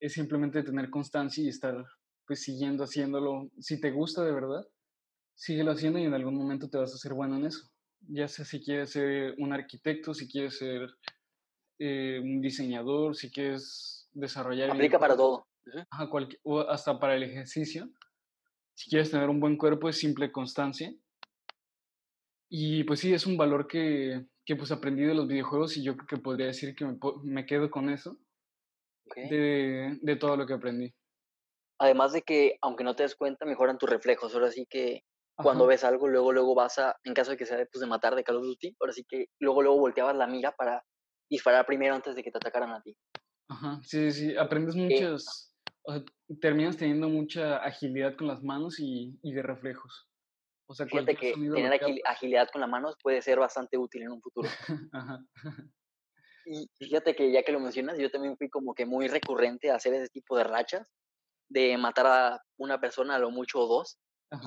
es 0.00 0.14
simplemente 0.14 0.62
tener 0.62 0.90
constancia 0.90 1.44
y 1.44 1.48
estar 1.48 1.84
pues 2.26 2.42
siguiendo 2.42 2.84
haciéndolo. 2.84 3.50
Si 3.58 3.80
te 3.80 3.90
gusta 3.90 4.24
de 4.24 4.32
verdad, 4.32 4.66
síguelo 5.34 5.72
haciendo 5.72 5.98
y 5.98 6.04
en 6.04 6.14
algún 6.14 6.34
momento 6.34 6.68
te 6.68 6.78
vas 6.78 6.92
a 6.92 6.96
hacer 6.96 7.14
bueno 7.14 7.36
en 7.36 7.46
eso. 7.46 7.70
Ya 8.08 8.28
sea 8.28 8.44
si 8.44 8.60
quieres 8.60 8.90
ser 8.90 9.34
un 9.38 9.52
arquitecto, 9.52 10.14
si 10.14 10.28
quieres 10.28 10.58
ser 10.58 10.88
eh, 11.78 12.20
un 12.22 12.40
diseñador, 12.40 13.16
si 13.16 13.30
quieres 13.30 14.08
desarrollar... 14.12 14.70
Aplica 14.70 14.98
para 14.98 15.16
todo 15.16 15.48
o 16.42 16.60
hasta 16.60 16.98
para 16.98 17.16
el 17.16 17.22
ejercicio. 17.22 17.88
Si 18.74 18.90
quieres 18.90 19.10
tener 19.10 19.28
un 19.28 19.40
buen 19.40 19.56
cuerpo, 19.56 19.88
es 19.88 19.98
simple 19.98 20.30
constancia. 20.30 20.92
Y 22.50 22.84
pues 22.84 23.00
sí, 23.00 23.12
es 23.12 23.26
un 23.26 23.36
valor 23.36 23.66
que, 23.66 24.26
que 24.44 24.56
pues 24.56 24.72
aprendí 24.72 25.02
de 25.02 25.14
los 25.14 25.28
videojuegos 25.28 25.76
y 25.76 25.82
yo 25.82 25.96
creo 25.96 26.06
que 26.06 26.16
podría 26.16 26.46
decir 26.46 26.74
que 26.74 26.86
me, 26.86 26.98
me 27.24 27.44
quedo 27.44 27.70
con 27.70 27.90
eso 27.90 28.16
de, 29.14 29.98
de, 30.00 30.16
todo 30.16 30.36
lo 30.36 30.46
que 30.46 30.54
aprendí. 30.54 30.94
Además 31.78 32.12
de 32.12 32.22
que, 32.22 32.56
aunque 32.62 32.84
no 32.84 32.96
te 32.96 33.02
des 33.02 33.16
cuenta, 33.16 33.44
mejoran 33.44 33.78
tus 33.78 33.90
reflejos. 33.90 34.34
Ahora 34.34 34.50
sí 34.50 34.66
que 34.68 35.02
cuando 35.34 35.66
ves 35.66 35.84
algo, 35.84 36.08
luego, 36.08 36.32
luego 36.32 36.54
vas 36.54 36.78
a, 36.78 36.96
en 37.04 37.14
caso 37.14 37.30
de 37.30 37.36
que 37.36 37.46
sea 37.46 37.64
pues, 37.70 37.80
de 37.80 37.86
matar 37.86 38.16
de 38.16 38.24
Call 38.24 38.36
of 38.36 38.44
Duty, 38.44 38.76
ahora 38.80 38.92
sí 38.92 39.04
que 39.08 39.26
luego, 39.38 39.62
luego 39.62 39.78
volteabas 39.78 40.16
la 40.16 40.26
mira 40.26 40.52
para 40.52 40.82
disparar 41.28 41.66
primero 41.66 41.94
antes 41.94 42.14
de 42.14 42.22
que 42.22 42.30
te 42.30 42.38
atacaran 42.38 42.70
a 42.70 42.82
ti. 42.82 42.96
Ajá, 43.48 43.80
sí, 43.82 44.12
sí, 44.12 44.36
aprendes 44.36 44.76
muchas, 44.76 45.54
terminas 46.40 46.76
teniendo 46.76 47.08
mucha 47.08 47.58
agilidad 47.58 48.16
con 48.16 48.26
las 48.26 48.42
manos 48.42 48.78
y, 48.78 49.18
y 49.22 49.32
de 49.32 49.42
reflejos. 49.42 50.08
O 50.66 50.74
sea, 50.74 50.86
Fíjate 50.86 51.16
que 51.16 51.32
tener 51.32 51.80
agilidad 52.04 52.48
con 52.52 52.60
las 52.60 52.68
manos 52.68 52.96
puede 53.02 53.22
ser 53.22 53.38
bastante 53.38 53.78
útil 53.78 54.02
en 54.02 54.12
un 54.12 54.20
futuro. 54.20 54.48
Y 56.50 56.66
fíjate 56.78 57.14
que 57.14 57.30
ya 57.30 57.42
que 57.42 57.52
lo 57.52 57.60
mencionas, 57.60 57.98
yo 57.98 58.10
también 58.10 58.36
fui 58.38 58.48
como 58.48 58.74
que 58.74 58.86
muy 58.86 59.06
recurrente 59.06 59.70
a 59.70 59.74
hacer 59.74 59.92
ese 59.92 60.08
tipo 60.08 60.34
de 60.34 60.44
rachas, 60.44 60.90
de 61.50 61.76
matar 61.76 62.06
a 62.06 62.42
una 62.56 62.80
persona 62.80 63.16
a 63.16 63.18
lo 63.18 63.30
mucho 63.30 63.60
o 63.60 63.66
dos, 63.66 63.98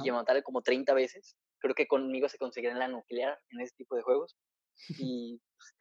y 0.01 0.05
de 0.05 0.11
matar 0.11 0.41
como 0.41 0.63
30 0.63 0.95
veces. 0.95 1.35
Creo 1.59 1.75
que 1.75 1.85
conmigo 1.85 2.27
se 2.27 2.39
conseguirá 2.39 2.73
en 2.73 2.79
la 2.79 2.87
nuclear 2.87 3.39
en 3.49 3.61
ese 3.61 3.75
tipo 3.75 3.95
de 3.95 4.01
juegos. 4.01 4.35
Y 5.07 5.39
pues, 5.57 5.75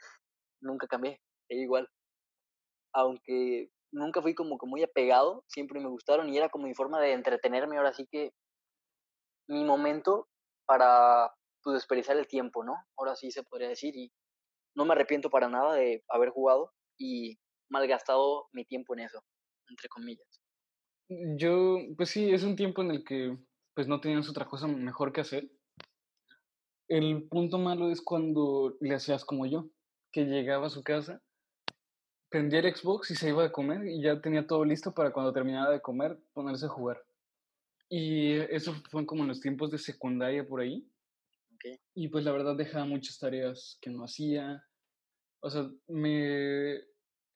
nunca 0.61 0.87
cambié, 0.87 1.21
igual. 1.49 1.89
Aunque 2.93 3.71
nunca 3.93 4.23
fui 4.23 4.35
como 4.35 4.59
que 4.59 4.67
muy 4.67 4.83
apegado, 4.83 5.45
siempre 5.49 5.81
me 5.81 5.89
gustaron 5.89 6.29
y 6.29 6.37
era 6.37 6.49
como 6.49 6.67
mi 6.67 6.75
forma 6.75 7.01
de 7.01 7.13
entretenerme, 7.13 7.77
ahora 7.77 7.93
sí 7.93 8.07
que 8.11 8.33
mi 9.49 9.65
momento 9.65 10.29
para 10.67 11.33
pues, 11.63 11.75
desperdiciar 11.75 12.17
el 12.17 12.29
tiempo, 12.29 12.65
¿no? 12.65 12.75
Ahora 12.97 13.17
sí 13.17 13.31
se 13.31 13.43
podría 13.43 13.69
decir 13.69 13.97
y 13.97 14.13
no 14.77 14.85
me 14.85 14.93
arrepiento 14.93 15.31
para 15.31 15.49
nada 15.49 15.75
de 15.75 16.05
haber 16.09 16.31
jugado 16.31 16.73
y 16.99 17.39
malgastado 17.69 18.49
mi 18.53 18.65
tiempo 18.65 18.95
en 18.95 19.01
eso, 19.01 19.23
entre 19.69 19.89
comillas. 19.89 20.41
Yo, 21.37 21.79
pues 21.97 22.11
sí, 22.11 22.33
es 22.33 22.45
un 22.45 22.55
tiempo 22.55 22.83
en 22.83 22.93
el 22.93 23.05
que 23.05 23.37
pues 23.75 23.89
no 23.89 24.01
tenías 24.01 24.29
otra 24.29 24.47
cosa 24.47 24.69
mejor 24.69 25.13
que 25.13 25.23
hacer. 25.23 25.51
El 26.89 27.29
punto 27.29 27.59
malo 27.59 27.91
es 27.91 28.01
cuando 28.01 28.77
le 28.81 28.95
hacías 28.95 29.25
como 29.25 29.47
yo, 29.47 29.71
que 30.13 30.25
llegaba 30.25 30.67
a 30.67 30.71
su 30.71 30.83
casa 30.83 31.23
prendía 32.31 32.61
el 32.61 32.75
Xbox 32.75 33.11
y 33.11 33.17
se 33.17 33.29
iba 33.29 33.45
a 33.45 33.53
comer 33.53 33.87
y 33.87 34.01
ya 34.01 34.21
tenía 34.21 34.47
todo 34.47 34.65
listo 34.65 34.95
para 34.95 35.13
cuando 35.13 35.33
terminaba 35.33 35.71
de 35.71 35.83
comer 35.83 36.17
ponerse 36.33 36.67
a 36.67 36.71
jugar. 36.71 37.05
Y 37.89 38.35
eso 38.35 38.73
fue 38.89 39.05
como 39.05 39.23
en 39.23 39.29
los 39.29 39.41
tiempos 39.41 39.71
de 39.71 39.79
secundaria 39.79 40.47
por 40.47 40.61
ahí. 40.61 40.89
Y 41.93 42.09
pues 42.09 42.25
la 42.25 42.33
verdad 42.33 42.57
dejaba 42.57 42.87
muchas 42.87 43.19
tareas 43.19 43.79
que 43.83 43.91
no 43.91 44.05
hacía. 44.05 44.65
O 45.41 45.51
sea, 45.51 45.69
me... 45.89 46.77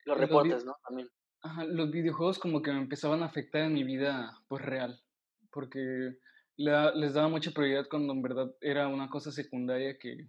Los 0.06 0.16
reportes, 0.16 0.64
¿no? 0.64 0.76
También. 0.86 1.10
Ajá, 1.42 1.64
los 1.64 1.90
videojuegos 1.90 2.38
como 2.38 2.62
que 2.62 2.72
me 2.72 2.78
empezaban 2.78 3.22
a 3.22 3.26
afectar 3.26 3.62
en 3.62 3.74
mi 3.74 3.84
vida 3.84 4.32
pues 4.48 4.64
real. 4.64 5.02
Porque 5.50 6.16
les 6.56 7.12
daba 7.12 7.28
mucha 7.28 7.50
prioridad 7.50 7.88
cuando 7.90 8.12
en 8.12 8.22
verdad 8.22 8.54
era 8.60 8.86
una 8.86 9.10
cosa 9.10 9.32
secundaria 9.32 9.98
que... 9.98 10.28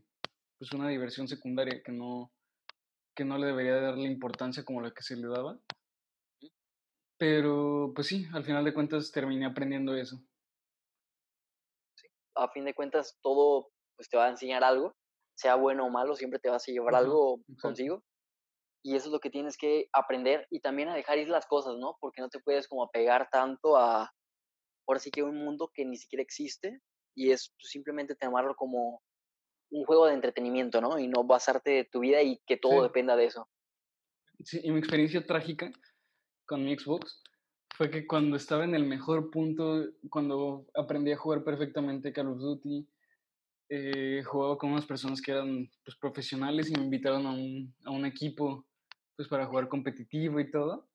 Pues 0.57 0.71
una 0.71 0.87
diversión 0.87 1.27
secundaria 1.27 1.83
que 1.83 1.91
no 1.91 2.31
que 3.15 3.25
no 3.25 3.37
le 3.37 3.47
debería 3.47 3.79
darle 3.79 4.07
importancia 4.07 4.63
como 4.63 4.81
la 4.81 4.91
que 4.91 5.03
se 5.03 5.15
le 5.15 5.27
daba. 5.27 5.57
Pero, 7.17 7.93
pues 7.95 8.07
sí, 8.07 8.27
al 8.33 8.43
final 8.43 8.65
de 8.65 8.73
cuentas 8.73 9.11
terminé 9.11 9.45
aprendiendo 9.45 9.95
eso. 9.95 10.17
Sí. 11.95 12.07
A 12.35 12.49
fin 12.49 12.65
de 12.65 12.73
cuentas, 12.73 13.17
todo 13.21 13.69
pues, 13.95 14.09
te 14.09 14.17
va 14.17 14.25
a 14.25 14.29
enseñar 14.29 14.63
algo, 14.63 14.93
sea 15.37 15.55
bueno 15.55 15.85
o 15.85 15.89
malo, 15.89 16.15
siempre 16.15 16.39
te 16.39 16.49
vas 16.49 16.67
a 16.67 16.71
llevar 16.71 16.95
algo 16.95 17.39
consigo. 17.61 18.03
Y 18.83 18.95
eso 18.95 19.07
es 19.07 19.13
lo 19.13 19.19
que 19.19 19.31
tienes 19.31 19.57
que 19.57 19.87
aprender 19.93 20.45
y 20.51 20.59
también 20.59 20.89
a 20.89 20.95
dejar 20.95 21.17
ir 21.17 21.29
las 21.29 21.47
cosas, 21.47 21.75
¿no? 21.77 21.97
Porque 21.99 22.21
no 22.21 22.29
te 22.29 22.39
puedes 22.39 22.67
como 22.67 22.83
apegar 22.83 23.29
tanto 23.31 23.77
a, 23.77 24.11
ahora 24.87 24.99
sí 24.99 25.09
que 25.09 25.23
un 25.23 25.43
mundo 25.43 25.71
que 25.73 25.85
ni 25.85 25.97
siquiera 25.97 26.21
existe 26.21 26.81
y 27.15 27.31
es 27.31 27.51
pues, 27.57 27.71
simplemente 27.71 28.15
tomarlo 28.15 28.55
como 28.55 29.01
un 29.71 29.85
juego 29.85 30.07
de 30.07 30.13
entretenimiento, 30.13 30.81
¿no? 30.81 30.99
Y 30.99 31.07
no 31.07 31.23
basarte 31.23 31.71
de 31.71 31.83
tu 31.85 31.99
vida 31.99 32.21
y 32.21 32.37
que 32.45 32.57
todo 32.57 32.83
dependa 32.83 33.15
de 33.15 33.25
eso. 33.25 33.47
Sí, 34.43 34.59
y 34.63 34.71
mi 34.71 34.79
experiencia 34.79 35.25
trágica 35.25 35.71
con 36.45 36.63
mi 36.63 36.77
Xbox 36.77 37.21
fue 37.75 37.89
que 37.89 38.07
cuando 38.07 38.37
estaba 38.37 38.63
en 38.63 38.75
el 38.75 38.85
mejor 38.85 39.29
punto, 39.29 39.85
cuando 40.09 40.65
aprendí 40.75 41.11
a 41.11 41.17
jugar 41.17 41.43
perfectamente 41.43 42.13
Call 42.13 42.29
of 42.29 42.39
Duty, 42.39 42.87
eh, 43.69 44.23
jugaba 44.23 44.57
con 44.57 44.71
unas 44.71 44.85
personas 44.85 45.21
que 45.21 45.31
eran 45.31 45.69
pues, 45.83 45.97
profesionales 45.97 46.69
y 46.69 46.75
me 46.75 46.83
invitaron 46.83 47.25
a 47.25 47.31
un, 47.31 47.73
a 47.83 47.91
un 47.91 48.05
equipo 48.05 48.65
pues, 49.15 49.27
para 49.27 49.47
jugar 49.47 49.67
competitivo 49.67 50.39
y 50.39 50.51
todo. 50.51 50.87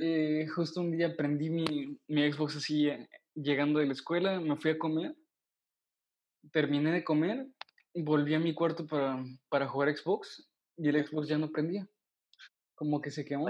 Eh, 0.00 0.46
justo 0.54 0.80
un 0.80 0.90
día 0.90 1.08
aprendí 1.08 1.50
mi, 1.50 1.98
mi 2.08 2.32
Xbox 2.32 2.56
así, 2.56 2.88
eh, 2.88 3.08
llegando 3.34 3.78
de 3.78 3.86
la 3.86 3.92
escuela, 3.92 4.40
me 4.40 4.56
fui 4.56 4.72
a 4.72 4.78
comer, 4.78 5.14
terminé 6.50 6.92
de 6.92 7.04
comer 7.04 7.46
volví 8.02 8.34
a 8.34 8.38
mi 8.38 8.54
cuarto 8.54 8.86
para, 8.86 9.24
para 9.48 9.68
jugar 9.68 9.96
Xbox 9.96 10.48
y 10.76 10.88
el 10.88 11.06
Xbox 11.06 11.28
ya 11.28 11.38
no 11.38 11.50
prendía. 11.50 11.88
Como 12.74 13.00
que 13.00 13.10
se 13.10 13.24
quemó. 13.24 13.48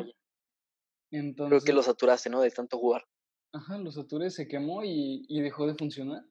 Entonces, 1.10 1.62
Creo 1.62 1.64
que 1.64 1.72
lo 1.72 1.82
saturaste, 1.82 2.30
¿no? 2.30 2.40
De 2.40 2.50
tanto 2.50 2.78
jugar. 2.78 3.04
Ajá, 3.52 3.78
lo 3.78 3.90
saturé, 3.90 4.30
se 4.30 4.46
quemó 4.46 4.84
y, 4.84 5.24
y 5.28 5.40
dejó 5.40 5.66
de 5.66 5.74
funcionar. 5.74 6.22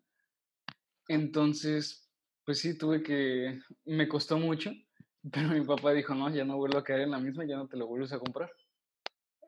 Entonces, 1.08 2.10
pues 2.46 2.60
sí, 2.60 2.78
tuve 2.78 3.04
que... 3.04 3.60
Me 3.86 4.08
costó 4.08 4.38
mucho, 4.38 4.72
pero 5.32 5.50
mi 5.50 5.66
papá 5.66 5.92
dijo, 5.92 6.16
no, 6.16 6.30
ya 6.30 6.46
no 6.46 6.58
vuelvo 6.58 6.78
a 6.78 6.84
caer 6.84 7.02
en 7.02 7.12
la 7.12 7.20
misma, 7.20 7.46
ya 7.46 7.58
no 7.58 7.68
te 7.68 7.78
lo 7.78 7.88
vuelves 7.88 8.14
a 8.14 8.20
comprar. 8.20 8.52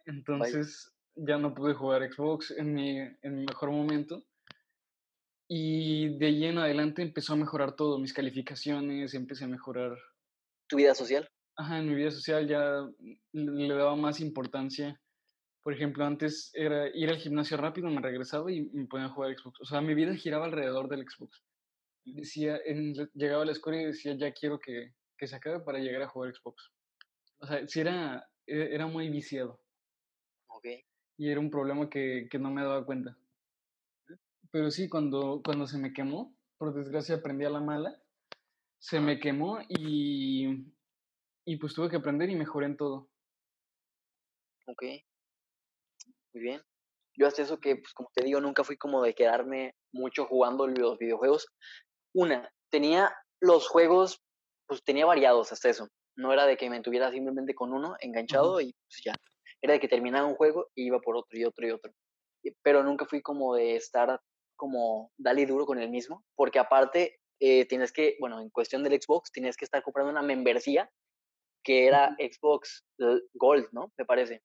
Entonces, 0.05 0.93
ya 1.15 1.37
no 1.37 1.53
pude 1.53 1.73
jugar 1.73 2.11
Xbox 2.11 2.51
en 2.51 2.73
mi, 2.73 2.97
en 2.99 3.35
mi 3.35 3.45
mejor 3.45 3.71
momento 3.71 4.23
y 5.47 6.17
de 6.17 6.25
ahí 6.25 6.45
en 6.45 6.57
adelante 6.57 7.01
empezó 7.01 7.33
a 7.33 7.37
mejorar 7.37 7.75
todo, 7.75 7.99
mis 7.99 8.13
calificaciones, 8.13 9.13
empecé 9.13 9.45
a 9.45 9.47
mejorar. 9.47 9.97
¿Tu 10.67 10.77
vida 10.77 10.93
social? 10.93 11.29
Ajá, 11.55 11.79
en 11.79 11.87
mi 11.87 11.95
vida 11.95 12.11
social 12.11 12.47
ya 12.47 12.85
le 13.31 13.73
daba 13.73 13.95
más 13.95 14.19
importancia. 14.19 14.99
Por 15.63 15.73
ejemplo, 15.73 16.05
antes 16.05 16.51
era 16.53 16.87
ir 16.93 17.09
al 17.09 17.17
gimnasio 17.17 17.57
rápido, 17.57 17.89
me 17.89 18.01
regresaba 18.01 18.51
y 18.51 18.69
me 18.73 18.85
ponía 18.85 19.07
a 19.07 19.09
jugar 19.09 19.35
Xbox. 19.37 19.61
O 19.61 19.65
sea, 19.65 19.81
mi 19.81 19.95
vida 19.95 20.13
giraba 20.15 20.45
alrededor 20.45 20.89
del 20.89 21.05
Xbox. 21.09 21.41
decía, 22.05 22.59
en, 22.65 22.93
llegaba 23.13 23.43
a 23.43 23.45
la 23.45 23.51
escuela 23.53 23.81
y 23.81 23.85
decía, 23.85 24.15
ya 24.17 24.33
quiero 24.33 24.59
que, 24.59 24.93
que 25.17 25.27
se 25.27 25.35
acabe 25.35 25.61
para 25.61 25.79
llegar 25.79 26.01
a 26.01 26.09
jugar 26.09 26.33
Xbox. 26.33 26.71
O 27.39 27.47
sea, 27.47 27.65
sí 27.67 27.79
era, 27.79 28.29
e, 28.45 28.73
era 28.73 28.87
muy 28.87 29.09
viciado. 29.09 29.61
Ok. 30.47 30.67
Y 31.17 31.29
era 31.29 31.39
un 31.39 31.49
problema 31.49 31.89
que, 31.89 32.27
que 32.29 32.37
no 32.37 32.51
me 32.51 32.61
daba 32.61 32.85
cuenta. 32.85 33.17
Pero 34.51 34.71
sí, 34.71 34.87
cuando, 34.89 35.41
cuando 35.43 35.67
se 35.67 35.77
me 35.77 35.93
quemó, 35.93 36.35
por 36.57 36.73
desgracia 36.73 37.15
aprendí 37.15 37.45
a 37.45 37.49
la 37.49 37.59
mala, 37.59 38.01
se 38.79 38.99
me 38.99 39.19
quemó 39.19 39.59
y, 39.67 40.73
y 41.45 41.57
pues 41.57 41.73
tuve 41.73 41.89
que 41.89 41.97
aprender 41.97 42.29
y 42.29 42.35
mejoré 42.35 42.67
en 42.67 42.77
todo. 42.77 43.09
Ok. 44.67 44.83
Muy 46.33 46.43
bien. 46.43 46.61
Yo 47.15 47.25
hasta 47.25 47.41
eso 47.41 47.59
que, 47.59 47.77
pues 47.77 47.93
como 47.93 48.09
te 48.13 48.23
digo, 48.23 48.39
nunca 48.39 48.63
fui 48.63 48.77
como 48.77 49.01
de 49.01 49.15
quedarme 49.15 49.73
mucho 49.91 50.25
jugando 50.25 50.67
los 50.67 50.97
videojuegos. 50.99 51.47
Una, 52.13 52.51
tenía 52.69 53.11
los 53.41 53.67
juegos, 53.67 54.21
pues 54.67 54.83
tenía 54.83 55.05
variados 55.05 55.51
hasta 55.51 55.69
eso. 55.69 55.87
No 56.15 56.31
era 56.33 56.45
de 56.45 56.57
que 56.57 56.69
me 56.69 56.81
tuviera 56.81 57.11
simplemente 57.11 57.55
con 57.55 57.73
uno 57.73 57.95
enganchado 57.99 58.61
y 58.61 58.73
pues 58.73 59.01
ya. 59.03 59.13
Era 59.61 59.73
de 59.73 59.79
que 59.79 59.87
terminaba 59.87 60.27
un 60.27 60.35
juego 60.35 60.67
y 60.75 60.85
iba 60.85 60.99
por 60.99 61.15
otro 61.17 61.39
y 61.39 61.45
otro 61.45 61.67
y 61.67 61.71
otro. 61.71 61.91
Pero 62.61 62.83
nunca 62.83 63.05
fui 63.05 63.21
como 63.21 63.55
de 63.55 63.75
estar 63.75 64.19
como 64.57 65.13
dale 65.17 65.45
duro 65.45 65.65
con 65.65 65.79
el 65.79 65.89
mismo, 65.89 66.25
porque 66.35 66.59
aparte 66.59 67.19
eh, 67.39 67.65
tienes 67.65 67.93
que, 67.93 68.17
bueno, 68.19 68.41
en 68.41 68.49
cuestión 68.49 68.83
del 68.83 68.99
Xbox, 69.01 69.31
tienes 69.31 69.55
que 69.55 69.65
estar 69.65 69.81
comprando 69.83 70.11
una 70.11 70.21
membresía 70.21 70.91
que 71.63 71.87
era 71.87 72.15
Xbox 72.17 72.85
Gold, 73.33 73.67
¿no? 73.71 73.93
Me 73.97 74.05
parece. 74.05 74.43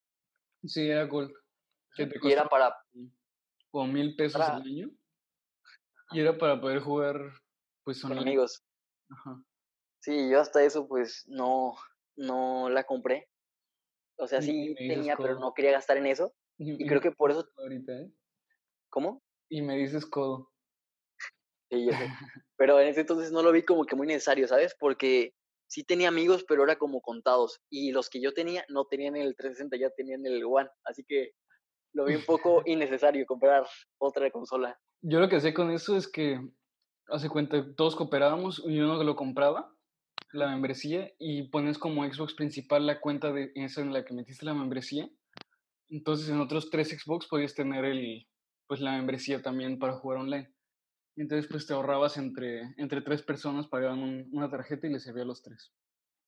Sí, 0.65 0.89
era 0.89 1.05
Gold. 1.05 1.33
y 1.97 2.31
era 2.31 2.47
para... 2.47 2.75
Como 3.71 3.91
mil 3.91 4.15
pesos 4.15 4.41
al 4.41 4.61
año. 4.61 4.89
Y 6.11 6.19
era 6.19 6.37
para 6.37 6.61
poder 6.61 6.79
jugar, 6.79 7.17
pues, 7.83 8.01
con 8.01 8.17
amigos. 8.17 8.63
Ajá. 9.09 9.41
Sí, 9.99 10.29
yo 10.29 10.41
hasta 10.41 10.63
eso, 10.63 10.87
pues, 10.87 11.23
no, 11.27 11.75
no 12.17 12.69
la 12.69 12.83
compré. 12.83 13.29
O 14.17 14.27
sea, 14.27 14.41
sí 14.41 14.75
tenía, 14.75 15.15
pero 15.17 15.39
no 15.39 15.53
quería 15.53 15.71
gastar 15.71 15.97
en 15.97 16.07
eso. 16.07 16.35
Y, 16.57 16.85
creo 16.85 17.01
que 17.01 17.11
por 17.11 17.31
eso... 17.31 17.47
Ahorita, 17.57 17.93
¿eh? 17.93 18.11
¿Cómo? 18.89 19.23
Y 19.53 19.61
me 19.61 19.77
dices 19.77 20.07
codo. 20.07 20.49
Sí, 21.69 21.85
yo 21.85 21.91
sé. 21.91 22.09
Pero 22.57 22.79
en 22.79 22.87
ese 22.87 23.01
entonces 23.01 23.31
no 23.31 23.43
lo 23.43 23.51
vi 23.51 23.61
como 23.61 23.85
que 23.85 23.95
muy 23.95 24.07
necesario, 24.07 24.47
¿sabes? 24.47 24.75
Porque 24.79 25.35
sí 25.67 25.83
tenía 25.83 26.07
amigos, 26.07 26.43
pero 26.47 26.63
era 26.63 26.77
como 26.77 27.01
contados. 27.01 27.61
Y 27.69 27.91
los 27.91 28.09
que 28.09 28.19
yo 28.19 28.33
tenía 28.33 28.65
no 28.69 28.85
tenían 28.85 29.15
el 29.15 29.35
360, 29.35 29.77
ya 29.77 29.91
tenían 29.91 30.25
el 30.25 30.43
One. 30.43 30.69
Así 30.85 31.03
que 31.03 31.33
lo 31.93 32.05
vi 32.05 32.15
un 32.15 32.25
poco 32.25 32.63
innecesario 32.65 33.27
comprar 33.27 33.67
otra 33.99 34.31
consola. 34.31 34.79
Yo 35.01 35.19
lo 35.19 35.29
que 35.29 35.39
sé 35.39 35.53
con 35.53 35.69
eso 35.69 35.97
es 35.97 36.07
que, 36.07 36.39
hace 37.09 37.29
cuenta, 37.29 37.63
todos 37.75 37.95
cooperábamos 37.95 38.63
y 38.65 38.79
uno 38.79 39.03
lo 39.03 39.15
compraba, 39.15 39.71
la 40.31 40.47
membresía, 40.47 41.11
y 41.19 41.49
pones 41.49 41.77
como 41.77 42.11
Xbox 42.11 42.33
principal 42.33 42.87
la 42.87 42.99
cuenta 42.99 43.31
de 43.31 43.51
esa 43.53 43.81
en 43.81 43.93
la 43.93 44.03
que 44.03 44.15
metiste 44.15 44.45
la 44.45 44.55
membresía. 44.55 45.07
Entonces 45.89 46.29
en 46.29 46.39
otros 46.39 46.71
tres 46.71 46.89
Xbox 46.89 47.27
podías 47.27 47.53
tener 47.53 47.85
el, 47.85 48.25
pues 48.67 48.81
la 48.81 48.91
membresía 48.93 49.41
también 49.41 49.79
para 49.79 49.93
jugar 49.93 50.19
online. 50.19 50.53
Entonces, 51.15 51.49
pues 51.49 51.67
te 51.67 51.73
ahorrabas 51.73 52.17
entre, 52.17 52.73
entre 52.77 53.01
tres 53.01 53.21
personas, 53.21 53.67
pagaban 53.67 54.27
una 54.31 54.49
tarjeta 54.49 54.87
y 54.87 54.91
les 54.91 55.03
servía 55.03 55.23
a 55.23 55.27
los 55.27 55.43
tres. 55.43 55.71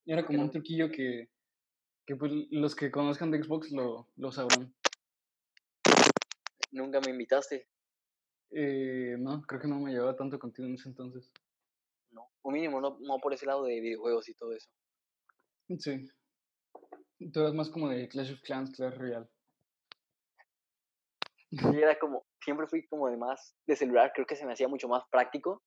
Y 0.06 0.14
era 0.14 0.26
como 0.26 0.42
un 0.42 0.52
truquillo 0.52 0.92
que, 0.92 1.30
que 2.06 2.16
pues, 2.16 2.32
los 2.52 2.76
que 2.76 2.92
conozcan 2.92 3.32
de 3.32 3.42
Xbox 3.44 3.72
lo, 3.72 4.10
lo 4.16 4.32
sabrán. 4.32 4.74
¿Nunca 6.72 7.00
me 7.00 7.12
invitaste? 7.12 7.68
Eh, 8.52 9.16
no, 9.18 9.42
creo 9.42 9.60
que 9.60 9.68
no 9.68 9.80
me 9.80 9.92
llevaba 9.92 10.16
tanto 10.16 10.38
contigo 10.38 10.68
en 10.68 10.76
ese 10.76 10.90
entonces. 10.90 11.32
No, 12.12 12.30
o 12.44 12.52
mínimo, 12.52 12.80
no, 12.80 12.98
no 13.00 13.18
por 13.18 13.34
ese 13.34 13.46
lado 13.46 13.64
de 13.64 13.82
videojuegos 13.82 14.30
y 14.30 14.36
todo 14.36 14.54
eso. 14.54 14.70
Sí. 15.80 16.06
Tú 17.34 17.40
eras 17.40 17.54
más 17.54 17.70
como 17.70 17.90
de 17.90 18.08
Clash 18.08 18.34
of 18.34 18.42
Clans, 18.42 18.72
Clash 18.72 18.96
Royale. 18.96 19.28
Y 21.56 21.78
era 21.78 21.98
como, 22.00 22.26
siempre 22.44 22.68
fui 22.68 22.86
como 22.88 23.10
de 23.10 23.18
más 23.18 23.56
de 23.68 23.76
celular, 23.76 24.12
creo 24.14 24.26
que 24.26 24.36
se 24.36 24.46
me 24.46 24.54
hacía 24.54 24.68
mucho 24.68 24.88
más 24.88 25.04
práctico, 25.10 25.62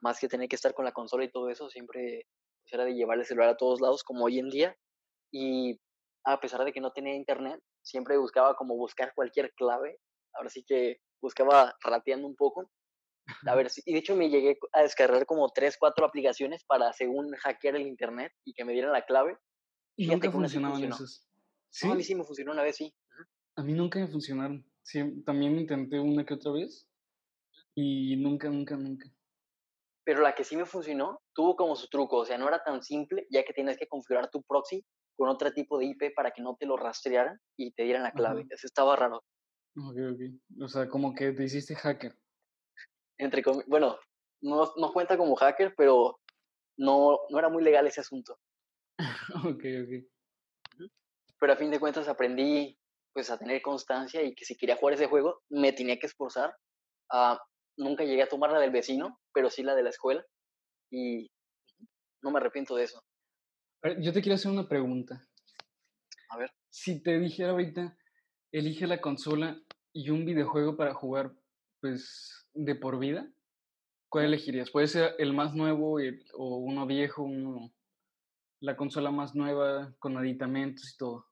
más 0.00 0.20
que 0.20 0.28
tener 0.28 0.48
que 0.48 0.56
estar 0.56 0.74
con 0.74 0.84
la 0.84 0.92
consola 0.92 1.24
y 1.24 1.30
todo 1.30 1.50
eso, 1.50 1.68
siempre 1.68 2.26
pues, 2.62 2.74
era 2.74 2.84
de 2.84 2.94
llevar 2.94 3.18
el 3.18 3.24
celular 3.24 3.50
a 3.50 3.56
todos 3.56 3.80
lados 3.80 4.04
como 4.04 4.24
hoy 4.24 4.38
en 4.38 4.50
día. 4.50 4.76
Y 5.32 5.80
a 6.24 6.38
pesar 6.40 6.64
de 6.64 6.72
que 6.72 6.80
no 6.80 6.92
tenía 6.92 7.14
internet, 7.14 7.60
siempre 7.82 8.16
buscaba 8.18 8.54
como 8.54 8.76
buscar 8.76 9.12
cualquier 9.14 9.52
clave. 9.54 9.98
Ahora 10.34 10.50
sí 10.50 10.64
que 10.66 10.98
buscaba 11.20 11.74
rateando 11.82 12.26
un 12.26 12.36
poco. 12.36 12.70
A 13.46 13.54
ver, 13.56 13.68
y 13.84 13.92
de 13.92 13.98
hecho 13.98 14.14
me 14.14 14.28
llegué 14.28 14.58
a 14.72 14.82
descargar 14.82 15.26
como 15.26 15.48
tres, 15.50 15.76
cuatro 15.78 16.06
aplicaciones 16.06 16.64
para 16.64 16.92
según 16.92 17.32
hackear 17.34 17.76
el 17.76 17.86
internet 17.86 18.32
y 18.44 18.52
que 18.54 18.64
me 18.64 18.72
dieran 18.72 18.92
la 18.92 19.04
clave. 19.04 19.36
Y 19.96 20.06
nunca 20.06 20.30
funcionaban 20.30 20.84
esos. 20.84 21.26
¿Sí? 21.70 21.90
a 21.90 21.94
mí 21.94 22.02
sí 22.02 22.14
me 22.14 22.24
funcionó 22.24 22.52
una 22.52 22.62
vez, 22.62 22.76
sí. 22.76 22.94
A 23.56 23.62
mí 23.62 23.74
nunca 23.74 23.98
me 23.98 24.06
funcionaron. 24.06 24.64
Sí, 24.86 25.00
también 25.24 25.58
intenté 25.58 25.98
una 25.98 26.24
que 26.24 26.34
otra 26.34 26.52
vez 26.52 26.88
y 27.74 28.16
nunca, 28.18 28.48
nunca, 28.48 28.76
nunca. 28.76 29.10
Pero 30.04 30.22
la 30.22 30.32
que 30.32 30.44
sí 30.44 30.56
me 30.56 30.64
funcionó 30.64 31.20
tuvo 31.34 31.56
como 31.56 31.74
su 31.74 31.88
truco, 31.88 32.18
o 32.18 32.24
sea, 32.24 32.38
no 32.38 32.46
era 32.46 32.62
tan 32.62 32.84
simple, 32.84 33.26
ya 33.28 33.42
que 33.42 33.52
tienes 33.52 33.76
que 33.76 33.88
configurar 33.88 34.30
tu 34.30 34.44
proxy 34.44 34.86
con 35.16 35.28
otro 35.28 35.52
tipo 35.52 35.76
de 35.78 35.86
IP 35.86 36.14
para 36.14 36.30
que 36.30 36.40
no 36.40 36.54
te 36.54 36.66
lo 36.66 36.76
rastrearan 36.76 37.36
y 37.56 37.72
te 37.72 37.82
dieran 37.82 38.04
la 38.04 38.12
clave. 38.12 38.46
Eso 38.48 38.68
estaba 38.68 38.94
raro. 38.94 39.24
Ok, 39.76 39.96
ok. 40.12 40.62
O 40.62 40.68
sea, 40.68 40.88
como 40.88 41.12
que 41.16 41.32
te 41.32 41.42
hiciste 41.42 41.74
hacker. 41.74 42.16
Entre 43.18 43.42
bueno, 43.66 43.98
no, 44.40 44.72
no 44.76 44.92
cuenta 44.92 45.18
como 45.18 45.34
hacker, 45.34 45.74
pero 45.76 46.20
no, 46.78 47.18
no 47.28 47.38
era 47.40 47.48
muy 47.48 47.64
legal 47.64 47.88
ese 47.88 48.02
asunto. 48.02 48.38
ok, 49.44 49.64
ok. 49.82 50.88
Pero 51.40 51.52
a 51.52 51.56
fin 51.56 51.72
de 51.72 51.80
cuentas 51.80 52.06
aprendí 52.06 52.78
pues 53.16 53.30
a 53.30 53.38
tener 53.38 53.62
constancia 53.62 54.22
y 54.22 54.34
que 54.34 54.44
si 54.44 54.58
quería 54.58 54.76
jugar 54.76 54.92
ese 54.92 55.06
juego 55.06 55.40
me 55.48 55.72
tenía 55.72 55.98
que 55.98 56.06
esforzar. 56.06 56.54
Uh, 57.10 57.38
nunca 57.78 58.04
llegué 58.04 58.22
a 58.22 58.28
tomar 58.28 58.52
la 58.52 58.60
del 58.60 58.70
vecino, 58.70 59.18
pero 59.32 59.48
sí 59.48 59.62
la 59.62 59.74
de 59.74 59.82
la 59.82 59.88
escuela 59.88 60.22
y 60.92 61.26
no 62.22 62.30
me 62.30 62.40
arrepiento 62.40 62.76
de 62.76 62.84
eso. 62.84 63.02
yo 64.00 64.12
te 64.12 64.20
quiero 64.20 64.34
hacer 64.34 64.52
una 64.52 64.68
pregunta. 64.68 65.26
A 66.28 66.36
ver. 66.36 66.52
Si 66.68 67.02
te 67.02 67.18
dijera 67.18 67.52
ahorita, 67.52 67.96
elige 68.52 68.86
la 68.86 69.00
consola 69.00 69.58
y 69.94 70.10
un 70.10 70.26
videojuego 70.26 70.76
para 70.76 70.92
jugar, 70.92 71.32
pues, 71.80 72.46
de 72.52 72.74
por 72.74 72.98
vida, 72.98 73.32
¿cuál 74.10 74.26
elegirías? 74.26 74.70
Puede 74.70 74.88
ser 74.88 75.14
el 75.18 75.32
más 75.32 75.54
nuevo 75.54 75.96
o 76.34 76.56
uno 76.58 76.84
viejo, 76.84 77.22
uno, 77.22 77.72
la 78.60 78.76
consola 78.76 79.10
más 79.10 79.34
nueva 79.34 79.94
con 80.00 80.18
aditamentos 80.18 80.92
y 80.92 80.98
todo. 80.98 81.26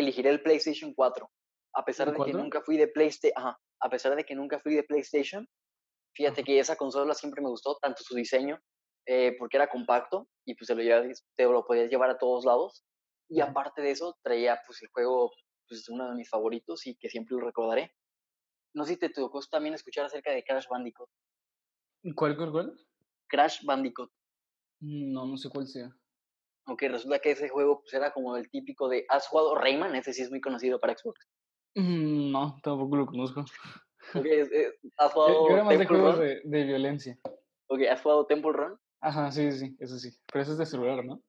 Elegiré 0.00 0.30
el 0.30 0.42
PlayStation 0.42 0.94
4. 0.94 1.30
A 1.74 1.84
pesar 1.84 2.12
de 2.12 2.24
que 2.24 2.32
nunca 2.32 2.62
fui 2.62 2.76
de 2.76 2.88
PlayStation, 2.88 3.54
a 3.80 3.90
pesar 3.90 4.16
de 4.16 4.24
que 4.24 4.34
nunca 4.34 4.58
fui 4.60 4.74
de 4.74 4.82
PlayStation, 4.82 5.46
fíjate 6.14 6.42
que 6.42 6.58
esa 6.58 6.76
consola 6.76 7.14
siempre 7.14 7.42
me 7.42 7.48
gustó, 7.48 7.76
tanto 7.80 8.02
su 8.02 8.14
diseño, 8.14 8.58
eh, 9.06 9.36
porque 9.38 9.56
era 9.56 9.68
compacto 9.68 10.28
y 10.44 10.54
pues 10.54 10.68
te 10.68 10.74
lo, 10.74 11.14
te 11.36 11.44
lo 11.44 11.64
podías 11.64 11.90
llevar 11.90 12.10
a 12.10 12.18
todos 12.18 12.44
lados. 12.44 12.84
Y 13.30 13.40
aparte 13.40 13.82
de 13.82 13.90
eso, 13.90 14.16
traía 14.22 14.60
pues 14.66 14.82
el 14.82 14.88
juego, 14.92 15.30
pues 15.68 15.88
uno 15.88 16.10
de 16.10 16.16
mis 16.16 16.28
favoritos 16.28 16.86
y 16.86 16.96
que 16.96 17.08
siempre 17.08 17.36
lo 17.36 17.44
recordaré. 17.44 17.92
No 18.74 18.84
sé 18.84 18.94
si 18.94 18.98
te 18.98 19.10
tocó 19.10 19.40
también 19.50 19.74
escuchar 19.74 20.06
acerca 20.06 20.32
de 20.32 20.42
Crash 20.44 20.66
Bandicoot. 20.68 21.08
¿Cuál, 22.14 22.36
cuál, 22.36 22.52
cuál? 22.52 22.86
Crash 23.28 23.64
Bandicoot. 23.64 24.10
No, 24.80 25.26
no 25.26 25.36
sé 25.36 25.48
cuál 25.48 25.66
sea. 25.66 25.90
Aunque 26.68 26.88
resulta 26.88 27.18
que 27.18 27.30
ese 27.30 27.48
juego 27.48 27.80
pues, 27.80 27.94
era 27.94 28.12
como 28.12 28.36
el 28.36 28.50
típico 28.50 28.88
de. 28.88 29.06
¿Has 29.08 29.26
jugado 29.26 29.54
Rayman? 29.54 29.94
Ese 29.94 30.12
sí 30.12 30.22
es 30.22 30.30
muy 30.30 30.40
conocido 30.40 30.78
para 30.78 30.94
Xbox. 30.94 31.26
Mm, 31.74 32.30
no, 32.30 32.58
tampoco 32.62 32.96
lo 32.96 33.06
conozco. 33.06 33.44
Okay, 34.14 34.40
¿Has 34.98 35.12
jugado 35.12 35.48
Yo 35.48 35.54
era 35.54 35.64
más 35.64 35.78
de 35.78 35.86
juegos 35.86 36.18
de, 36.18 36.40
de, 36.44 36.64
violencia. 36.64 37.18
Ok, 37.68 37.80
¿has 37.90 38.02
jugado 38.02 38.26
Temple 38.26 38.52
Run? 38.52 38.78
Ajá, 39.00 39.30
sí, 39.32 39.50
sí, 39.52 39.76
eso 39.80 39.98
sí. 39.98 40.10
Pero 40.30 40.42
eso 40.42 40.52
es 40.52 40.58
de 40.58 40.66
celular, 40.66 41.04
¿no? 41.04 41.22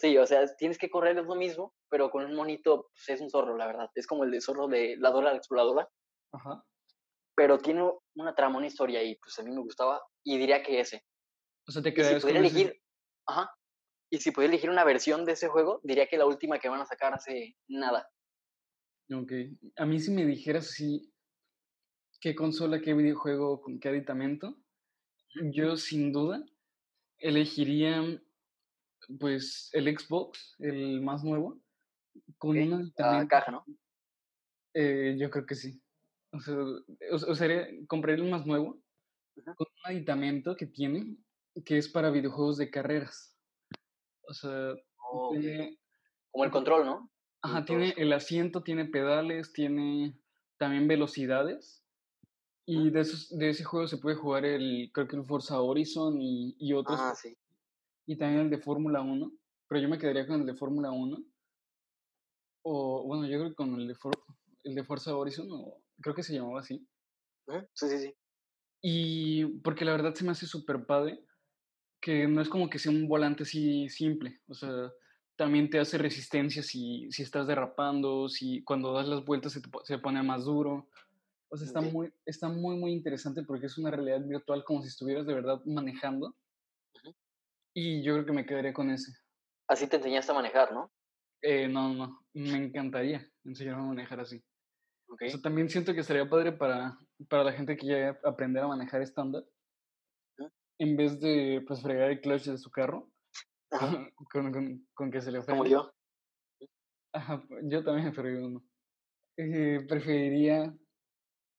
Sí, 0.00 0.18
o 0.18 0.26
sea, 0.26 0.44
tienes 0.56 0.78
que 0.78 0.90
correr 0.90 1.16
es 1.16 1.24
lo 1.24 1.34
mismo, 1.36 1.74
pero 1.88 2.10
con 2.10 2.24
un 2.24 2.34
monito 2.34 2.88
pues, 2.92 3.08
es 3.08 3.20
un 3.20 3.30
zorro, 3.30 3.56
la 3.56 3.66
verdad. 3.66 3.90
Es 3.94 4.06
como 4.06 4.24
el 4.24 4.32
de 4.32 4.40
zorro 4.40 4.66
de 4.66 4.96
la 4.98 5.10
Dora 5.10 5.30
la 5.30 5.38
Exploradora. 5.38 5.88
Ajá. 6.32 6.64
Pero 7.36 7.58
tiene 7.58 7.88
una 8.16 8.34
trama, 8.34 8.58
una 8.58 8.66
historia 8.66 9.02
y 9.02 9.14
pues 9.16 9.38
a 9.38 9.42
mí 9.42 9.50
me 9.50 9.62
gustaba 9.62 10.02
y 10.24 10.38
diría 10.38 10.62
que 10.62 10.80
ese. 10.80 11.04
O 11.68 11.72
sea, 11.72 11.82
te 11.82 11.94
quedas 11.94 12.22
si 12.22 12.30
elegir, 12.30 12.80
ajá, 13.26 13.55
y 14.10 14.18
si 14.18 14.30
pudiera 14.30 14.52
elegir 14.52 14.70
una 14.70 14.84
versión 14.84 15.24
de 15.24 15.32
ese 15.32 15.48
juego, 15.48 15.80
diría 15.82 16.06
que 16.06 16.18
la 16.18 16.26
última 16.26 16.58
que 16.58 16.68
van 16.68 16.80
a 16.80 16.86
sacar 16.86 17.14
hace 17.14 17.56
nada. 17.68 18.08
Ok. 19.12 19.32
A 19.76 19.86
mí 19.86 20.00
si 20.00 20.10
me 20.10 20.24
dijeras 20.24 20.68
así, 20.70 21.12
qué 22.20 22.34
consola, 22.34 22.80
qué 22.80 22.94
videojuego, 22.94 23.60
con 23.60 23.78
qué 23.78 23.88
aditamento, 23.88 24.56
yo 25.52 25.76
sin 25.76 26.12
duda 26.12 26.44
elegiría 27.18 28.02
pues 29.18 29.70
el 29.72 29.96
Xbox, 29.96 30.56
el 30.58 31.00
más 31.00 31.22
nuevo, 31.22 31.60
con 32.38 32.58
una 32.58 32.76
aditamento. 32.76 33.28
caja, 33.28 33.52
¿no? 33.52 33.64
Eh, 34.74 35.16
yo 35.18 35.30
creo 35.30 35.46
que 35.46 35.54
sí. 35.54 35.80
O 36.32 36.40
sea, 36.40 36.56
o, 37.12 37.34
sea 37.34 37.68
compraría 37.86 38.24
el 38.24 38.30
más 38.30 38.46
nuevo, 38.46 38.82
con 39.44 39.66
un 39.84 39.90
aditamento 39.92 40.56
que 40.56 40.66
tiene, 40.66 41.16
que 41.64 41.78
es 41.78 41.88
para 41.88 42.10
videojuegos 42.10 42.58
de 42.58 42.70
carreras. 42.70 43.35
O 44.28 44.34
sea, 44.34 44.74
Oh, 45.08 45.30
tiene, 45.30 45.78
como 46.32 46.44
el 46.44 46.50
control, 46.50 46.84
¿no? 46.84 47.10
Ajá, 47.42 47.64
tiene 47.64 47.94
el 47.96 48.12
asiento, 48.12 48.62
tiene 48.62 48.86
pedales, 48.86 49.52
tiene 49.52 50.18
también 50.58 50.88
velocidades. 50.88 51.84
Y 52.66 52.90
de, 52.90 53.00
esos, 53.00 53.28
de 53.30 53.50
ese 53.50 53.62
juego 53.62 53.86
se 53.86 53.98
puede 53.98 54.16
jugar 54.16 54.44
el, 54.44 54.90
creo 54.92 55.06
que 55.06 55.16
el 55.16 55.24
Forza 55.24 55.60
Horizon 55.60 56.20
y, 56.20 56.56
y 56.58 56.72
otros, 56.72 56.98
Ah, 57.00 57.14
sí. 57.14 57.36
y 58.06 58.16
también 58.18 58.42
el 58.42 58.50
de 58.50 58.58
Fórmula 58.58 59.02
Uno 59.02 59.30
Pero 59.68 59.80
yo 59.80 59.88
me 59.88 59.98
quedaría 59.98 60.26
con 60.26 60.40
el 60.40 60.46
de 60.46 60.54
Fórmula 60.56 60.90
Uno 60.90 61.18
O 62.64 63.04
bueno, 63.04 63.26
yo 63.26 63.38
creo 63.38 63.50
que 63.50 63.54
con 63.54 63.74
el 63.80 63.86
de, 63.86 63.94
For- 63.94 64.20
el 64.64 64.74
de 64.74 64.82
Forza 64.82 65.16
Horizon, 65.16 65.46
o 65.52 65.80
creo 66.02 66.14
que 66.16 66.24
se 66.24 66.34
llamaba 66.34 66.58
así. 66.60 66.84
Sí, 67.46 67.88
sí, 67.88 67.98
sí. 68.00 68.14
Y 68.82 69.44
porque 69.60 69.84
la 69.84 69.92
verdad 69.92 70.14
se 70.14 70.24
me 70.24 70.32
hace 70.32 70.46
súper 70.46 70.84
padre 70.86 71.24
que 72.00 72.28
no 72.28 72.40
es 72.42 72.48
como 72.48 72.68
que 72.70 72.78
sea 72.78 72.92
un 72.92 73.08
volante 73.08 73.42
así 73.44 73.88
simple. 73.88 74.40
O 74.48 74.54
sea, 74.54 74.92
también 75.36 75.70
te 75.70 75.78
hace 75.78 75.98
resistencia 75.98 76.62
si, 76.62 77.08
si 77.10 77.22
estás 77.22 77.46
derrapando, 77.46 78.28
si 78.28 78.62
cuando 78.64 78.92
das 78.92 79.08
las 79.08 79.24
vueltas 79.24 79.52
se, 79.52 79.60
te 79.62 79.70
se 79.84 79.98
pone 79.98 80.22
más 80.22 80.44
duro. 80.44 80.88
O 81.50 81.56
sea, 81.56 81.66
está 81.66 81.80
Okey. 81.80 81.92
muy, 81.92 82.12
está 82.26 82.48
muy, 82.48 82.76
muy 82.78 82.92
interesante 82.92 83.44
porque 83.44 83.66
es 83.66 83.78
una 83.78 83.90
realidad 83.92 84.22
virtual 84.26 84.64
como 84.64 84.82
si 84.82 84.88
estuvieras 84.88 85.26
de 85.26 85.34
verdad 85.34 85.62
manejando. 85.66 86.36
Ujú. 86.94 87.12
Y 87.74 88.02
yo 88.02 88.14
creo 88.14 88.26
que 88.26 88.32
me 88.32 88.44
quedaría 88.44 88.72
con 88.72 88.90
ese. 88.90 89.12
Así 89.68 89.86
te 89.86 89.94
enseñaste 89.98 90.32
a 90.32 90.34
manejar, 90.34 90.72
¿no? 90.72 90.90
Eh, 91.42 91.68
no, 91.68 91.92
no, 91.94 92.26
me 92.34 92.56
encantaría 92.56 93.30
enseñarme 93.44 93.82
a 93.82 93.86
manejar 93.86 94.20
así. 94.20 94.38
O 94.38 94.42
Okey. 95.08 95.32
sea, 95.32 95.40
también 95.42 95.70
siento 95.70 95.94
que 95.94 96.00
estaría 96.00 96.28
padre 96.30 96.52
para, 96.52 96.98
para 97.28 97.44
la 97.44 97.52
gente 97.52 97.76
que 97.76 97.82
quiere 97.86 98.18
aprender 98.24 98.64
a 98.64 98.68
manejar 98.68 99.02
estándar. 99.02 99.44
En 100.78 100.96
vez 100.96 101.20
de 101.20 101.62
pues 101.66 101.82
fregar 101.82 102.10
el 102.10 102.20
clutch 102.20 102.44
de 102.44 102.58
su 102.58 102.70
carro, 102.70 103.10
Ajá. 103.70 104.10
con, 104.32 104.52
con- 104.52 104.86
con 104.94 105.10
que 105.10 105.20
se 105.20 105.32
le 105.32 105.44
Como 105.44 105.64
frene. 105.64 105.70
yo. 105.70 105.90
Ajá, 107.12 107.42
yo 107.64 107.82
también 107.82 108.12
fregué 108.14 108.42
uno. 108.42 108.62
Eh, 109.38 109.80
preferiría, 109.88 110.74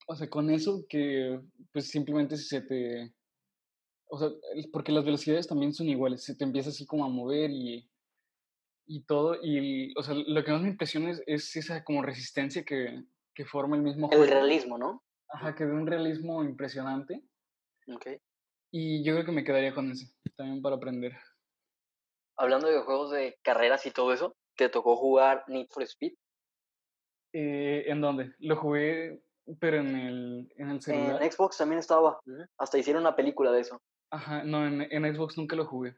o 0.07 0.15
sea, 0.15 0.29
con 0.29 0.49
eso 0.49 0.85
que 0.89 1.41
pues 1.73 1.89
simplemente 1.89 2.37
si 2.37 2.45
se 2.45 2.61
te... 2.61 3.13
O 4.09 4.17
sea, 4.19 4.29
porque 4.71 4.91
las 4.91 5.05
velocidades 5.05 5.47
también 5.47 5.73
son 5.73 5.89
iguales, 5.89 6.23
se 6.23 6.35
te 6.35 6.43
empieza 6.45 6.69
así 6.69 6.85
como 6.85 7.05
a 7.05 7.09
mover 7.09 7.51
y, 7.51 7.89
y 8.87 9.03
todo. 9.05 9.37
Y, 9.43 9.93
o 9.97 10.03
sea, 10.03 10.15
lo 10.15 10.43
que 10.43 10.51
más 10.51 10.61
me 10.61 10.69
impresiona 10.69 11.11
es, 11.11 11.21
es 11.27 11.55
esa 11.55 11.83
como 11.83 12.01
resistencia 12.03 12.63
que, 12.63 13.03
que 13.35 13.45
forma 13.45 13.75
el 13.75 13.83
mismo 13.83 14.09
El 14.11 14.19
juego. 14.19 14.31
realismo, 14.33 14.77
¿no? 14.77 15.03
Ajá, 15.29 15.55
que 15.55 15.65
de 15.65 15.73
un 15.73 15.87
realismo 15.87 16.43
impresionante. 16.43 17.23
Okey. 17.87 18.21
Y 18.79 19.03
yo 19.03 19.13
creo 19.13 19.25
que 19.25 19.31
me 19.31 19.43
quedaría 19.43 19.73
con 19.73 19.89
ese, 19.89 20.13
también 20.35 20.61
para 20.61 20.75
aprender. 20.75 21.13
Hablando 22.37 22.67
de 22.67 22.79
juegos 22.81 23.09
de 23.09 23.39
carreras 23.41 23.83
y 23.87 23.91
todo 23.91 24.13
eso, 24.13 24.35
¿te 24.55 24.69
tocó 24.69 24.95
jugar 24.95 25.43
Need 25.47 25.65
for 25.71 25.81
Speed? 25.81 26.13
Eh, 27.33 27.85
¿En 27.87 28.01
dónde? 28.01 28.35
Lo 28.37 28.55
jugué, 28.55 29.23
pero 29.59 29.77
en 29.77 29.95
el, 29.95 30.53
en 30.57 30.69
el 30.69 30.79
celular. 30.79 31.23
En 31.23 31.31
Xbox 31.31 31.57
también 31.57 31.79
estaba. 31.79 32.19
Hasta 32.59 32.77
hicieron 32.77 33.01
una 33.01 33.15
película 33.15 33.51
de 33.51 33.61
eso. 33.61 33.81
Ajá, 34.11 34.43
no, 34.43 34.67
en, 34.67 34.83
en 34.91 35.15
Xbox 35.15 35.39
nunca 35.39 35.55
lo 35.55 35.65
jugué, 35.65 35.95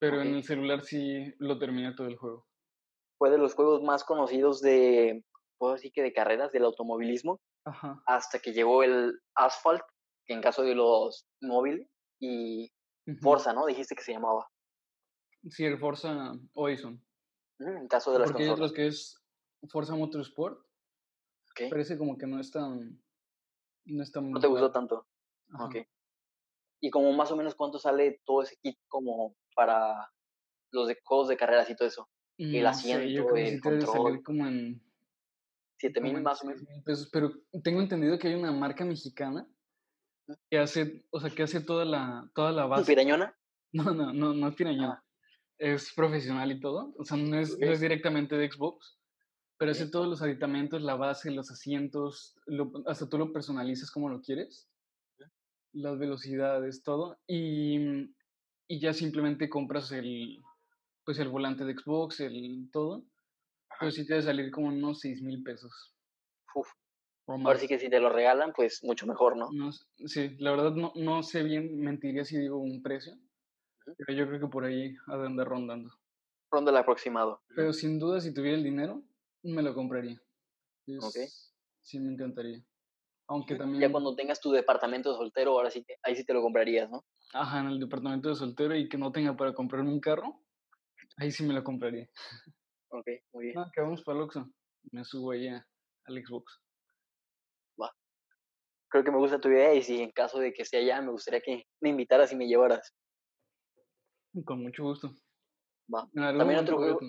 pero 0.00 0.20
en 0.20 0.34
el 0.34 0.42
celular 0.42 0.82
sí 0.82 1.32
lo 1.38 1.56
terminé 1.56 1.94
todo 1.94 2.08
el 2.08 2.16
juego. 2.16 2.48
Fue 3.16 3.30
de 3.30 3.38
los 3.38 3.54
juegos 3.54 3.80
más 3.84 4.02
conocidos 4.02 4.60
de, 4.60 5.22
puedo 5.56 5.74
decir 5.74 5.92
que 5.92 6.02
de 6.02 6.12
carreras, 6.12 6.50
del 6.50 6.64
automovilismo, 6.64 7.40
Ajá. 7.64 8.02
hasta 8.06 8.40
que 8.40 8.52
llegó 8.52 8.82
el 8.82 9.20
Asphalt, 9.36 9.84
que 10.26 10.34
en 10.34 10.42
caso 10.42 10.64
de 10.64 10.74
los 10.74 11.24
móviles, 11.40 11.88
y. 12.20 12.70
Forza, 13.22 13.52
¿no? 13.54 13.66
Dijiste 13.66 13.94
que 13.94 14.02
se 14.02 14.12
llamaba. 14.12 14.48
Sí, 15.50 15.64
el 15.64 15.78
Forza 15.78 16.32
Horizon. 16.54 17.02
En 17.60 17.88
caso 17.88 18.12
de 18.12 18.18
las 18.20 18.28
Porque 18.28 18.44
hay 18.44 18.50
otros 18.50 18.72
consolas. 18.72 18.72
que 18.72 18.86
es 18.86 19.70
Forza 19.70 19.94
Motorsport, 19.96 20.60
ese 21.58 21.98
como 21.98 22.16
que 22.16 22.26
no 22.26 22.38
es 22.38 22.50
tan, 22.50 23.02
no 23.86 24.02
es 24.02 24.12
tan 24.12 24.30
No 24.30 24.40
te 24.40 24.46
gustó 24.46 24.70
tanto. 24.70 25.06
Ajá. 25.54 25.64
Okey. 25.66 25.86
Y 26.80 26.90
como 26.90 27.12
más 27.12 27.32
o 27.32 27.36
menos 27.36 27.54
cuánto 27.54 27.78
sale 27.78 28.20
todo 28.24 28.42
ese 28.42 28.56
kit 28.62 28.78
como 28.88 29.34
para 29.54 30.10
los 30.72 30.88
de 30.88 30.98
juegos 31.04 31.28
de 31.28 31.36
carreras 31.36 31.70
y 31.70 31.76
todo 31.76 31.88
eso. 31.88 32.08
El 32.38 32.64
No 32.64 32.72
sé, 32.74 33.12
yo 33.12 33.24
asiento, 33.24 33.24
creo 33.24 33.34
que 33.34 33.48
el 33.48 33.60
salir 33.60 33.60
control, 33.80 34.22
como 34.22 34.46
en, 34.46 34.82
7000 35.78 36.12
como 36.12 36.18
en 36.18 36.24
más 36.24 36.42
o 36.42 36.46
6 36.46 36.50
menos. 36.52 36.68
mil 36.68 36.82
pesos, 36.84 37.08
pero 37.12 37.30
tengo 37.64 37.80
entendido 37.80 38.18
que 38.18 38.28
hay 38.28 38.34
una 38.34 38.52
marca 38.52 38.84
mexicana. 38.84 39.48
Que 40.50 40.58
hace, 40.58 41.04
o 41.10 41.20
sea, 41.20 41.30
que 41.30 41.42
hace 41.42 41.60
toda 41.60 41.84
la, 41.84 42.30
toda 42.34 42.52
la 42.52 42.66
¿Mm, 42.66 42.70
base. 42.70 42.92
pirañona? 42.92 43.34
No, 43.72 43.92
no, 43.92 44.12
no, 44.14 44.32
no 44.32 44.48
es 44.48 44.54
pirañón. 44.54 44.92
Ah, 44.92 45.04
Es 45.58 45.92
profesional 45.94 46.50
y 46.52 46.58
todo. 46.60 46.94
O 46.98 47.04
sea, 47.04 47.18
no 47.18 47.38
es, 47.38 47.58
no 47.58 47.66
es 47.70 47.80
directamente 47.80 48.36
de 48.36 48.50
Xbox, 48.50 48.98
pero 49.58 49.72
hace 49.72 49.90
todos 49.90 50.08
los 50.08 50.22
aditamentos, 50.22 50.80
la 50.82 50.94
base, 50.94 51.30
los 51.30 51.50
asientos, 51.50 52.34
lo- 52.46 52.72
hasta 52.86 53.08
tú 53.08 53.18
lo 53.18 53.30
personalizas 53.32 53.90
como 53.90 54.08
lo 54.08 54.22
quieres, 54.22 54.70
las 55.72 55.98
velocidades, 55.98 56.82
todo. 56.82 57.18
Y, 57.26 57.78
y 58.68 58.80
ya 58.80 58.94
simplemente 58.94 59.50
compras 59.50 59.92
el, 59.92 60.42
pues 61.04 61.18
el 61.18 61.28
volante 61.28 61.64
de 61.64 61.74
Xbox, 61.74 62.20
el 62.20 62.70
todo. 62.72 63.04
Pero 63.78 63.88
Ajá. 63.88 63.90
sí 63.90 64.06
te 64.06 64.14
debe 64.14 64.24
salir 64.24 64.50
como 64.50 64.68
unos 64.68 65.00
6 65.00 65.20
mil 65.22 65.42
pesos 65.42 65.94
Uf. 66.54 66.68
O 67.28 67.38
Ahora 67.42 67.58
sí 67.58 67.66
que 67.66 67.80
si 67.80 67.90
te 67.90 67.98
lo 67.98 68.10
regalan, 68.10 68.52
pues 68.52 68.84
mucho 68.84 69.04
mejor, 69.08 69.36
¿no? 69.36 69.56
No, 69.56 69.70
sí, 69.72 70.36
la 70.38 70.52
verdad 70.52 70.72
no, 70.76 70.92
no 70.94 71.22
sé 71.24 71.42
bien, 71.42 71.80
mentiría 71.80 72.24
si 72.24 72.38
digo 72.38 72.58
un 72.58 72.82
precio, 72.82 73.14
pero 73.98 74.18
yo 74.18 74.28
creo 74.28 74.40
que 74.40 74.48
por 74.48 74.64
ahí 74.64 74.96
ha 75.08 75.16
de 75.18 75.26
andar 75.26 75.48
rondando. 75.48 75.90
Ronda 76.52 76.70
el 76.72 76.76
aproximado. 76.76 77.40
Pero 77.54 77.74
sin 77.74 77.98
duda, 77.98 78.20
si 78.22 78.32
tuviera 78.32 78.56
el 78.56 78.64
dinero, 78.64 79.04
me 79.42 79.62
lo 79.62 79.74
compraría. 79.74 80.18
Es, 80.86 81.54
sí, 81.82 82.00
me 82.00 82.12
encantaría. 82.12 82.64
Aunque 83.28 83.54
Ujú. 83.54 83.62
Ya 83.78 83.90
también, 83.90 83.92
cuando 83.92 84.14
tengas 84.16 84.40
tu 84.40 84.50
departamento 84.52 85.10
de 85.10 85.16
soltero, 85.18 85.52
ahora 85.52 85.70
sí 85.70 85.84
ahí 86.02 86.16
sí 86.16 86.24
te 86.24 86.32
lo 86.32 86.40
comprarías, 86.42 86.88
¿no? 86.90 87.04
ajá, 87.32 87.60
en 87.60 87.66
el 87.68 87.80
departamento 87.80 88.28
de 88.28 88.34
soltero 88.36 88.76
y 88.76 88.88
que 88.88 88.98
no 88.98 89.10
tenga 89.12 89.36
para 89.36 89.54
comprarme 89.54 89.90
un 89.90 90.00
carro, 90.00 90.42
ahí 91.18 91.30
sí 91.32 91.44
me 91.44 91.54
lo 91.54 91.64
compraría. 91.64 92.08
Okey, 92.90 93.22
muy 93.32 93.44
bien, 93.46 93.56
No, 93.56 93.64
que 93.74 93.82
vamos 93.82 94.02
para 94.04 94.16
el 94.18 94.24
Oxxo, 94.24 94.50
me 94.90 95.04
subo 95.04 95.32
ahí 95.32 95.48
al 95.48 96.24
Xbox. 96.24 96.62
Creo 98.90 99.04
que 99.04 99.10
me 99.10 99.18
gusta 99.18 99.40
tu 99.40 99.48
idea 99.48 99.74
y 99.74 99.82
si 99.82 100.00
en 100.00 100.10
caso 100.12 100.38
de 100.38 100.52
que 100.52 100.62
esté 100.62 100.78
allá, 100.78 101.00
me 101.02 101.10
gustaría 101.10 101.40
que 101.40 101.64
me 101.80 101.90
invitaras 101.90 102.32
y 102.32 102.36
me 102.36 102.46
llevaras. 102.48 102.94
Con 104.44 104.62
mucho 104.62 104.84
gusto. 104.84 105.10
Va. 105.92 106.08
También 106.14 106.60
otro 106.60 106.76
juego, 106.78 107.00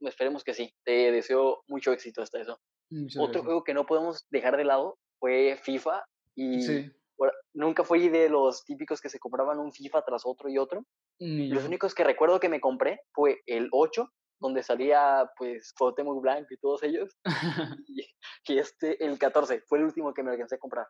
esperemos 0.00 0.44
que 0.44 0.54
sí. 0.54 0.72
Te 0.84 1.10
deseo 1.12 1.62
mucho 1.68 1.92
éxito 1.92 2.22
hasta 2.22 2.40
eso. 2.40 2.58
Muchas 2.90 3.16
Otro 3.16 3.26
gracias. 3.32 3.44
juego 3.44 3.64
que 3.64 3.74
no 3.74 3.86
podemos 3.86 4.26
dejar 4.30 4.56
de 4.56 4.64
lado 4.64 4.98
fue 5.18 5.56
FIFA 5.62 6.04
y 6.34 6.60
Sí, 6.62 6.90
ahora, 7.18 7.32
nunca 7.54 7.84
fui 7.84 8.08
de 8.08 8.28
los 8.28 8.64
típicos 8.64 9.00
que 9.00 9.08
se 9.08 9.18
compraban 9.18 9.58
un 9.58 9.72
FIFA 9.72 10.02
tras 10.04 10.22
otro 10.26 10.48
y 10.50 10.58
otro. 10.58 10.84
ni 11.18 11.48
Los 11.48 11.62
yo. 11.62 11.68
únicos 11.68 11.94
que 11.94 12.04
recuerdo 12.04 12.40
que 12.40 12.48
me 12.48 12.60
compré 12.60 13.00
fue 13.14 13.40
el 13.46 13.68
8, 13.72 14.08
donde 14.42 14.62
salía 14.62 15.30
pues 15.38 15.72
Cuauhtémoc 15.72 16.20
Blanco 16.20 16.52
y 16.52 16.58
todos 16.58 16.82
ellos, 16.82 17.16
y, 17.86 18.02
y 18.48 18.58
este, 18.58 19.02
el 19.04 19.18
14, 19.18 19.62
fue 19.62 19.78
el 19.78 19.84
último 19.84 20.12
que 20.12 20.22
me 20.22 20.32
alcancé 20.32 20.56
a 20.56 20.58
comprar. 20.58 20.86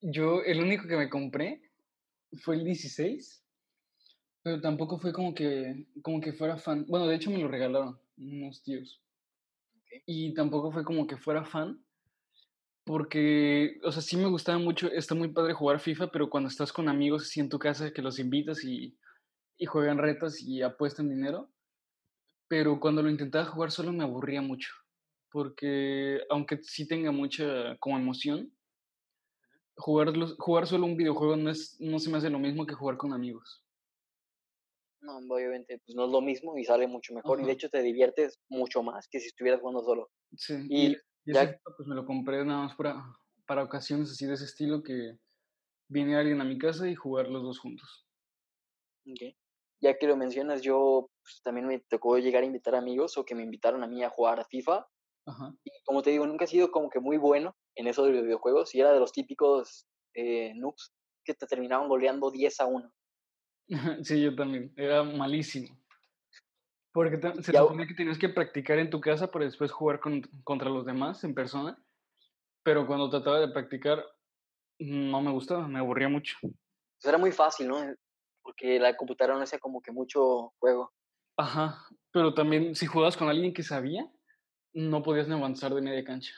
Yo, 0.00 0.42
el 0.42 0.60
único 0.60 0.86
que 0.88 0.96
me 0.96 1.08
compré 1.08 1.62
fue 2.42 2.56
el 2.56 2.64
16, 2.64 3.44
pero 4.42 4.60
tampoco 4.60 4.98
fue 4.98 5.12
como 5.12 5.32
que, 5.32 5.86
como 6.02 6.20
que 6.20 6.32
fuera 6.32 6.58
fan. 6.58 6.84
Bueno, 6.88 7.06
de 7.06 7.14
hecho 7.14 7.30
me 7.30 7.38
lo 7.38 7.48
regalaron 7.48 7.98
unos 8.18 8.62
tíos. 8.62 9.00
Ok. 9.76 10.02
Y 10.06 10.34
tampoco 10.34 10.72
fue 10.72 10.84
como 10.84 11.06
que 11.06 11.16
fuera 11.16 11.44
fan, 11.44 11.80
porque, 12.84 13.78
o 13.84 13.92
sea, 13.92 14.02
sí 14.02 14.16
me 14.16 14.28
gustaba 14.28 14.58
mucho, 14.58 14.90
está 14.90 15.14
muy 15.14 15.28
padre 15.28 15.52
jugar 15.52 15.78
FIFA, 15.78 16.10
pero 16.10 16.28
cuando 16.28 16.48
estás 16.48 16.72
con 16.72 16.88
amigos 16.88 17.22
así 17.22 17.38
en 17.38 17.48
tu 17.48 17.60
casa 17.60 17.92
que 17.92 18.02
los 18.02 18.18
invitas 18.18 18.64
y, 18.64 18.98
y 19.56 19.66
juegan 19.66 19.98
retos 19.98 20.42
y 20.42 20.62
apuestan 20.62 21.08
dinero, 21.08 21.48
pero 22.52 22.78
cuando 22.78 23.00
lo 23.02 23.08
intentaba 23.08 23.46
jugar 23.46 23.70
solo 23.70 23.94
me 23.94 24.04
aburría 24.04 24.42
mucho, 24.42 24.68
porque 25.30 26.20
aunque 26.28 26.58
sí 26.62 26.86
tenga 26.86 27.10
mucha 27.10 27.78
como 27.78 27.96
emoción, 27.96 28.52
jugar, 29.76 30.08
jugar 30.38 30.66
solo 30.66 30.86
un 30.86 30.96
videojuego 30.96 31.36
no, 31.36 31.50
es, 31.50 31.76
no 31.78 31.98
se 31.98 32.08
me 32.10 32.16
hace 32.18 32.30
lo 32.30 32.38
mismo 32.38 32.64
que 32.66 32.74
jugar 32.74 32.96
con 32.96 33.12
amigos. 33.12 33.62
No, 35.00 35.18
obviamente, 35.34 35.78
pues 35.84 35.94
no 35.96 36.04
es 36.06 36.10
lo 36.10 36.20
mismo 36.20 36.56
y 36.56 36.64
sale 36.64 36.86
mucho 36.86 37.12
mejor. 37.14 37.40
Y 37.40 37.44
de 37.44 37.52
hecho 37.52 37.68
te 37.68 37.82
diviertes 37.82 38.38
mucho 38.48 38.82
más 38.82 39.08
que 39.08 39.20
si 39.20 39.26
estuvieras 39.26 39.60
jugando 39.60 39.82
solo. 39.82 40.10
sí, 40.36 40.54
Y 40.68 40.86
y, 40.86 40.92
y 41.24 41.30
ese 41.30 41.46
ya, 41.46 41.58
pues 41.76 41.88
me 41.88 41.94
lo 41.94 42.04
compré 42.06 42.44
nada 42.44 42.64
más 42.64 42.76
para, 42.76 43.02
para 43.46 43.64
ocasiones 43.64 44.10
así 44.10 44.26
de 44.26 44.34
ese 44.34 44.44
estilo 44.44 44.82
que 44.82 45.18
viene 45.88 46.16
alguien 46.16 46.40
a 46.40 46.44
mi 46.44 46.58
casa 46.58 46.88
y 46.88 46.94
jugar 46.96 47.28
los 47.28 47.42
dos 47.42 47.58
juntos. 47.60 48.06
ok, 49.06 49.34
ya 49.80 49.96
que 49.98 50.06
lo 50.06 50.16
mencionas, 50.16 50.62
yo 50.62 51.08
pues, 51.22 51.40
también 51.42 51.66
me 51.66 51.78
tocó 51.80 52.18
llegar 52.18 52.42
a 52.42 52.46
invitar 52.46 52.74
amigos 52.74 53.16
o 53.16 53.24
que 53.24 53.34
me 53.34 53.42
invitaron 53.42 53.82
a 53.82 53.86
mí 53.86 54.02
a 54.02 54.10
jugar 54.10 54.40
a 54.40 54.44
FIFA. 54.44 54.86
Ajá, 55.24 55.54
Y 55.64 55.70
como 55.84 56.02
te 56.02 56.10
digo, 56.10 56.26
nunca 56.26 56.44
he 56.44 56.48
sido 56.48 56.72
como 56.72 56.90
que 56.90 56.98
muy 56.98 57.16
bueno 57.16 57.56
en 57.76 57.86
eso 57.86 58.04
de 58.04 58.12
los 58.12 58.24
videojuegos 58.24 58.74
y 58.74 58.80
era 58.80 58.92
de 58.92 58.98
los 58.98 59.12
típicos 59.12 59.86
eh, 60.14 60.52
noobs 60.56 60.92
que 61.24 61.34
te 61.34 61.46
terminaban 61.46 61.88
goleando 61.88 62.30
10 62.30 62.60
a 62.60 62.66
1. 62.66 62.92
Sí, 64.04 64.20
yo 64.20 64.34
también. 64.34 64.72
Era 64.76 65.02
malísimo. 65.04 65.78
Porque 66.92 67.18
se 67.42 67.52
supone 67.52 67.86
que 67.86 67.94
tenías 67.94 68.18
que 68.18 68.28
practicar 68.28 68.78
en 68.78 68.90
tu 68.90 69.00
casa 69.00 69.30
para 69.30 69.46
después 69.46 69.72
jugar 69.72 70.00
contra 70.44 70.68
los 70.68 70.84
demás 70.84 71.24
en 71.24 71.34
persona. 71.34 71.82
Pero 72.62 72.86
cuando 72.86 73.08
trataba 73.08 73.40
de 73.40 73.48
practicar, 73.48 74.04
no 74.78 75.22
me 75.22 75.32
gustaba, 75.32 75.66
me 75.66 75.78
aburría 75.78 76.08
mucho. 76.08 76.36
Pues 76.42 77.06
era 77.06 77.16
muy 77.16 77.32
fácil, 77.32 77.68
¿no? 77.68 77.78
Porque 78.42 78.78
la 78.78 78.94
computadora 78.94 79.36
no 79.36 79.42
hacía 79.42 79.58
como 79.58 79.80
que 79.80 79.90
mucho 79.90 80.52
juego. 80.58 80.92
Ajá, 81.36 81.86
pero 82.12 82.34
también 82.34 82.74
si 82.74 82.86
jugabas 82.86 83.16
con 83.16 83.28
alguien 83.28 83.54
que 83.54 83.62
sabía, 83.62 84.10
no 84.74 85.02
podías 85.02 85.28
ni 85.28 85.34
avanzar 85.34 85.74
de 85.74 85.82
media 85.82 86.04
cancha. 86.04 86.34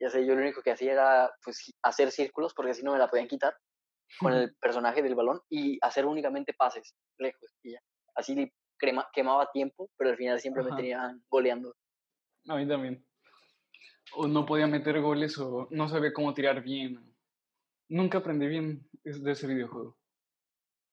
Ya 0.00 0.10
sé, 0.10 0.26
yo 0.26 0.34
lo 0.34 0.42
único 0.42 0.62
que 0.62 0.72
hacía 0.72 0.92
era 0.92 1.32
pues 1.42 1.72
hacer 1.82 2.10
círculos 2.10 2.52
porque 2.54 2.72
así 2.72 2.82
no 2.82 2.92
me 2.92 2.98
la 2.98 3.08
podían 3.08 3.28
quitar 3.28 3.56
con 4.18 4.32
el 4.32 4.54
personaje 4.56 5.02
del 5.02 5.14
balón 5.14 5.40
y 5.48 5.78
hacer 5.82 6.06
únicamente 6.06 6.52
pases 6.54 6.94
lejos 7.18 7.50
y 7.62 7.72
ya. 7.72 7.80
Así 8.14 8.52
crema, 8.76 9.08
quemaba 9.12 9.50
tiempo, 9.52 9.90
pero 9.96 10.10
al 10.10 10.16
final 10.16 10.40
siempre 10.40 10.62
me 10.62 10.74
tenían 10.74 11.24
goleando. 11.30 11.74
A 12.48 12.56
mí 12.56 12.68
también. 12.68 13.04
O 14.12 14.28
no 14.28 14.44
podía 14.44 14.66
meter 14.66 15.00
goles 15.00 15.38
o 15.38 15.68
no 15.70 15.88
sabía 15.88 16.12
cómo 16.12 16.34
tirar 16.34 16.62
bien. 16.62 17.14
Nunca 17.88 18.18
aprendí 18.18 18.46
bien 18.46 18.88
de 19.02 19.32
ese 19.32 19.46
videojuego. 19.46 19.96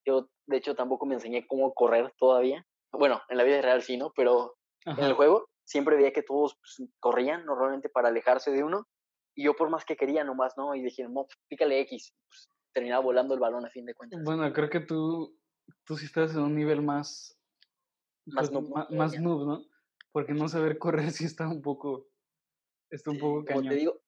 Yo, 0.05 0.29
de 0.51 0.57
hecho, 0.57 0.75
tampoco 0.75 1.05
me 1.05 1.15
enseñé 1.15 1.47
cómo 1.47 1.73
correr 1.73 2.13
todavía. 2.19 2.65
Bueno, 2.91 3.21
en 3.29 3.37
la 3.37 3.43
vida 3.43 3.61
real 3.61 3.81
sí, 3.81 3.97
¿no? 3.97 4.11
Pero 4.15 4.57
en 4.85 5.03
el 5.03 5.13
juego 5.13 5.47
siempre 5.63 5.95
veía 5.95 6.11
que 6.11 6.23
todos 6.23 6.57
pues, 6.57 6.89
corrían 6.99 7.45
normalmente 7.45 7.89
para 7.89 8.09
alejarse 8.09 8.51
de 8.51 8.63
uno. 8.63 8.87
Y 9.33 9.45
yo 9.45 9.55
por 9.55 9.69
más 9.69 9.85
que 9.85 9.95
quería, 9.95 10.23
nomás, 10.23 10.57
¿no? 10.57 10.75
Y 10.75 10.81
dije, 10.81 11.07
no, 11.07 11.25
pícale 11.47 11.79
X. 11.81 12.13
Pues, 12.27 12.49
terminaba 12.73 13.01
volando 13.01 13.33
el 13.33 13.39
balón 13.39 13.65
a 13.65 13.69
fin 13.69 13.85
de 13.85 13.93
cuentas. 13.93 14.21
Bueno, 14.23 14.51
creo 14.53 14.69
que 14.69 14.81
tú, 14.81 15.37
tú 15.85 15.95
sí 15.97 16.05
estás 16.05 16.33
en 16.33 16.41
un 16.41 16.55
nivel 16.55 16.81
más... 16.81 17.37
Más 18.25 18.49
pues, 18.49 18.63
noob, 18.63 18.91
más, 18.91 19.19
noob, 19.19 19.47
¿no? 19.47 19.65
Porque 20.11 20.33
no 20.33 20.47
saber 20.47 20.77
correr 20.79 21.11
sí 21.11 21.25
está 21.25 21.47
un 21.47 21.61
poco... 21.61 22.07
Está 22.89 23.11
un 23.11 23.19
poco 23.19 23.45
cañón. 23.45 23.63
Como 23.63 23.69
te 23.73 23.79
digo, 23.79 24.01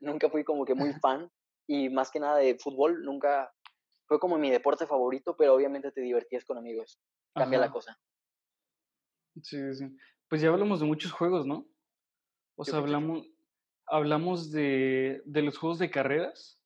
nunca 0.00 0.30
fui 0.30 0.42
como 0.42 0.64
que 0.64 0.74
muy 0.74 0.94
fan. 0.94 1.30
y 1.66 1.90
más 1.90 2.10
que 2.10 2.20
nada 2.20 2.38
de 2.38 2.56
fútbol, 2.58 3.04
nunca... 3.04 3.52
Fue 4.06 4.18
como 4.18 4.38
mi 4.38 4.50
deporte 4.50 4.86
favorito, 4.86 5.36
pero 5.36 5.54
obviamente 5.54 5.92
te 5.92 6.00
divertías 6.00 6.44
con 6.44 6.58
amigos. 6.58 7.00
Cambia 7.34 7.58
la 7.58 7.70
cosa. 7.70 7.98
Sí, 9.40 9.74
sí. 9.74 9.96
Pues 10.28 10.42
ya 10.42 10.48
hablamos 10.48 10.80
de 10.80 10.86
muchos 10.86 11.12
juegos, 11.12 11.46
¿no? 11.46 11.66
O 12.56 12.64
sea, 12.64 12.78
hablamos, 12.78 13.26
hablamos 13.86 14.50
de, 14.50 15.22
de, 15.24 15.42
los 15.42 15.56
juegos 15.56 15.78
de 15.78 15.90
carreras 15.90 16.60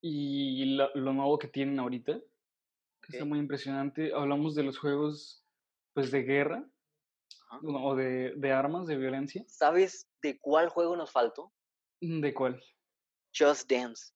y 0.00 0.76
lo 0.76 1.12
nuevo 1.12 1.38
que 1.38 1.48
tienen 1.48 1.78
ahorita, 1.78 2.20
que 3.02 3.12
está 3.12 3.24
muy 3.24 3.38
impresionante. 3.38 4.12
Hablamos 4.12 4.54
de 4.54 4.64
los 4.64 4.78
juegos, 4.78 5.44
pues, 5.94 6.10
de 6.10 6.22
guerra 6.22 6.68
o 7.62 7.94
de, 7.94 8.34
de, 8.36 8.52
armas, 8.52 8.86
de 8.86 8.96
violencia. 8.96 9.44
¿Sabes 9.48 10.08
de 10.22 10.38
cuál 10.38 10.68
juego 10.68 10.96
nos 10.96 11.10
faltó? 11.10 11.52
¿De 12.00 12.34
cuál? 12.34 12.62
Just 13.36 13.70
Dance. 13.70 14.12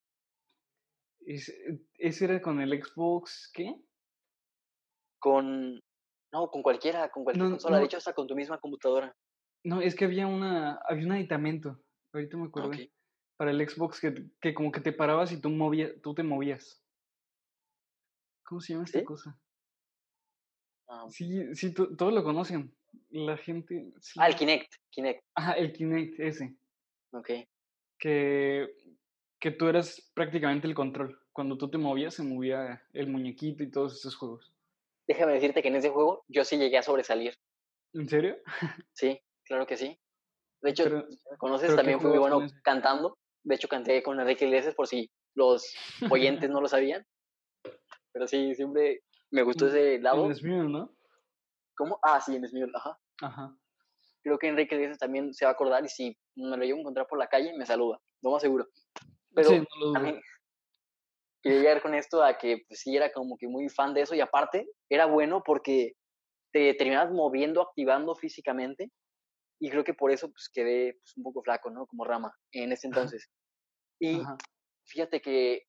¿Ese 1.27 2.25
era 2.25 2.41
con 2.41 2.61
el 2.61 2.83
Xbox 2.83 3.51
qué? 3.53 3.75
Con 5.19 5.81
no, 6.33 6.51
con 6.51 6.63
cualquiera, 6.63 7.11
con 7.11 7.25
cualquier 7.25 7.51
consola, 7.51 7.79
de 7.79 7.85
hecho 7.85 7.99
hasta 7.99 8.15
con 8.15 8.27
tu 8.27 8.35
misma 8.35 8.59
computadora. 8.59 9.15
No, 9.65 9.81
es 9.81 9.95
que 9.95 10.07
había 10.07 10.27
una, 10.27 10.81
había 10.89 11.07
un 11.07 11.13
aditamento, 11.13 11.81
ahorita 12.13 12.37
me 12.37 12.47
acuerdo, 12.47 12.71
para 13.37 13.51
el 13.51 13.69
Xbox 13.69 14.01
que, 14.01 14.15
que, 14.41 14.55
como 14.55 14.73
que 14.73 14.81
te 14.81 14.93
parabas 14.93 15.31
y 15.31 15.41
tú, 15.41 15.51
movía, 15.51 15.93
tú 16.01 16.15
te 16.15 16.23
movías. 16.23 16.83
¿Cómo 18.45 18.61
se 18.61 18.73
llama 18.73 18.85
esta 18.85 19.05
cosa? 19.05 19.39
Ah. 20.89 21.07
Sí, 21.11 21.55
sí, 21.55 21.73
todos 21.73 22.13
lo 22.13 22.25
conocen. 22.25 22.75
La 23.11 23.37
gente. 23.37 23.93
Ah, 24.19 24.29
el 24.29 24.37
Kinect, 24.37 24.75
Kinect. 24.91 25.25
Ajá, 25.35 25.53
el 25.53 25.73
Kinect, 25.73 26.21
ese. 26.21 26.55
Ok. 27.13 27.31
Que, 27.99 28.69
que 29.43 29.51
tú 29.51 29.69
eras 29.69 30.11
prácticamente 30.15 30.67
el 30.67 30.75
control. 30.75 31.21
Cuando 31.33 31.59
tú 31.59 31.69
te 31.69 31.77
movías, 31.77 32.15
se 32.15 32.23
movía 32.23 32.83
el 32.95 33.09
muñequito 33.09 33.63
y 33.63 33.71
todos 33.71 33.99
esos 33.99 34.17
juegos 34.17 34.53
déjame 35.07 35.35
decirte 35.35 35.63
que 35.63 35.69
en 35.69 35.77
ese 35.77 35.91
juego 35.91 36.25
yo 36.29 36.45
sí 36.45 36.57
llegué 36.57 36.79
a 36.79 36.83
sobresalir. 36.83 37.35
¿En 37.93 38.09
serio? 38.09 38.37
Sí, 38.95 39.21
claro 39.45 39.67
que 39.67 39.77
sí. 39.77 39.99
De 40.63 40.71
hecho, 40.71 40.85
conoces, 41.39 41.75
también 41.75 42.01
fui 42.01 42.11
muy 42.11 42.19
bueno 42.19 42.47
cantando. 42.63 43.19
De 43.43 43.57
hecho, 43.57 43.69
canté 43.69 44.03
con 44.03 44.21
Enrique 44.21 44.45
Iglesias 44.45 44.75
por 44.75 44.87
si 44.87 45.11
los 45.35 45.75
oyentes 46.11 46.49
no 46.51 46.61
lo 46.61 46.69
sabían. 46.69 47.05
Pero 48.13 48.29
sí, 48.29 48.55
siempre 48.55 49.03
me 49.31 49.43
gustó 49.43 49.67
ese 49.67 49.99
lado. 49.99 50.27
En 50.27 50.37
Smule, 50.37 50.69
¿no? 50.69 50.95
¿Cómo? 51.77 51.99
Ah, 52.03 52.21
sí, 52.21 52.37
en 52.37 52.47
Smule, 52.47 52.71
ajá. 52.75 52.99
Ajá. 53.23 53.57
Creo 54.23 54.39
que 54.39 54.49
Enrique 54.49 54.77
Iglesias 54.77 54.99
también 54.99 55.35
se 55.35 55.45
va 55.45 55.51
a 55.51 55.55
acordar 55.55 55.85
y 55.85 55.89
si 55.89 56.17
me 56.37 56.57
lo 56.57 56.63
llevo 56.63 56.79
a 56.79 56.81
encontrar 56.83 57.09
por 57.09 57.19
la 57.19 57.27
calle, 57.27 57.53
me 57.59 57.67
saluda. 57.67 58.01
No 58.23 58.31
más 58.31 58.43
seguro. 58.43 58.69
Pero 59.35 59.49
sí, 59.51 59.59
no 59.59 59.67
lo 59.79 59.87
dudo 59.87 60.21
quería 61.43 61.59
llegar 61.59 61.83
con 61.83 61.95
esto 61.95 62.23
a 62.23 62.39
que 62.39 62.65
pues 62.69 62.81
sí 62.81 62.97
era 62.97 63.13
como 63.13 63.37
que 63.37 63.49
muy 63.49 63.69
fan 63.69 63.93
de 63.93 64.03
eso 64.03 64.15
y 64.15 64.21
aparte 64.21 64.69
era 64.89 65.07
bueno 65.07 65.43
porque 65.45 65.95
te 66.53 66.75
terminabas 66.75 67.13
moviendo, 67.13 67.61
activando 67.61 68.15
físicamente 68.15 68.91
y 69.61 69.71
creo 69.71 69.85
que 69.85 69.95
por 69.95 70.11
eso 70.11 70.31
pues 70.31 70.49
quedé 70.53 70.95
pues, 70.95 71.17
un 71.17 71.25
poco 71.25 71.43
flaco, 71.43 71.71
¿no? 71.71 71.87
Como 71.87 72.05
rama 72.05 72.35
en 72.53 72.73
ese 72.73 72.87
entonces. 72.87 73.29
Y 74.01 74.21
fíjate 74.87 75.21
que 75.21 75.63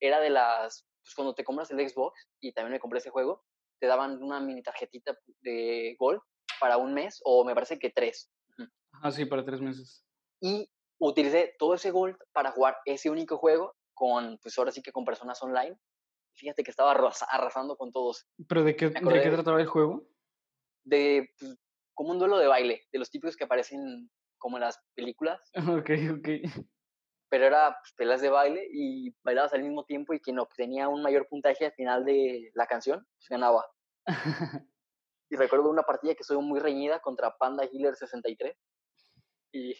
era 0.00 0.20
de 0.20 0.30
las, 0.30 0.86
pues 1.02 1.14
cuando 1.14 1.34
te 1.34 1.44
compras 1.44 1.70
el 1.70 1.88
Xbox 1.88 2.28
y 2.40 2.52
también 2.52 2.72
me 2.72 2.80
compré 2.80 2.98
ese 2.98 3.10
juego, 3.10 3.44
te 3.80 3.86
daban 3.86 4.22
una 4.22 4.40
mini 4.40 4.62
tarjetita 4.62 5.18
de 5.40 5.96
gol 5.98 6.22
para 6.60 6.76
un 6.76 6.94
mes 6.94 7.20
o 7.24 7.44
me 7.44 7.54
parece 7.54 7.78
que 7.78 7.90
tres. 7.90 8.30
Ah, 9.02 9.10
sí, 9.10 9.24
para 9.24 9.44
tres 9.44 9.60
meses. 9.60 10.04
Y 10.40 10.70
utilicé 11.00 11.54
todo 11.58 11.74
ese 11.74 11.90
gol 11.90 12.18
para 12.32 12.52
jugar 12.52 12.76
ese 12.84 13.10
único 13.10 13.38
juego 13.38 13.74
con, 13.94 14.38
pues 14.38 14.56
ahora 14.58 14.70
sí 14.70 14.82
que 14.82 14.92
con 14.92 15.04
personas 15.04 15.42
online. 15.42 15.76
Fíjate 16.34 16.62
que 16.62 16.70
estaba 16.70 16.92
arrasando 16.92 17.76
con 17.76 17.90
todos. 17.90 18.26
¿Pero 18.48 18.62
de 18.62 18.76
qué, 18.76 18.88
de 18.88 19.22
qué 19.22 19.30
trataba 19.30 19.60
el 19.60 19.66
juego? 19.66 20.06
De, 20.84 21.30
pues, 21.38 21.58
como 21.94 22.10
un 22.10 22.18
duelo 22.18 22.38
de 22.38 22.46
baile, 22.46 22.86
de 22.92 22.98
los 22.98 23.10
típicos 23.10 23.36
que 23.36 23.44
aparecen 23.44 24.10
como 24.38 24.56
en 24.56 24.62
las 24.62 24.80
películas. 24.94 25.40
Ok, 25.84 25.90
ok. 26.12 26.28
Pero 27.28 27.46
era 27.46 27.76
pues, 27.80 27.92
pelas 27.96 28.20
de 28.20 28.28
baile 28.28 28.66
y 28.72 29.14
bailabas 29.22 29.52
al 29.52 29.62
mismo 29.62 29.84
tiempo 29.84 30.14
y 30.14 30.20
quien 30.20 30.38
obtenía 30.38 30.88
un 30.88 31.02
mayor 31.02 31.28
puntaje 31.28 31.66
al 31.66 31.72
final 31.72 32.04
de 32.04 32.50
la 32.54 32.66
canción, 32.66 33.06
pues 33.16 33.28
ganaba. 33.28 33.66
y 35.30 35.36
recuerdo 35.36 35.70
una 35.70 35.82
partida 35.82 36.14
que 36.14 36.22
estuvo 36.22 36.42
muy 36.42 36.58
reñida 36.58 37.00
contra 37.00 37.36
Panda 37.36 37.64
Healer 37.64 37.94
63 37.94 38.56
y 39.52 39.74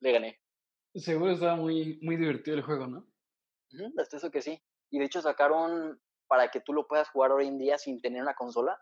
le 0.00 0.12
gané. 0.12 0.40
Seguro 0.94 1.32
estaba 1.32 1.56
muy, 1.56 1.98
muy 2.02 2.16
divertido 2.16 2.56
el 2.56 2.62
juego, 2.62 2.86
¿no? 2.86 3.06
hasta 3.98 4.16
eso 4.16 4.30
que 4.30 4.42
sí. 4.42 4.62
Y 4.90 4.98
de 4.98 5.04
hecho 5.04 5.20
sacaron 5.20 6.00
para 6.28 6.50
que 6.50 6.60
tú 6.60 6.72
lo 6.72 6.86
puedas 6.86 7.08
jugar 7.10 7.32
hoy 7.32 7.46
en 7.46 7.58
día 7.58 7.78
sin 7.78 8.00
tener 8.00 8.22
una 8.22 8.34
consola. 8.34 8.78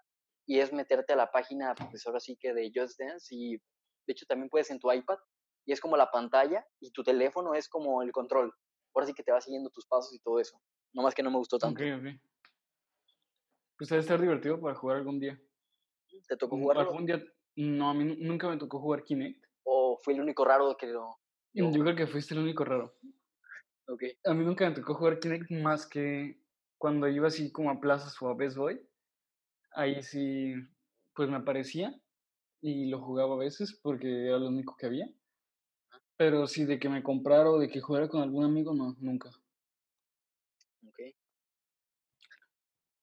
Y 0.46 0.60
es 0.60 0.72
meterte 0.72 1.14
a 1.14 1.16
la 1.16 1.30
página, 1.30 1.74
pues 1.74 2.06
ahora 2.06 2.20
sí 2.20 2.36
que 2.38 2.52
de 2.52 2.70
Just 2.74 3.00
Dance. 3.00 3.34
Y 3.34 3.56
de 3.56 4.12
hecho 4.12 4.26
también 4.26 4.50
puedes 4.50 4.70
en 4.70 4.78
tu 4.78 4.92
iPad. 4.92 5.18
Y 5.66 5.72
es 5.72 5.80
como 5.80 5.96
la 5.96 6.10
pantalla 6.10 6.64
y 6.80 6.92
tu 6.92 7.02
teléfono 7.02 7.54
es 7.54 7.68
como 7.68 8.02
el 8.02 8.12
control. 8.12 8.52
Ahora 8.94 9.06
sí 9.06 9.14
que 9.14 9.22
te 9.22 9.32
va 9.32 9.40
siguiendo 9.40 9.70
tus 9.70 9.86
pasos 9.86 10.14
y 10.14 10.20
todo 10.20 10.38
eso. 10.38 10.60
No 10.92 11.02
más 11.02 11.14
que 11.14 11.22
no 11.22 11.30
me 11.30 11.38
gustó 11.38 11.58
tanto. 11.58 11.82
Ok, 11.82 11.88
ok. 11.98 12.20
Pues 13.78 13.90
debe 13.90 14.00
estar 14.00 14.20
divertido 14.20 14.60
para 14.60 14.74
jugar 14.74 14.98
algún 14.98 15.18
día. 15.18 15.40
¿Te 16.28 16.36
tocó 16.36 16.56
jugar? 16.56 16.78
Algún 16.78 17.06
día. 17.06 17.22
No, 17.56 17.90
a 17.90 17.94
mí 17.94 18.16
nunca 18.20 18.48
me 18.48 18.56
tocó 18.56 18.78
jugar 18.78 19.02
Kinect. 19.02 19.43
¿O 20.04 20.10
fue 20.10 20.14
el 20.14 20.20
único 20.20 20.44
raro 20.44 20.76
que 20.76 20.86
lo.? 20.86 21.16
Yo 21.54 21.70
creo 21.70 21.96
que 21.96 22.06
fuiste 22.06 22.34
el 22.34 22.40
único 22.40 22.64
raro. 22.64 22.94
A 24.24 24.34
mí 24.34 24.44
nunca 24.44 24.68
me 24.68 24.74
tocó 24.74 24.94
jugar 24.94 25.18
Kinect 25.18 25.50
más 25.50 25.86
que 25.86 26.38
cuando 26.78 27.08
iba 27.08 27.28
así 27.28 27.50
como 27.50 27.70
a 27.70 27.80
plazas 27.80 28.20
o 28.20 28.28
a 28.28 28.34
Best 28.34 28.56
Boy. 28.56 28.86
Ahí 29.72 30.02
sí, 30.02 30.54
pues 31.14 31.30
me 31.30 31.36
aparecía 31.36 31.98
y 32.60 32.90
lo 32.90 33.00
jugaba 33.00 33.34
a 33.34 33.38
veces 33.38 33.80
porque 33.82 34.26
era 34.26 34.38
lo 34.38 34.48
único 34.48 34.76
que 34.76 34.86
había. 34.86 35.08
Pero 36.18 36.46
sí, 36.46 36.66
de 36.66 36.78
que 36.78 36.90
me 36.90 37.02
comprara 37.02 37.50
o 37.50 37.58
de 37.58 37.68
que 37.68 37.80
jugara 37.80 38.08
con 38.08 38.22
algún 38.22 38.44
amigo, 38.44 38.74
no, 38.74 38.94
nunca. 38.98 39.30
Ok. 40.86 41.00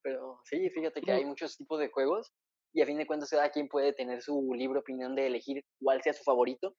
Pero 0.04 0.40
sí, 0.46 0.70
fíjate 0.70 1.02
que 1.02 1.12
hay 1.12 1.26
muchos 1.26 1.58
tipos 1.58 1.80
de 1.80 1.90
juegos 1.90 2.32
y 2.74 2.82
a 2.82 2.86
fin 2.86 2.98
de 2.98 3.08
cuentas 3.08 3.30
cada 3.30 3.50
quien 3.50 3.68
puede 3.68 3.92
tener 3.94 4.22
su 4.22 4.54
libre 4.54 4.80
opinión 4.80 5.16
de 5.16 5.28
elegir 5.28 5.64
cuál 5.80 6.02
sea 6.02 6.14
su 6.14 6.24
favorito 6.24 6.76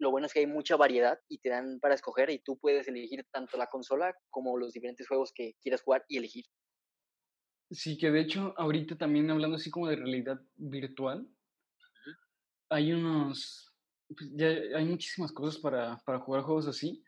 lo 0.00 0.10
bueno 0.10 0.26
es 0.26 0.32
que 0.32 0.40
hay 0.40 0.46
mucha 0.46 0.76
variedad 0.76 1.20
y 1.28 1.38
te 1.38 1.50
dan 1.50 1.78
para 1.78 1.94
escoger 1.94 2.30
y 2.30 2.38
tú 2.40 2.58
puedes 2.58 2.88
elegir 2.88 3.26
tanto 3.30 3.56
la 3.56 3.66
consola 3.66 4.16
como 4.30 4.56
los 4.56 4.72
diferentes 4.72 5.06
juegos 5.06 5.32
que 5.32 5.54
quieras 5.62 5.82
jugar 5.82 6.04
y 6.08 6.16
elegir. 6.16 6.46
Sí, 7.70 7.96
que 7.96 8.10
de 8.10 8.20
hecho 8.20 8.54
ahorita 8.56 8.96
también 8.96 9.30
hablando 9.30 9.56
así 9.56 9.70
como 9.70 9.88
de 9.88 9.96
realidad 9.96 10.40
virtual, 10.56 11.28
hay 12.70 12.92
unos, 12.92 13.72
pues, 14.08 14.30
ya 14.34 14.48
hay 14.76 14.84
muchísimas 14.84 15.32
cosas 15.32 15.60
para, 15.60 15.98
para 16.04 16.20
jugar 16.20 16.42
juegos 16.42 16.66
así. 16.66 17.04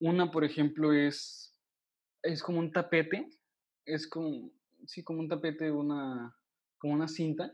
Una, 0.00 0.30
por 0.30 0.44
ejemplo, 0.44 0.92
es 0.92 1.54
es 2.24 2.42
como 2.42 2.58
un 2.58 2.72
tapete, 2.72 3.28
es 3.86 4.08
como, 4.08 4.50
sí, 4.86 5.04
como 5.04 5.20
un 5.20 5.28
tapete, 5.28 5.70
una, 5.70 6.34
como 6.78 6.94
una 6.94 7.06
cinta, 7.06 7.52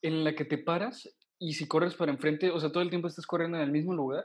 en 0.00 0.24
la 0.24 0.34
que 0.34 0.46
te 0.46 0.58
paras 0.58 1.08
y 1.44 1.54
si 1.54 1.66
corres 1.66 1.96
para 1.96 2.12
enfrente, 2.12 2.52
o 2.52 2.60
sea, 2.60 2.70
todo 2.70 2.84
el 2.84 2.88
tiempo 2.88 3.08
estás 3.08 3.26
corriendo 3.26 3.56
en 3.56 3.64
el 3.64 3.72
mismo 3.72 3.92
lugar, 3.92 4.24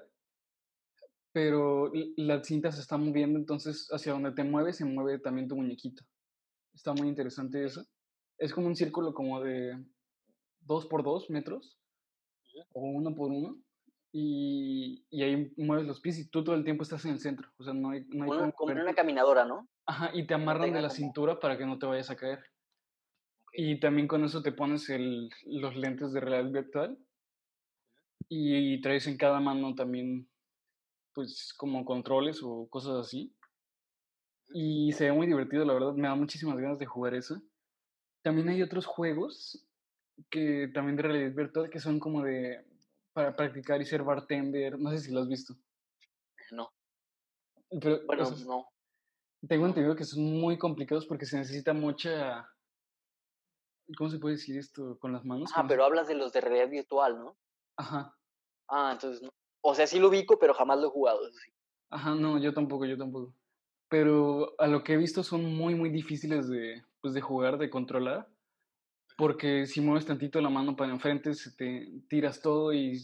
pero 1.31 1.91
la 2.15 2.43
cinta 2.43 2.71
se 2.71 2.79
está 2.79 2.95
moviendo, 2.95 3.39
entonces 3.39 3.87
hacia 3.91 4.11
donde 4.11 4.33
te 4.33 4.43
mueves 4.43 4.77
se 4.77 4.85
mueve 4.85 5.17
también 5.17 5.47
tu 5.47 5.55
muñequito. 5.55 6.03
Está 6.75 6.93
muy 6.93 7.07
interesante 7.07 7.65
eso. 7.65 7.83
Es 8.37 8.53
como 8.53 8.67
un 8.67 8.75
círculo 8.75 9.15
como 9.15 9.41
de 9.41 9.83
dos 10.59 10.85
por 10.85 11.03
dos 11.03 11.31
metros 11.31 11.79
o 12.73 12.81
uno 12.81 13.15
por 13.15 13.31
uno 13.31 13.57
y, 14.11 15.03
y, 15.09 15.23
ahí 15.23 15.51
mueves 15.57 15.87
los 15.87 15.99
pies 15.99 16.19
y 16.19 16.29
tú 16.29 16.43
todo 16.43 16.53
el 16.53 16.63
tiempo 16.63 16.83
estás 16.83 17.03
en 17.05 17.13
el 17.13 17.19
centro. 17.19 17.49
O 17.57 17.63
sea, 17.63 17.73
no 17.73 17.89
hay... 17.89 18.05
No 18.09 18.25
hay 18.25 18.51
como, 18.51 18.73
una 18.73 18.93
caminadora, 18.93 19.43
¿no? 19.43 19.67
Ajá, 19.87 20.11
y 20.13 20.27
te 20.27 20.35
amarran 20.35 20.71
de 20.71 20.81
la 20.81 20.91
cintura 20.91 21.39
para 21.39 21.57
que 21.57 21.65
no 21.65 21.79
te 21.79 21.87
vayas 21.87 22.11
a 22.11 22.15
caer. 22.15 22.43
Y 23.53 23.79
también 23.79 24.07
con 24.07 24.23
eso 24.23 24.43
te 24.43 24.51
pones 24.51 24.87
el, 24.89 25.31
los 25.45 25.75
lentes 25.75 26.13
de 26.13 26.19
realidad 26.19 26.51
virtual 26.51 26.99
y 28.29 28.81
traes 28.81 29.07
en 29.07 29.17
cada 29.17 29.39
mano 29.39 29.75
también, 29.75 30.29
pues, 31.13 31.53
como 31.57 31.85
controles 31.85 32.41
o 32.43 32.67
cosas 32.69 32.95
así. 33.05 33.33
Y 34.53 34.91
se 34.93 35.05
ve 35.05 35.11
muy 35.11 35.27
divertido, 35.27 35.65
la 35.65 35.73
verdad, 35.73 35.93
me 35.93 36.07
da 36.07 36.15
muchísimas 36.15 36.57
ganas 36.57 36.79
de 36.79 36.85
jugar 36.85 37.13
eso. 37.13 37.41
También 38.23 38.49
hay 38.49 38.61
otros 38.61 38.85
juegos 38.85 39.67
que 40.29 40.69
también 40.73 40.95
de 40.95 41.03
realidad 41.03 41.35
virtual 41.35 41.69
que 41.69 41.79
son 41.79 41.99
como 41.99 42.23
de 42.23 42.65
para 43.13 43.35
practicar 43.35 43.81
y 43.81 43.85
ser 43.85 44.03
bartender. 44.03 44.77
No 44.79 44.91
sé 44.91 44.99
si 44.99 45.11
lo 45.11 45.21
has 45.21 45.27
visto. 45.27 45.55
No. 46.51 46.71
Pero, 47.81 48.05
bueno, 48.05 48.29
no. 48.45 48.67
Tengo 49.47 49.65
entendido 49.65 49.95
que 49.95 50.03
son 50.03 50.23
muy 50.23 50.57
complicados 50.57 51.05
porque 51.05 51.25
se 51.25 51.37
necesita 51.37 51.73
mucha. 51.73 52.47
¿Cómo 53.97 54.09
se 54.09 54.19
puede 54.19 54.35
decir 54.35 54.57
esto 54.57 54.97
con 54.99 55.13
las 55.13 55.23
manos? 55.25 55.51
Ah, 55.55 55.65
pero 55.67 55.83
hablas 55.83 56.07
de 56.07 56.15
los 56.15 56.31
de 56.33 56.41
realidad 56.41 56.69
virtual, 56.69 57.17
¿no? 57.17 57.37
Ajá. 57.77 58.15
Ah, 58.67 58.91
entonces 58.93 59.21
no. 59.21 59.29
O 59.61 59.75
sea, 59.75 59.87
sí 59.87 59.99
lo 59.99 60.09
ubico, 60.09 60.37
pero 60.39 60.53
jamás 60.53 60.79
lo 60.79 60.87
he 60.87 60.91
jugado, 60.91 61.27
eso 61.27 61.37
sí. 61.37 61.51
Ajá, 61.89 62.15
no, 62.15 62.37
yo 62.39 62.53
tampoco, 62.53 62.85
yo 62.85 62.97
tampoco. 62.97 63.33
Pero 63.89 64.53
a 64.59 64.67
lo 64.67 64.83
que 64.83 64.93
he 64.93 64.97
visto 64.97 65.23
son 65.23 65.45
muy, 65.55 65.75
muy 65.75 65.89
difíciles 65.89 66.49
de, 66.49 66.83
pues, 67.01 67.13
de 67.13 67.21
jugar, 67.21 67.57
de 67.57 67.69
controlar 67.69 68.27
porque 69.17 69.65
si 69.65 69.81
mueves 69.81 70.05
tantito 70.05 70.39
la 70.39 70.49
mano 70.49 70.75
para 70.75 70.93
enfrente, 70.93 71.33
se 71.33 71.51
te 71.51 71.91
tiras 72.07 72.39
todo 72.39 72.71
y, 72.71 72.95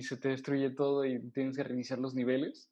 se 0.00 0.16
te 0.16 0.30
destruye 0.30 0.70
todo 0.70 1.04
y 1.04 1.20
tienes 1.30 1.56
que 1.56 1.62
reiniciar 1.62 1.98
los 1.98 2.14
niveles. 2.14 2.70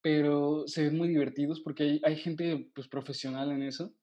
Pero 0.00 0.66
se 0.66 0.84
ven 0.84 0.96
muy 0.96 1.08
divertidos 1.08 1.60
porque 1.60 2.00
hay, 2.02 2.16
gente 2.16 2.70
pues, 2.74 2.88
profesional 2.88 3.52
en 3.52 3.62
eso 3.62 3.94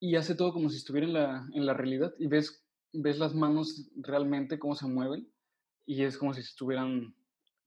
y 0.00 0.16
hace 0.16 0.34
todo 0.34 0.54
como 0.54 0.70
si 0.70 0.78
estuviera 0.78 1.06
en 1.06 1.12
la, 1.12 1.48
en 1.52 1.66
la 1.66 1.74
realidad 1.74 2.14
y 2.18 2.26
ves, 2.26 2.64
ves 2.92 3.18
las 3.18 3.34
manos 3.34 3.90
realmente 3.96 4.58
cómo 4.58 4.74
se 4.74 4.86
mueven 4.86 5.30
y 5.86 6.04
es 6.04 6.18
como 6.18 6.34
si 6.34 6.40
estuvieran 6.40 7.14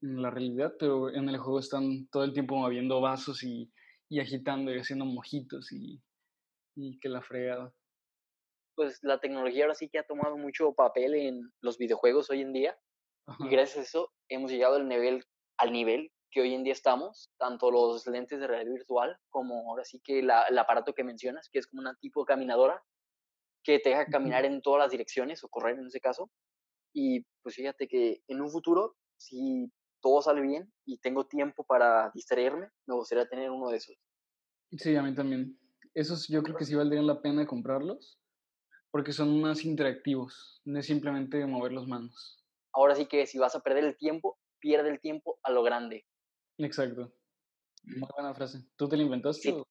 en 0.02 0.22
la 0.22 0.30
realidad, 0.30 0.74
pero 0.78 1.12
en 1.12 1.28
el 1.28 1.38
juego 1.38 1.58
están 1.58 2.08
todo 2.08 2.24
el 2.24 2.32
tiempo 2.32 2.56
moviendo 2.56 3.00
vasos 3.00 3.42
y, 3.42 3.72
y 4.08 4.20
agitando 4.20 4.72
y 4.72 4.78
haciendo 4.78 5.04
mojitos 5.04 5.72
y, 5.72 6.00
y 6.76 6.98
que 7.00 7.08
la 7.08 7.22
fregada 7.22 7.74
pues 8.78 9.02
la 9.02 9.18
tecnología 9.18 9.64
ahora 9.64 9.74
sí 9.74 9.88
que 9.88 9.98
ha 9.98 10.06
tomado 10.06 10.36
mucho 10.36 10.72
papel 10.72 11.12
en 11.14 11.52
los 11.60 11.78
videojuegos 11.78 12.30
hoy 12.30 12.42
en 12.42 12.52
día. 12.52 12.78
Y 13.40 13.48
gracias 13.48 13.78
a 13.78 13.82
eso 13.82 14.12
hemos 14.28 14.52
llegado 14.52 14.76
al 14.76 14.88
nivel, 14.88 15.24
al 15.56 15.72
nivel 15.72 16.12
que 16.30 16.42
hoy 16.42 16.54
en 16.54 16.62
día 16.62 16.74
estamos, 16.74 17.28
tanto 17.38 17.72
los 17.72 18.06
lentes 18.06 18.38
de 18.38 18.46
realidad 18.46 18.72
virtual 18.72 19.18
como 19.30 19.68
ahora 19.68 19.84
sí 19.84 20.00
que 20.04 20.20
el 20.20 20.30
aparato 20.30 20.94
que 20.94 21.02
mencionas, 21.02 21.48
que 21.50 21.58
es 21.58 21.66
como 21.66 21.80
una 21.80 21.96
tipo 21.96 22.20
de 22.20 22.26
caminadora 22.26 22.80
que 23.64 23.80
te 23.80 23.88
deja 23.88 24.06
caminar 24.06 24.44
en 24.44 24.62
todas 24.62 24.78
las 24.78 24.92
direcciones 24.92 25.42
o 25.42 25.48
correr 25.48 25.76
en 25.76 25.88
ese 25.88 26.00
caso. 26.00 26.30
Y 26.92 27.24
pues 27.42 27.54
fíjate 27.54 27.88
que 27.88 28.22
en 28.28 28.40
un 28.40 28.50
futuro, 28.50 28.96
si 29.16 29.70
todo 30.00 30.22
sale 30.22 30.40
bien 30.40 30.72
y 30.84 30.98
tengo 30.98 31.26
tiempo 31.26 31.64
para 31.64 32.10
distraerme, 32.14 32.68
me 32.86 32.94
gustaría 32.94 33.28
tener 33.28 33.50
uno 33.50 33.68
de 33.70 33.78
esos. 33.78 33.96
Sí, 34.72 34.94
a 34.96 35.02
mí 35.02 35.14
también. 35.14 35.58
Esos 35.94 36.28
yo 36.28 36.42
creo 36.42 36.56
que 36.56 36.64
sí 36.64 36.74
valdrían 36.74 37.06
la 37.06 37.20
pena 37.20 37.46
comprarlos 37.46 38.20
porque 38.90 39.12
son 39.12 39.40
más 39.40 39.64
interactivos, 39.64 40.62
no 40.64 40.78
es 40.78 40.86
simplemente 40.86 41.44
mover 41.46 41.72
las 41.72 41.86
manos. 41.86 42.44
Ahora 42.72 42.94
sí 42.94 43.06
que 43.06 43.26
si 43.26 43.38
vas 43.38 43.54
a 43.54 43.60
perder 43.60 43.84
el 43.84 43.96
tiempo, 43.96 44.38
pierde 44.60 44.90
el 44.90 45.00
tiempo 45.00 45.38
a 45.42 45.50
lo 45.50 45.62
grande. 45.62 46.06
Exacto. 46.58 47.12
Muy 47.84 48.08
buena 48.14 48.34
frase. 48.34 48.66
¿Tú 48.76 48.88
te 48.88 48.96
la 48.96 49.02
inventaste? 49.02 49.50
Sí, 49.50 49.62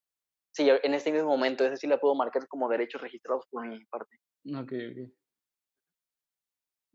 sí 0.52 0.70
en 0.70 0.94
este 0.94 1.12
mismo 1.12 1.30
momento, 1.30 1.66
ese 1.66 1.78
sí 1.78 1.88
la 1.88 2.00
puedo 2.00 2.16
marcar 2.16 2.48
como 2.48 2.70
derechos 2.70 3.02
registrados 3.02 3.46
por 3.50 3.68
mi 3.68 3.86
parte. 3.86 4.18
Ok, 4.46 4.74
ok. 4.92 5.14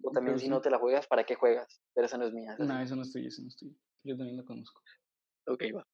O 0.02 0.10
también 0.10 0.38
si 0.38 0.48
no 0.48 0.60
te 0.60 0.70
la 0.70 0.78
juegas, 0.78 1.06
¿para 1.06 1.24
qué 1.24 1.34
juegas? 1.34 1.80
Pero 1.94 2.06
esa 2.06 2.18
no 2.18 2.26
es 2.26 2.32
mía. 2.32 2.56
no, 2.58 2.80
esa 2.80 2.96
no 2.96 3.02
es 3.02 3.12
tuya, 3.12 3.28
esa 3.28 3.42
no 3.42 3.48
es 3.48 3.56
tuya. 3.56 3.74
Yo 4.04 4.16
también 4.16 4.36
la 4.36 4.44
conozco. 4.44 4.80
Ok, 5.46 5.62
va. 5.74 5.86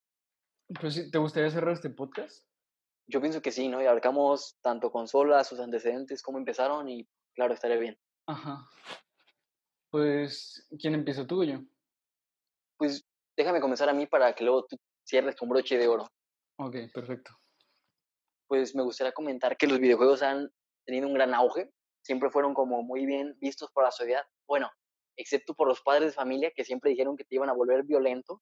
Pero 0.69 0.91
sí, 0.91 1.11
¿te 1.11 1.19
gustaría 1.19 1.51
cerrar 1.51 1.75
este 1.75 1.91
podcast? 1.91 2.47
Yo 3.07 3.21
pienso 3.21 3.41
que 3.41 3.53
sí, 3.53 3.69
¿no? 3.69 3.83
Y 3.83 3.87
abarcamos 3.87 4.59
tanto 4.61 4.91
consolas, 4.91 5.49
sus 5.49 5.61
antecedentes, 5.61 6.23
cómo 6.23 6.39
empezaron 6.39 6.89
y 6.89 7.09
claro, 7.35 7.55
estaría 7.55 7.79
bien. 7.79 7.99
Ajá. 8.27 8.69
Pues, 9.91 10.67
¿quién 10.79 10.95
empieza 10.95 11.27
tú 11.27 11.41
o 11.41 11.45
yo? 11.45 11.61
Pues 12.77 13.07
déjame 13.37 13.61
comenzar 13.61 13.89
a 13.89 13.95
mí 13.95 14.07
para 14.07 14.35
que 14.35 14.45
luego 14.45 14.67
tú 14.67 14.77
cierres 15.07 15.37
con 15.37 15.49
broche 15.49 15.79
de 15.79 15.89
oro. 15.89 16.07
Ok, 16.59 16.77
perfecto. 16.93 17.33
Pues 18.47 18.75
me 18.75 18.83
gustaría 18.83 19.13
comentar 19.13 19.57
que 19.57 19.67
los 19.67 19.79
videojuegos 19.79 20.23
han 20.23 20.51
tenido 20.85 21.07
un 21.07 21.15
gran 21.15 21.33
auge. 21.35 21.71
Siempre 22.09 22.31
fueron 22.31 22.55
como 22.55 22.83
muy 22.83 23.05
bien 23.05 23.37
vistos 23.39 23.71
por 23.71 23.85
la 23.85 23.91
sociedad. 23.91 24.23
Bueno, 24.47 24.71
excepto 25.19 25.53
por 25.53 25.69
los 25.69 25.83
padres 25.83 26.13
de 26.13 26.15
familia 26.15 26.51
que 26.57 26.65
siempre 26.65 26.89
dijeron 26.89 27.19
que 27.19 27.25
te 27.25 27.35
iban 27.35 27.51
a 27.51 27.53
volver 27.53 27.83
violento 27.83 28.41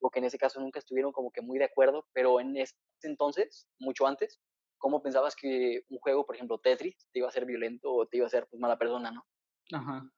o 0.00 0.10
que 0.10 0.18
en 0.18 0.24
ese 0.24 0.36
caso 0.36 0.58
nunca 0.58 0.80
estuvieron 0.80 1.12
como 1.12 1.30
que 1.30 1.40
muy 1.40 1.56
de 1.58 1.66
acuerdo, 1.66 2.08
pero 2.12 2.40
en 2.40 2.56
ese 2.56 2.74
entonces, 3.02 3.68
mucho 3.78 4.08
antes, 4.08 4.40
¿cómo 4.78 5.00
pensabas 5.00 5.36
que 5.36 5.84
un 5.90 5.98
juego, 5.98 6.26
por 6.26 6.34
ejemplo, 6.34 6.58
Tetris, 6.58 7.06
te 7.12 7.20
iba 7.20 7.28
a 7.28 7.30
ser 7.30 7.44
violento 7.44 7.94
o 7.94 8.04
te 8.04 8.16
iba 8.16 8.26
a 8.26 8.30
ser 8.30 8.48
pues, 8.48 8.58
mala 8.58 8.78
persona, 8.78 9.12
no? 9.12 9.24
Ajá. 9.72 10.10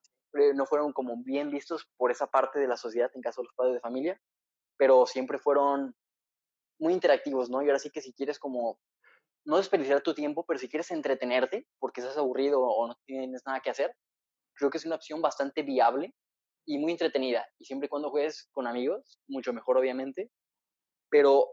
No 0.54 0.64
fueron 0.64 0.94
como 0.94 1.22
bien 1.22 1.50
vistos 1.50 1.86
por 1.98 2.10
esa 2.10 2.28
parte 2.28 2.58
de 2.58 2.66
la 2.66 2.78
sociedad, 2.78 3.10
en 3.14 3.20
caso 3.20 3.42
de 3.42 3.48
los 3.48 3.54
padres 3.54 3.74
de 3.74 3.80
familia, 3.80 4.18
pero 4.78 5.04
siempre 5.04 5.36
fueron 5.36 5.94
muy 6.78 6.94
interactivos, 6.94 7.50
¿no? 7.50 7.60
Y 7.60 7.66
ahora 7.66 7.78
sí 7.78 7.90
que 7.90 8.00
si 8.00 8.14
quieres 8.14 8.38
como, 8.38 8.80
no 9.46 9.56
desperdiciar 9.56 10.02
tu 10.02 10.12
tiempo, 10.12 10.44
pero 10.46 10.58
si 10.58 10.68
quieres 10.68 10.90
entretenerte, 10.90 11.66
porque 11.78 12.00
estás 12.00 12.18
aburrido 12.18 12.60
o 12.60 12.88
no 12.88 12.96
tienes 13.06 13.42
nada 13.46 13.60
que 13.60 13.70
hacer, 13.70 13.92
creo 14.54 14.70
que 14.70 14.78
es 14.78 14.84
una 14.86 14.96
opción 14.96 15.22
bastante 15.22 15.62
viable 15.62 16.14
y 16.66 16.78
muy 16.78 16.92
entretenida. 16.92 17.46
Y 17.58 17.64
siempre 17.64 17.86
y 17.86 17.88
cuando 17.88 18.10
juegues 18.10 18.48
con 18.52 18.66
amigos, 18.66 19.20
mucho 19.28 19.52
mejor 19.52 19.78
obviamente. 19.78 20.30
Pero 21.10 21.52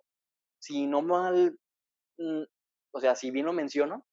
si 0.60 0.88
no 0.88 1.04
mal, 1.04 1.60
mm, 2.18 2.44
o 2.94 3.00
sea, 3.00 3.16
si 3.16 3.30
bien 3.30 3.46
lo 3.46 3.54
menciono, 3.54 4.06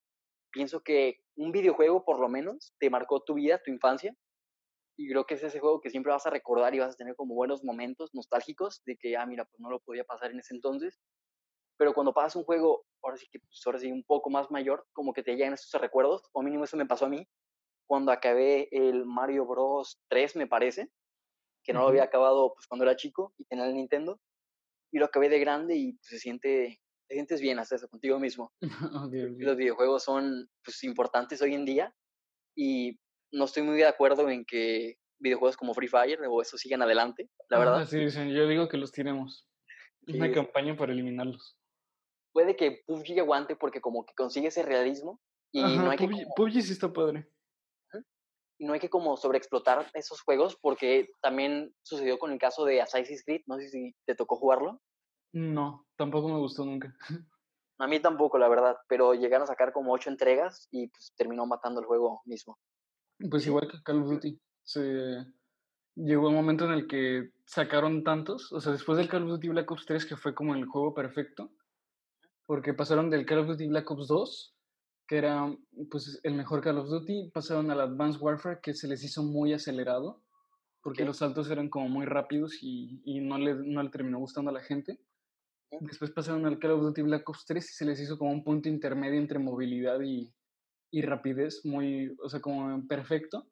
pienso 0.53 0.83
que 0.83 1.21
un 1.37 1.53
videojuego 1.53 2.05
por 2.05 2.21
lo 2.21 2.29
menos 2.29 2.75
te 2.79 2.91
marcó 2.91 3.23
tu 3.23 3.35
vida, 3.35 3.63
tu 3.65 3.71
infancia. 3.71 4.15
Y 4.99 5.09
creo 5.09 5.25
que 5.25 5.35
es 5.35 5.43
ese 5.43 5.61
juego 5.61 5.81
que 5.81 5.89
siempre 5.89 6.13
vas 6.13 6.27
a 6.27 6.31
recordar 6.31 6.75
y 6.75 6.81
vas 6.81 6.93
a 6.93 6.97
tener 6.97 7.17
como 7.17 7.35
buenos 7.35 7.65
momentos 7.65 8.11
nostálgicos 8.13 8.83
de 8.85 8.97
que, 8.99 9.17
ah, 9.17 9.25
mira, 9.25 9.47
pues 9.47 9.59
no 9.59 9.71
lo 9.71 9.81
podía 9.81 10.05
pasar 10.05 10.33
en 10.33 10.41
ese 10.41 10.55
entonces. 10.55 11.01
Pero 11.81 11.95
cuando 11.95 12.13
pasas 12.13 12.37
un 12.37 12.45
juego, 12.45 12.85
ahora 13.03 13.17
sí 13.17 13.27
que, 13.33 13.39
pues 13.39 13.63
ahora 13.65 13.79
sí, 13.79 13.91
un 13.91 14.05
poco 14.05 14.29
más 14.29 14.51
mayor, 14.51 14.85
como 14.93 15.15
que 15.15 15.23
te 15.23 15.35
llegan 15.35 15.55
esos 15.55 15.81
recuerdos, 15.81 16.21
o 16.33 16.43
mínimo 16.43 16.65
eso 16.65 16.77
me 16.77 16.85
pasó 16.85 17.07
a 17.07 17.09
mí, 17.09 17.27
cuando 17.89 18.13
acabé 18.13 18.69
el 18.71 19.07
Mario 19.07 19.47
Bros 19.47 19.99
3, 20.11 20.37
me 20.37 20.47
parece, 20.47 20.91
que 21.65 21.73
no 21.73 21.81
lo 21.81 21.89
había 21.89 22.03
acabado 22.03 22.53
pues 22.55 22.67
cuando 22.67 22.85
era 22.85 22.97
chico 22.97 23.33
y 23.39 23.47
tenía 23.47 23.65
el 23.65 23.75
Nintendo, 23.75 24.21
y 24.93 24.99
lo 24.99 25.07
acabé 25.07 25.31
de 25.31 25.39
grande 25.39 25.75
y 25.75 25.95
pues, 25.95 26.07
se 26.09 26.19
siente, 26.19 26.83
te 27.09 27.15
sientes 27.15 27.41
bien 27.41 27.59
hasta 27.59 27.77
eso 27.77 27.89
contigo 27.89 28.21
mismo. 28.21 28.53
Los 29.39 29.57
videojuegos 29.57 30.05
son 30.05 30.51
pues 30.63 30.85
importantes 30.85 31.41
hoy 31.41 31.55
en 31.55 31.65
día 31.65 31.95
y 32.55 33.01
no 33.33 33.47
estoy 33.47 33.63
muy 33.63 33.79
de 33.79 33.87
acuerdo 33.87 34.29
en 34.29 34.45
que 34.45 34.97
videojuegos 35.19 35.57
como 35.57 35.73
Free 35.73 35.89
Fire 35.89 36.21
o 36.29 36.43
eso 36.43 36.59
sigan 36.59 36.83
adelante, 36.83 37.31
la 37.49 37.59
verdad. 37.59 37.87
sí, 37.87 38.05
yo 38.35 38.47
digo 38.47 38.69
que 38.69 38.77
los 38.77 38.93
tiremos. 38.93 39.47
Es 40.07 40.15
una 40.15 40.31
campaña 40.31 40.77
para 40.77 40.93
eliminarlos. 40.93 41.57
Puede 42.33 42.57
que 42.57 42.83
PUBG 42.87 43.21
aguante 43.21 43.57
porque 43.57 43.81
como 43.81 44.05
que 44.07 44.15
consigue 44.15 44.49
ese 44.49 44.63
realismo 44.63 45.21
y 45.53 45.63
no 45.63 45.91
hay 45.91 45.99
PUBG, 45.99 46.17
que... 46.17 46.27
PUBG 46.37 46.63
sí 46.63 46.73
está 46.73 46.93
padre 46.93 47.29
y 48.61 48.67
no 48.67 48.75
hay 48.75 48.81
que 48.81 48.91
como 48.91 49.17
sobreexplotar 49.17 49.91
esos 49.95 50.21
juegos 50.21 50.57
porque 50.61 51.11
también 51.23 51.75
sucedió 51.83 52.19
con 52.19 52.31
el 52.31 52.39
caso 52.39 52.67
de 52.67 52.83
Assassin's 52.83 53.25
Creed, 53.25 53.41
no 53.47 53.57
sé 53.57 53.71
si 53.71 53.97
te 54.05 54.15
tocó 54.15 54.37
jugarlo. 54.37 54.83
No, 55.33 55.87
tampoco 55.97 56.29
me 56.29 56.39
gustó 56.39 56.65
nunca. 56.65 56.95
A 57.79 57.87
mí 57.87 57.99
tampoco, 57.99 58.37
la 58.37 58.49
verdad, 58.49 58.77
pero 58.87 59.15
llegaron 59.15 59.45
a 59.45 59.47
sacar 59.47 59.73
como 59.73 59.95
ocho 59.95 60.11
entregas 60.11 60.69
y 60.71 60.89
pues 60.89 61.15
terminó 61.17 61.47
matando 61.47 61.81
el 61.81 61.87
juego 61.87 62.21
mismo. 62.27 62.59
Pues 63.31 63.47
igual 63.47 63.69
que 63.71 63.83
Call 63.83 64.03
of 64.03 64.11
Duty, 64.11 64.39
se... 64.63 65.25
llegó 65.95 66.29
un 66.29 66.35
momento 66.35 66.67
en 66.67 66.73
el 66.73 66.87
que 66.87 67.31
sacaron 67.47 68.05
tantos, 68.05 68.53
o 68.53 68.61
sea, 68.61 68.73
después 68.73 68.99
del 68.99 69.09
Call 69.09 69.23
of 69.23 69.31
Duty 69.31 69.49
Black 69.49 69.71
Ops 69.71 69.87
3, 69.87 70.05
que 70.05 70.17
fue 70.17 70.35
como 70.35 70.55
el 70.55 70.67
juego 70.67 70.93
perfecto, 70.93 71.51
porque 72.51 72.75
pasaron 72.75 73.11
del 73.11 73.27
Call 73.27 73.39
of 73.39 73.47
Duty 73.47 73.69
Black 73.69 73.89
Ops 73.93 74.09
2, 74.09 74.57
que 75.07 75.19
era 75.19 75.57
pues 75.89 76.19
el 76.25 76.35
mejor 76.35 76.61
Call 76.61 76.79
of 76.79 76.89
Duty, 76.89 77.31
pasaron 77.33 77.71
al 77.71 77.81
Advanced 77.81 78.21
Warfare, 78.21 78.59
que 78.61 78.75
se 78.75 78.89
les 78.89 79.05
hizo 79.05 79.23
muy 79.23 79.53
acelerado, 79.53 80.25
porque 80.83 81.05
los 81.05 81.19
saltos 81.19 81.49
eran 81.49 81.69
como 81.69 81.89
muy 81.89 82.07
rápidos 82.07 82.61
y, 82.61 83.03
y 83.05 83.21
no, 83.21 83.39
le, 83.39 83.55
no 83.55 83.81
le 83.81 83.91
terminó 83.91 84.19
gustando 84.19 84.51
a 84.51 84.55
la 84.55 84.65
gente. 84.65 84.99
Después 85.79 86.11
pasaron 86.11 86.45
al 86.45 86.59
Call 86.59 86.73
of 86.73 86.83
Duty 86.83 87.03
Black 87.03 87.29
Ops 87.29 87.45
3 87.47 87.65
y 87.71 87.73
se 87.73 87.85
les 87.85 88.01
hizo 88.01 88.19
como 88.19 88.33
un 88.33 88.43
punto 88.43 88.69
intermedio 88.69 89.21
entre 89.21 89.39
movilidad 89.39 90.01
y, 90.01 90.35
y 90.91 91.03
rapidez, 91.03 91.65
muy, 91.65 92.17
o 92.21 92.29
sea, 92.29 92.41
como 92.41 92.85
perfecto. 92.89 93.47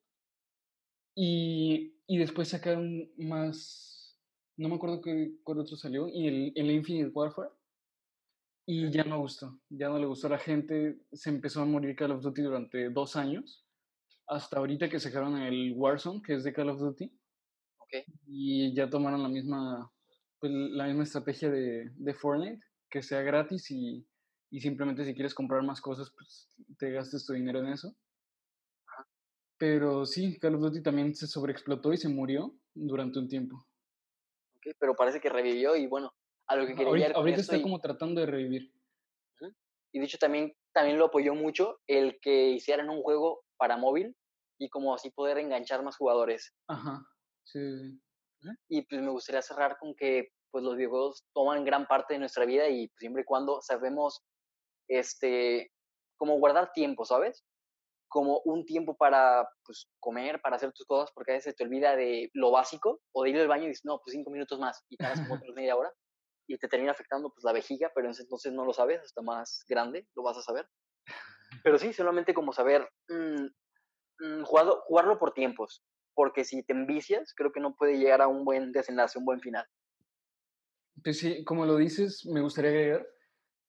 Y, 1.15 1.95
y 2.09 2.19
después 2.19 2.49
sacaron 2.49 3.13
más, 3.17 4.19
no 4.57 4.69
me 4.69 4.75
acuerdo 4.75 5.01
qué, 5.01 5.37
cuál 5.45 5.61
otro 5.61 5.77
salió, 5.77 6.09
y 6.09 6.27
el, 6.27 6.53
el 6.57 6.73
Infinite 6.73 7.11
Warfare. 7.11 7.51
Y 8.71 8.91
ya 8.91 9.03
no 9.03 9.19
gustó, 9.19 9.59
ya 9.71 9.89
no 9.89 9.99
le 9.99 10.05
gustó 10.05 10.27
a 10.27 10.31
la 10.31 10.39
gente, 10.39 11.01
se 11.11 11.31
empezó 11.31 11.63
a 11.63 11.65
morir 11.65 11.97
Call 11.97 12.11
of 12.11 12.21
Duty 12.21 12.43
durante 12.43 12.91
dos 12.91 13.17
años, 13.17 13.67
hasta 14.27 14.59
ahorita 14.59 14.91
que 14.91 15.01
sacaron 15.01 15.39
el 15.39 15.73
Warzone, 15.75 16.21
que 16.21 16.35
es 16.35 16.45
de 16.45 16.53
Call 16.53 16.69
of 16.69 16.79
Duty. 16.79 17.11
Okay. 17.79 18.05
Y 18.27 18.75
ya 18.75 18.91
tomaron 18.91 19.23
la 19.23 19.31
misma, 19.31 19.91
pues, 20.39 20.53
la 20.53 20.87
misma 20.87 21.05
estrategia 21.05 21.49
de, 21.49 21.91
de 21.95 22.13
Fortnite, 22.13 22.61
que 22.91 23.03
sea 23.03 23.23
gratis 23.23 23.71
y, 23.71 24.07
y 24.51 24.61
simplemente 24.61 25.03
si 25.07 25.15
quieres 25.15 25.33
comprar 25.33 25.63
más 25.63 25.81
cosas, 25.81 26.13
pues 26.15 26.51
te 26.79 26.91
gastes 26.91 27.25
tu 27.25 27.33
dinero 27.33 27.61
en 27.61 27.69
eso. 27.69 27.97
Pero 29.57 30.05
sí, 30.05 30.39
Call 30.39 30.57
of 30.57 30.61
Duty 30.61 30.83
también 30.83 31.15
se 31.15 31.27
sobreexplotó 31.27 31.95
y 31.95 31.97
se 31.97 32.11
murió 32.11 32.55
durante 32.75 33.19
un 33.19 33.29
tiempo. 33.29 33.67
Okay, 34.59 34.75
pero 34.79 34.95
parece 34.95 35.21
que 35.21 35.31
revivió 35.31 35.75
y 35.75 35.87
bueno, 35.87 36.13
a 36.49 36.57
lo 36.57 36.67
que 36.67 36.75
quería 36.75 36.89
ahorita, 36.89 37.13
ahorita 37.13 37.41
está 37.41 37.57
y, 37.57 37.63
como 37.63 37.79
tratando 37.79 38.21
de 38.21 38.27
revivir. 38.27 38.73
y 39.93 39.99
de 39.99 40.05
hecho 40.05 40.19
también, 40.19 40.53
también 40.73 40.99
lo 40.99 41.07
apoyó 41.07 41.35
mucho 41.35 41.79
el 41.87 42.19
que 42.21 42.49
hicieran 42.51 42.89
un 42.89 43.03
juego 43.03 43.43
para 43.59 43.77
móvil 43.77 44.17
y 44.59 44.69
como 44.71 44.95
así 44.95 45.11
poder 45.11 45.39
enganchar 45.39 45.83
más 45.83 45.97
jugadores. 45.97 46.55
Ajá, 46.69 47.05
sí. 47.45 48.01
Y 48.69 48.83
pues 48.83 49.03
me 49.03 49.11
gustaría 49.11 49.43
cerrar 49.43 49.77
con 49.79 49.95
que 49.95 50.29
pues 50.51 50.65
los 50.65 50.77
videojuegos 50.77 51.25
toman 51.35 51.65
gran 51.65 51.87
parte 51.87 52.15
de 52.15 52.21
nuestra 52.21 52.47
vida 52.47 52.69
y 52.69 52.89
pues, 52.89 53.01
siempre 53.01 53.23
y 53.23 53.25
cuando 53.25 53.61
sabemos 53.61 54.23
este 54.89 55.71
como 56.17 56.39
guardar 56.39 56.73
tiempo, 56.73 57.05
¿sabes? 57.05 57.45
Como 58.09 58.41
un 58.45 58.65
tiempo 58.65 58.97
para 58.97 59.47
pues 59.65 59.87
comer, 60.01 60.41
para 60.41 60.57
hacer 60.57 60.73
tus 60.73 60.87
cosas, 60.87 61.11
porque 61.15 61.33
a 61.33 61.35
veces 61.35 61.55
te 61.55 61.65
olvida 61.65 61.95
de 61.95 62.31
lo 62.33 62.51
básico 62.51 63.01
o 63.13 63.23
de 63.23 63.31
ir 63.31 63.39
al 63.39 63.49
baño 63.49 63.65
y 63.65 63.69
dices, 63.69 63.85
no, 63.85 64.01
pues 64.03 64.15
cinco 64.15 64.31
minutos 64.31 64.59
más 64.59 64.83
y 64.89 64.97
tardas 64.97 65.21
como 65.21 65.35
otras 65.45 65.55
media 65.55 65.77
hora 65.77 65.93
y 66.49 66.59
te 66.59 66.69
termina 66.69 66.93
afectando 66.93 67.31
pues 67.33 67.45
la 67.45 67.53
vejiga, 67.55 67.93
pero 67.95 68.09
entonces 68.11 68.53
no 68.55 68.65
lo 68.67 68.75
sabes, 68.75 69.01
hasta 69.03 69.23
más 69.23 69.65
grande 69.69 70.09
lo 70.17 70.25
vas 70.25 70.39
a 70.39 70.43
saber. 70.43 70.69
Pero 71.63 71.79
sí, 71.79 71.93
solamente 71.93 72.35
como 72.35 72.53
saber 72.53 72.89
mmm, 73.09 73.47
mmm, 74.21 74.45
jugarlo, 74.45 74.83
jugarlo 74.87 75.19
por 75.19 75.33
tiempos, 75.35 75.85
porque 76.15 76.45
si 76.45 76.65
te 76.65 76.75
envicias, 76.75 77.35
creo 77.37 77.53
que 77.53 77.61
no 77.61 77.77
puede 77.77 77.99
llegar 77.99 78.23
a 78.23 78.29
un 78.29 78.45
buen 78.45 78.73
desenlace, 78.73 79.19
un 79.19 79.27
buen 79.27 79.41
final. 79.41 79.67
Pues 81.03 81.19
sí, 81.19 81.45
como 81.45 81.65
lo 81.67 81.77
dices, 81.77 82.27
me 82.27 82.41
gustaría 82.41 82.71
agregar 82.71 83.07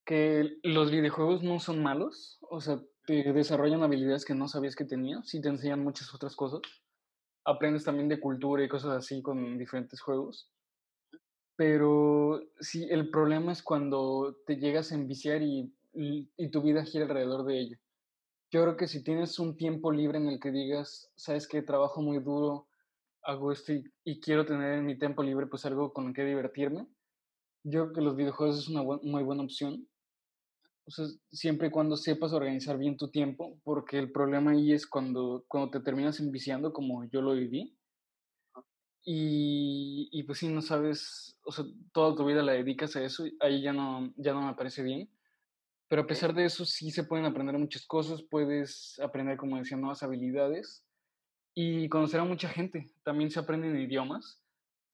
que 0.05 0.59
los 0.63 0.91
videojuegos 0.91 1.43
no 1.43 1.59
son 1.59 1.83
malos, 1.83 2.39
o 2.49 2.61
sea, 2.61 2.81
te 3.07 3.33
desarrollan 3.33 3.83
habilidades 3.83 4.25
que 4.25 4.35
no 4.35 4.47
sabías 4.47 4.75
que 4.75 4.85
tenías 4.85 5.33
y 5.35 5.41
te 5.41 5.49
enseñan 5.49 5.83
muchas 5.83 6.13
otras 6.13 6.35
cosas. 6.35 6.61
Aprendes 7.45 7.83
también 7.85 8.09
de 8.09 8.19
cultura 8.19 8.63
y 8.63 8.69
cosas 8.69 8.91
así 8.97 9.21
con 9.23 9.57
diferentes 9.57 10.01
juegos. 10.01 10.51
Pero 11.59 12.39
sí, 12.61 12.87
el 12.89 13.09
problema 13.09 13.51
es 13.51 13.61
cuando 13.61 14.37
te 14.45 14.55
llegas 14.55 14.93
a 14.93 14.95
enviciar 14.95 15.41
y, 15.41 15.69
y, 15.91 16.51
tu 16.51 16.61
vida 16.61 16.85
gira 16.85 17.03
alrededor 17.03 17.43
de 17.43 17.59
ello. 17.59 17.77
Yo 18.49 18.61
creo 18.61 18.77
que 18.77 18.87
si 18.87 19.03
tienes 19.03 19.39
un 19.39 19.57
tiempo 19.57 19.91
libre 19.91 20.19
en 20.19 20.27
el 20.27 20.39
que 20.39 20.51
digas, 20.51 21.11
sabes 21.17 21.49
que 21.49 21.61
trabajo 21.61 22.01
muy 22.01 22.19
duro, 22.19 22.69
hago 23.23 23.51
esto 23.51 23.73
y, 23.73 24.21
quiero 24.21 24.45
tener 24.45 24.75
en 24.75 24.85
mi 24.85 24.97
tiempo 24.97 25.21
libre 25.21 25.47
pues 25.47 25.65
algo 25.65 25.91
con 25.91 26.07
el 26.07 26.13
que 26.13 26.23
divertirme, 26.23 26.87
yo 27.65 27.81
creo 27.81 27.93
que 27.93 28.01
los 28.03 28.15
videojuegos 28.15 28.59
es 28.59 28.69
una 28.69 28.83
muy 28.83 29.23
buena 29.23 29.43
opción. 29.43 29.85
O 30.85 30.91
sea, 30.91 31.07
siempre 31.29 31.67
y 31.67 31.71
cuando 31.71 31.97
sepas 31.97 32.31
organizar 32.31 32.77
bien 32.77 32.95
tu 32.95 33.11
tiempo, 33.11 33.59
porque 33.65 33.99
el 33.99 34.13
problema 34.13 34.51
ahí 34.51 34.71
es 34.71 34.87
cuando, 34.87 35.43
cuando 35.49 35.71
te 35.71 35.81
terminas 35.81 36.21
enviciando, 36.21 36.71
como 36.71 37.03
yo 37.09 37.21
lo 37.21 37.33
viví. 37.33 37.77
Y, 39.03 40.09
y 40.11 40.23
pues 40.23 40.39
si 40.39 40.49
no 40.49 40.61
sabes, 40.61 41.37
o 41.43 41.51
sea, 41.51 41.65
toda 41.93 42.15
tu 42.15 42.25
vida 42.25 42.43
la 42.43 42.51
dedicas 42.53 42.95
a 42.95 43.03
eso, 43.03 43.25
ahí 43.39 43.61
ya 43.61 43.73
no, 43.73 44.13
ya 44.17 44.33
no 44.33 44.45
me 44.45 44.53
parece 44.53 44.83
bien. 44.83 45.09
Pero 45.87 46.03
a 46.03 46.07
pesar 46.07 46.33
de 46.33 46.45
eso, 46.45 46.65
sí 46.65 46.91
se 46.91 47.03
pueden 47.03 47.25
aprender 47.25 47.57
muchas 47.57 47.85
cosas, 47.87 48.21
puedes 48.21 48.99
aprender, 48.99 49.37
como 49.37 49.57
decía, 49.57 49.77
nuevas 49.77 50.03
habilidades 50.03 50.85
y 51.55 51.89
conocer 51.89 52.19
a 52.19 52.25
mucha 52.25 52.47
gente. 52.47 52.91
También 53.03 53.31
se 53.31 53.39
aprenden 53.39 53.79
idiomas. 53.79 54.43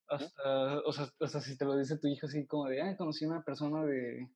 Hasta, 0.08 0.80
o 0.80 0.92
sea, 0.92 1.08
hasta 1.20 1.40
si 1.40 1.58
te 1.58 1.64
lo 1.64 1.76
dice 1.76 1.98
tu 1.98 2.08
hijo 2.08 2.26
así 2.26 2.46
como 2.46 2.66
de, 2.66 2.80
ah, 2.80 2.96
conocí 2.96 3.24
a 3.24 3.28
una 3.28 3.44
persona 3.44 3.84
de... 3.84 4.30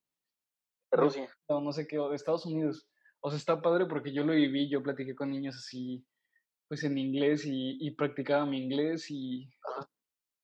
Rusia. 0.93 1.29
O 1.47 1.61
no 1.61 1.73
sé 1.73 1.87
qué, 1.87 1.99
o 1.99 2.11
de 2.11 2.16
Estados 2.16 2.45
Unidos. 2.45 2.89
O 3.21 3.31
sea, 3.31 3.39
está 3.39 3.62
padre 3.62 3.87
porque 3.87 4.12
yo 4.12 4.25
lo 4.25 4.33
viví, 4.33 4.68
yo 4.68 4.83
platiqué 4.83 5.14
con 5.14 5.31
niños 5.31 5.57
así, 5.57 6.05
pues 6.71 6.85
en 6.85 6.97
inglés 6.97 7.45
y, 7.45 7.77
y 7.85 7.91
practicaba 7.91 8.47
mi 8.47 8.62
inglés 8.62 9.11
y, 9.11 9.51
Ajá. 9.68 9.91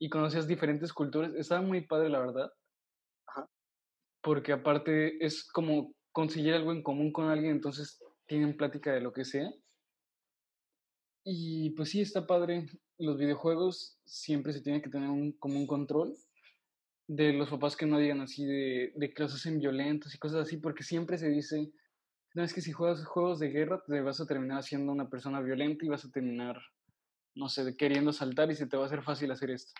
y 0.01 0.09
conocías 0.11 0.49
diferentes 0.49 0.93
culturas. 0.93 1.33
Estaba 1.37 1.62
muy 1.62 1.87
padre, 1.87 2.09
la 2.09 2.18
verdad. 2.18 2.51
Ajá. 3.29 3.49
Porque 4.24 4.51
aparte 4.53 5.24
es 5.24 5.45
como 5.45 5.95
conseguir 6.11 6.55
algo 6.55 6.72
en 6.72 6.83
común 6.83 7.12
con 7.12 7.29
alguien, 7.29 7.53
entonces 7.53 8.03
tienen 8.27 8.57
plática 8.57 8.93
de 8.93 9.03
lo 9.03 9.12
que 9.12 9.24
sea. 9.24 9.49
Y 11.24 11.70
pues 11.77 11.91
sí, 11.91 12.01
está 12.01 12.27
padre. 12.27 12.66
Los 12.99 13.18
videojuegos 13.18 14.01
siempre 14.05 14.53
se 14.53 14.62
tiene 14.62 14.83
que 14.83 14.91
tener 14.91 15.09
un, 15.09 15.31
como 15.39 15.61
un 15.61 15.68
control 15.68 16.12
de 17.07 17.35
los 17.35 17.51
papás 17.51 17.77
que 17.77 17.87
no 17.87 18.01
digan 18.01 18.20
así 18.20 18.45
de, 18.45 18.93
de 18.97 19.14
que 19.14 19.22
los 19.22 19.33
hacen 19.33 19.61
violentos 19.61 20.12
y 20.12 20.18
cosas 20.18 20.49
así, 20.49 20.57
porque 20.57 20.83
siempre 20.83 21.18
se 21.18 21.29
dice, 21.29 21.70
no 22.37 22.45
es 22.45 22.53
que 22.53 22.61
si 22.61 22.70
juegas 22.70 23.03
juegos 23.07 23.39
de 23.39 23.49
guerra 23.49 23.82
te 23.87 23.99
vas 24.03 24.20
a 24.20 24.26
terminar 24.26 24.62
siendo 24.62 24.93
una 24.93 25.09
persona 25.09 25.41
violenta 25.41 25.87
y 25.87 25.89
vas 25.89 26.05
a 26.05 26.11
terminar, 26.11 26.61
no 27.34 27.49
sé, 27.49 27.74
queriendo 27.78 28.12
saltar 28.12 28.51
y 28.51 28.55
se 28.55 28.66
te 28.66 28.76
va 28.76 28.82
a 28.82 28.87
hacer 28.87 29.03
fácil 29.03 29.30
hacer 29.30 29.51
esto. 29.51 29.72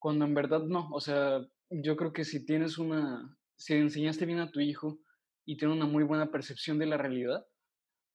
Cuando 0.00 0.24
en 0.24 0.34
verdad 0.34 0.64
no, 0.64 0.88
o 0.90 1.00
sea, 1.00 1.46
yo 1.70 1.96
creo 1.96 2.12
que 2.12 2.24
si 2.24 2.44
tienes 2.44 2.78
una, 2.78 3.38
si 3.56 3.74
enseñaste 3.74 4.26
bien 4.26 4.40
a 4.40 4.50
tu 4.50 4.58
hijo 4.58 4.98
y 5.44 5.58
tiene 5.58 5.74
una 5.74 5.86
muy 5.86 6.02
buena 6.02 6.32
percepción 6.32 6.80
de 6.80 6.86
la 6.86 6.96
realidad 6.96 7.46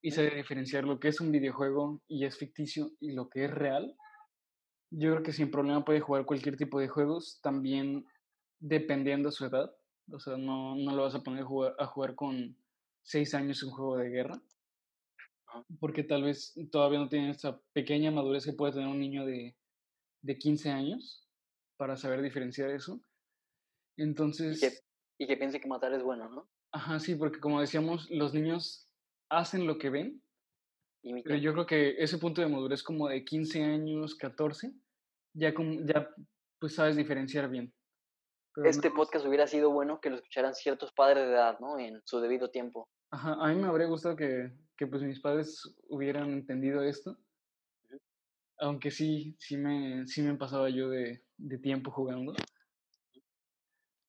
y 0.01 0.11
sabe 0.11 0.36
diferenciar 0.36 0.84
lo 0.84 0.99
que 0.99 1.07
es 1.07 1.22
un 1.22 1.32
videojuego 1.32 2.01
y 2.09 2.26
es 2.26 2.38
ficticio 2.38 2.91
y 2.99 3.13
lo 3.13 3.30
que 3.30 3.45
es 3.45 3.51
real, 3.51 3.95
yo 4.89 5.11
creo 5.11 5.24
que 5.24 5.32
sin 5.32 5.49
problema 5.49 5.86
puede 5.86 6.01
jugar 6.01 6.26
cualquier 6.26 6.57
tipo 6.57 6.78
de 6.78 6.89
juegos, 6.89 7.39
también 7.41 8.05
dependiendo 8.59 9.30
de 9.30 9.34
su 9.34 9.45
edad. 9.45 9.72
O 10.11 10.19
sea, 10.19 10.36
no, 10.36 10.76
no 10.76 10.93
lo 10.93 11.03
vas 11.03 11.15
a 11.15 11.24
poner 11.24 11.43
a 11.43 11.45
jugar, 11.45 11.74
a 11.80 11.86
jugar 11.86 12.15
con 12.15 12.57
seis 13.04 13.34
años 13.34 13.64
un 13.64 13.72
juego 13.72 13.97
de 13.97 14.10
guerra, 14.10 14.41
porque 15.80 16.04
tal 16.04 16.24
vez 16.24 16.54
todavía 16.72 16.99
no 16.99 17.10
tiene 17.10 17.32
esa 17.32 17.60
pequeña 17.74 18.12
madurez 18.12 18.45
que 18.45 18.54
puede 18.54 18.74
tener 18.74 18.88
un 18.88 18.99
niño 18.99 19.26
de, 19.26 19.56
de 20.22 20.38
15 20.38 20.70
años 20.70 21.28
para 21.78 21.97
saber 21.97 22.22
diferenciar 22.22 22.70
eso. 22.70 23.02
Entonces... 23.97 24.62
Y 24.62 24.70
que, 24.70 24.78
y 25.20 25.28
que 25.28 25.38
piense 25.38 25.60
que 25.60 25.68
matar 25.68 25.93
es 25.93 26.04
bueno, 26.04 26.30
¿no? 26.30 26.49
Ajá, 26.72 26.99
sí, 26.99 27.16
porque 27.16 27.39
como 27.39 27.60
decíamos, 27.60 28.10
los 28.10 28.34
niños 28.34 28.88
hacen 29.30 29.68
lo 29.68 29.78
que 29.78 29.89
ven, 29.89 30.24
Imitan. 31.04 31.30
pero 31.30 31.41
yo 31.41 31.54
creo 31.54 31.66
que 31.66 31.95
ese 31.97 32.18
punto 32.18 32.41
de 32.41 32.47
madurez 32.47 32.84
como 32.84 33.10
de 33.10 33.26
15 33.26 33.64
años, 33.64 34.16
14, 34.16 34.72
ya, 35.34 35.54
como, 35.54 35.86
ya 35.86 36.10
pues 36.60 36.76
sabes 36.76 36.95
diferenciar 36.95 37.49
bien. 37.49 37.74
Pero 38.54 38.70
este 38.70 38.89
no, 38.89 38.95
podcast 38.95 39.26
hubiera 39.26 39.47
sido 39.47 39.72
bueno 39.72 40.02
que 40.02 40.10
lo 40.10 40.18
escucharan 40.18 40.54
ciertos 40.54 40.91
padres 40.91 41.26
de 41.26 41.34
edad, 41.34 41.58
¿no? 41.60 41.80
En 41.80 42.02
su 42.06 42.20
debido 42.20 42.49
tiempo. 42.49 42.89
Ajá, 43.12 43.34
a 43.39 43.47
mí 43.47 43.56
me 43.56 43.68
habría 43.68 43.88
gustado 43.88 44.16
que, 44.16 44.52
que 44.78 44.88
pues 44.88 45.02
mis 45.02 45.22
padres 45.22 45.76
hubieran 45.88 46.32
entendido 46.32 46.84
esto, 46.84 47.18
aunque 48.60 48.91
sí, 48.91 49.36
sí 49.39 49.58
me, 49.58 50.06
sí 50.08 50.22
me 50.22 50.36
pasaba 50.36 50.70
yo 50.70 50.89
de, 50.89 51.24
de 51.38 51.58
tiempo 51.58 51.91
jugando. 51.91 52.34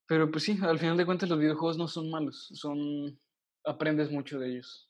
Pero 0.06 0.30
pues 0.30 0.44
sí, 0.44 0.58
al 0.62 0.78
final 0.78 0.96
de 0.96 1.06
cuentas 1.06 1.28
los 1.28 1.38
videojuegos 1.38 1.78
no 1.78 1.88
son 1.88 2.10
malos, 2.10 2.50
son 2.54 3.18
aprendes 3.64 4.10
mucho 4.10 4.38
de 4.38 4.50
ellos. 4.50 4.88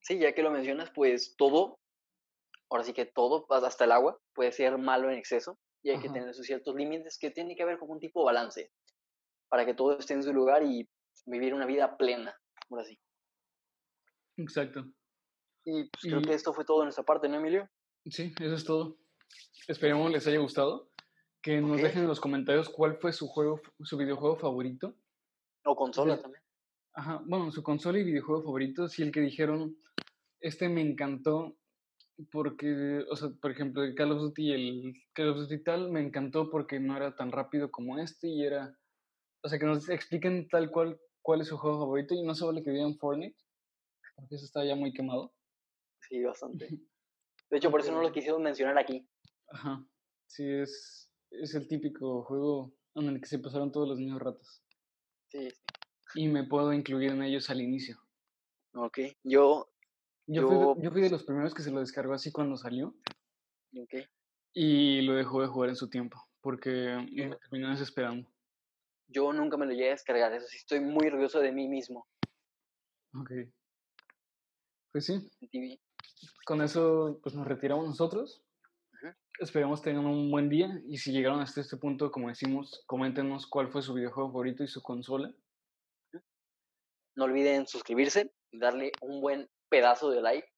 Sí, 0.00 0.18
ya 0.18 0.32
que 0.32 0.42
lo 0.42 0.50
mencionas, 0.50 0.90
pues 0.94 1.36
todo, 1.36 1.78
ahora 2.70 2.84
sí 2.84 2.94
que 2.94 3.04
todo, 3.04 3.46
hasta 3.50 3.84
el 3.84 3.92
agua, 3.92 4.18
puede 4.34 4.52
ser 4.52 4.78
malo 4.78 5.10
en 5.10 5.18
exceso 5.18 5.58
y 5.82 5.90
hay 5.90 5.96
Ajá. 5.96 6.02
que 6.02 6.10
tener 6.10 6.34
sus 6.34 6.46
ciertos 6.46 6.74
límites 6.74 7.18
que 7.18 7.30
tiene 7.30 7.54
que 7.56 7.62
haber 7.62 7.78
como 7.78 7.92
un 7.92 8.00
tipo 8.00 8.20
de 8.20 8.26
balance 8.26 8.72
para 9.48 9.64
que 9.64 9.74
todo 9.74 9.98
esté 9.98 10.14
en 10.14 10.22
su 10.22 10.32
lugar 10.32 10.62
y 10.62 10.88
vivir 11.26 11.54
una 11.54 11.66
vida 11.66 11.96
plena, 11.96 12.36
ahora 12.70 12.84
sí. 12.84 12.98
Exacto. 14.36 14.84
Y 15.64 15.84
pues 15.90 16.02
creo 16.02 16.20
Y- 16.20 16.24
que 16.24 16.34
esto 16.34 16.52
fue 16.52 16.64
todo 16.64 16.80
de 16.80 16.84
nuestra 16.86 17.04
parte, 17.04 17.28
¿no, 17.28 17.36
Emilio? 17.36 17.68
Sí, 18.06 18.32
eso 18.40 18.54
es 18.54 18.64
todo. 18.64 18.98
Esperemos 19.66 20.10
les 20.10 20.26
haya 20.26 20.38
gustado. 20.38 20.90
Que 21.40 21.60
nos 21.60 21.80
dejen 21.80 22.02
en 22.02 22.08
los 22.08 22.20
comentarios 22.20 22.68
cuál 22.68 22.96
fue 22.98 23.12
su 23.12 23.28
juego, 23.28 23.60
su 23.84 23.96
videojuego 23.96 24.36
favorito. 24.36 24.96
O 25.64 25.76
consola 25.76 26.20
también. 26.20 26.42
Ajá, 26.94 27.22
bueno, 27.24 27.52
su 27.52 27.62
consola 27.62 27.98
y 27.98 28.04
videojuego 28.04 28.42
favorito, 28.42 28.88
sí, 28.88 29.02
el 29.04 29.12
que 29.12 29.20
dijeron, 29.20 29.76
este 30.40 30.68
me 30.68 30.80
encantó 30.80 31.56
porque, 32.32 33.04
o 33.10 33.16
sea, 33.16 33.30
por 33.40 33.50
ejemplo, 33.50 33.82
el 33.82 33.94
Call 33.94 34.12
of 34.12 34.20
Duty, 34.20 34.52
el 34.52 34.94
Call 35.12 35.30
of 35.30 35.38
Duty 35.38 35.62
tal, 35.62 35.90
me 35.90 36.00
encantó 36.00 36.50
porque 36.50 36.80
no 36.80 36.96
era 36.96 37.14
tan 37.14 37.30
rápido 37.30 37.70
como 37.70 37.98
este 37.98 38.28
y 38.28 38.44
era, 38.44 38.76
o 39.42 39.48
sea, 39.48 39.58
que 39.58 39.66
nos 39.66 39.88
expliquen 39.88 40.48
tal 40.48 40.70
cual 40.70 41.00
cuál 41.22 41.40
es 41.40 41.48
su 41.48 41.56
juego 41.56 41.78
favorito 41.78 42.14
y 42.14 42.22
no 42.22 42.34
se 42.34 42.44
vale 42.44 42.62
que 42.62 42.70
digan 42.70 42.96
Fortnite, 42.96 43.36
porque 44.16 44.34
eso 44.34 44.44
está 44.44 44.64
ya 44.64 44.74
muy 44.74 44.92
quemado. 44.92 45.32
Sí, 46.00 46.22
bastante. 46.22 46.68
De 47.50 47.56
hecho, 47.56 47.70
por 47.70 47.80
eso 47.80 47.92
no 47.92 48.02
lo 48.02 48.12
quisieron 48.12 48.42
mencionar 48.42 48.78
aquí. 48.78 49.08
Ajá, 49.50 49.82
sí, 50.26 50.44
es, 50.44 51.10
es 51.30 51.54
el 51.54 51.66
típico 51.66 52.24
juego 52.24 52.74
en 52.94 53.08
el 53.08 53.20
que 53.20 53.26
se 53.26 53.38
pasaron 53.38 53.72
todos 53.72 53.88
los 53.88 53.98
niños 53.98 54.20
ratos. 54.20 54.62
Sí, 55.28 55.50
sí. 55.50 55.56
Y 56.14 56.28
me 56.28 56.44
puedo 56.44 56.72
incluir 56.72 57.12
en 57.12 57.22
ellos 57.22 57.48
al 57.48 57.60
inicio. 57.60 57.98
Ok, 58.74 58.98
yo... 59.22 59.70
Yo, 60.30 60.46
Fui, 60.46 60.56
de, 60.58 60.82
yo 60.84 60.90
fui 60.90 61.00
de 61.00 61.10
los 61.10 61.24
primeros 61.24 61.54
que 61.54 61.62
se 61.62 61.70
lo 61.70 61.80
descargó 61.80 62.12
así 62.12 62.30
cuando 62.30 62.58
salió. 62.58 62.94
Ok. 63.74 63.94
Y 64.52 65.00
lo 65.02 65.14
dejó 65.14 65.40
de 65.40 65.48
jugar 65.48 65.70
en 65.70 65.76
su 65.76 65.88
tiempo, 65.88 66.22
porque 66.42 66.68
me 67.12 67.34
terminó 67.36 67.70
desesperando. 67.70 68.30
Yo 69.06 69.32
nunca 69.32 69.56
me 69.56 69.64
lo 69.64 69.72
llegué 69.72 69.88
a 69.88 69.92
descargar, 69.92 70.34
eso 70.34 70.46
sí, 70.46 70.58
estoy 70.58 70.80
muy 70.80 71.06
orgulloso 71.06 71.40
de 71.40 71.50
mí 71.50 71.66
mismo. 71.66 72.06
Ok. 73.14 73.30
Pues 74.92 75.06
sí. 75.06 75.30
Con 76.44 76.60
eso, 76.60 77.18
pues 77.22 77.34
nos 77.34 77.46
retiramos 77.46 77.86
nosotros. 77.86 78.44
Esperemos 79.40 79.80
tengan 79.80 80.04
un 80.04 80.30
buen 80.30 80.50
día 80.50 80.82
y 80.88 80.98
si 80.98 81.12
llegaron 81.12 81.40
hasta 81.40 81.62
este 81.62 81.76
punto, 81.78 82.10
como 82.10 82.28
decimos, 82.28 82.82
coméntenos 82.86 83.46
cuál 83.46 83.70
fue 83.70 83.82
su 83.82 83.94
videojuego 83.94 84.30
favorito 84.30 84.62
y 84.62 84.68
su 84.68 84.82
consola. 84.82 85.32
No 87.14 87.24
olviden 87.24 87.66
suscribirse, 87.66 88.34
darle 88.52 88.92
un 89.00 89.20
buen 89.20 89.48
pedazo 89.68 90.10
de 90.10 90.22
like, 90.22 90.48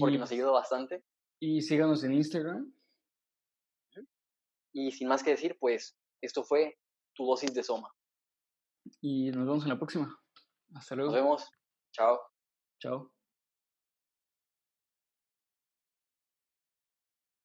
porque 0.00 0.18
nos 0.18 0.30
ayuda 0.30 0.50
bastante. 0.50 1.04
Y 1.40 1.60
síganos 1.62 2.04
en 2.04 2.12
Instagram. 2.12 2.72
Y 4.72 4.90
sin 4.90 5.08
más 5.08 5.22
que 5.22 5.30
decir, 5.30 5.56
pues 5.60 5.96
esto 6.20 6.42
fue 6.42 6.78
tu 7.14 7.24
dosis 7.26 7.54
de 7.54 7.62
Soma. 7.62 7.88
Y 9.00 9.30
nos 9.30 9.46
vemos 9.46 9.62
en 9.64 9.70
la 9.70 9.78
próxima. 9.78 10.18
Hasta 10.74 10.96
luego. 10.96 11.12
Nos 11.12 11.20
vemos. 11.20 11.50
Chao. 11.92 12.18
Chao. 12.80 13.13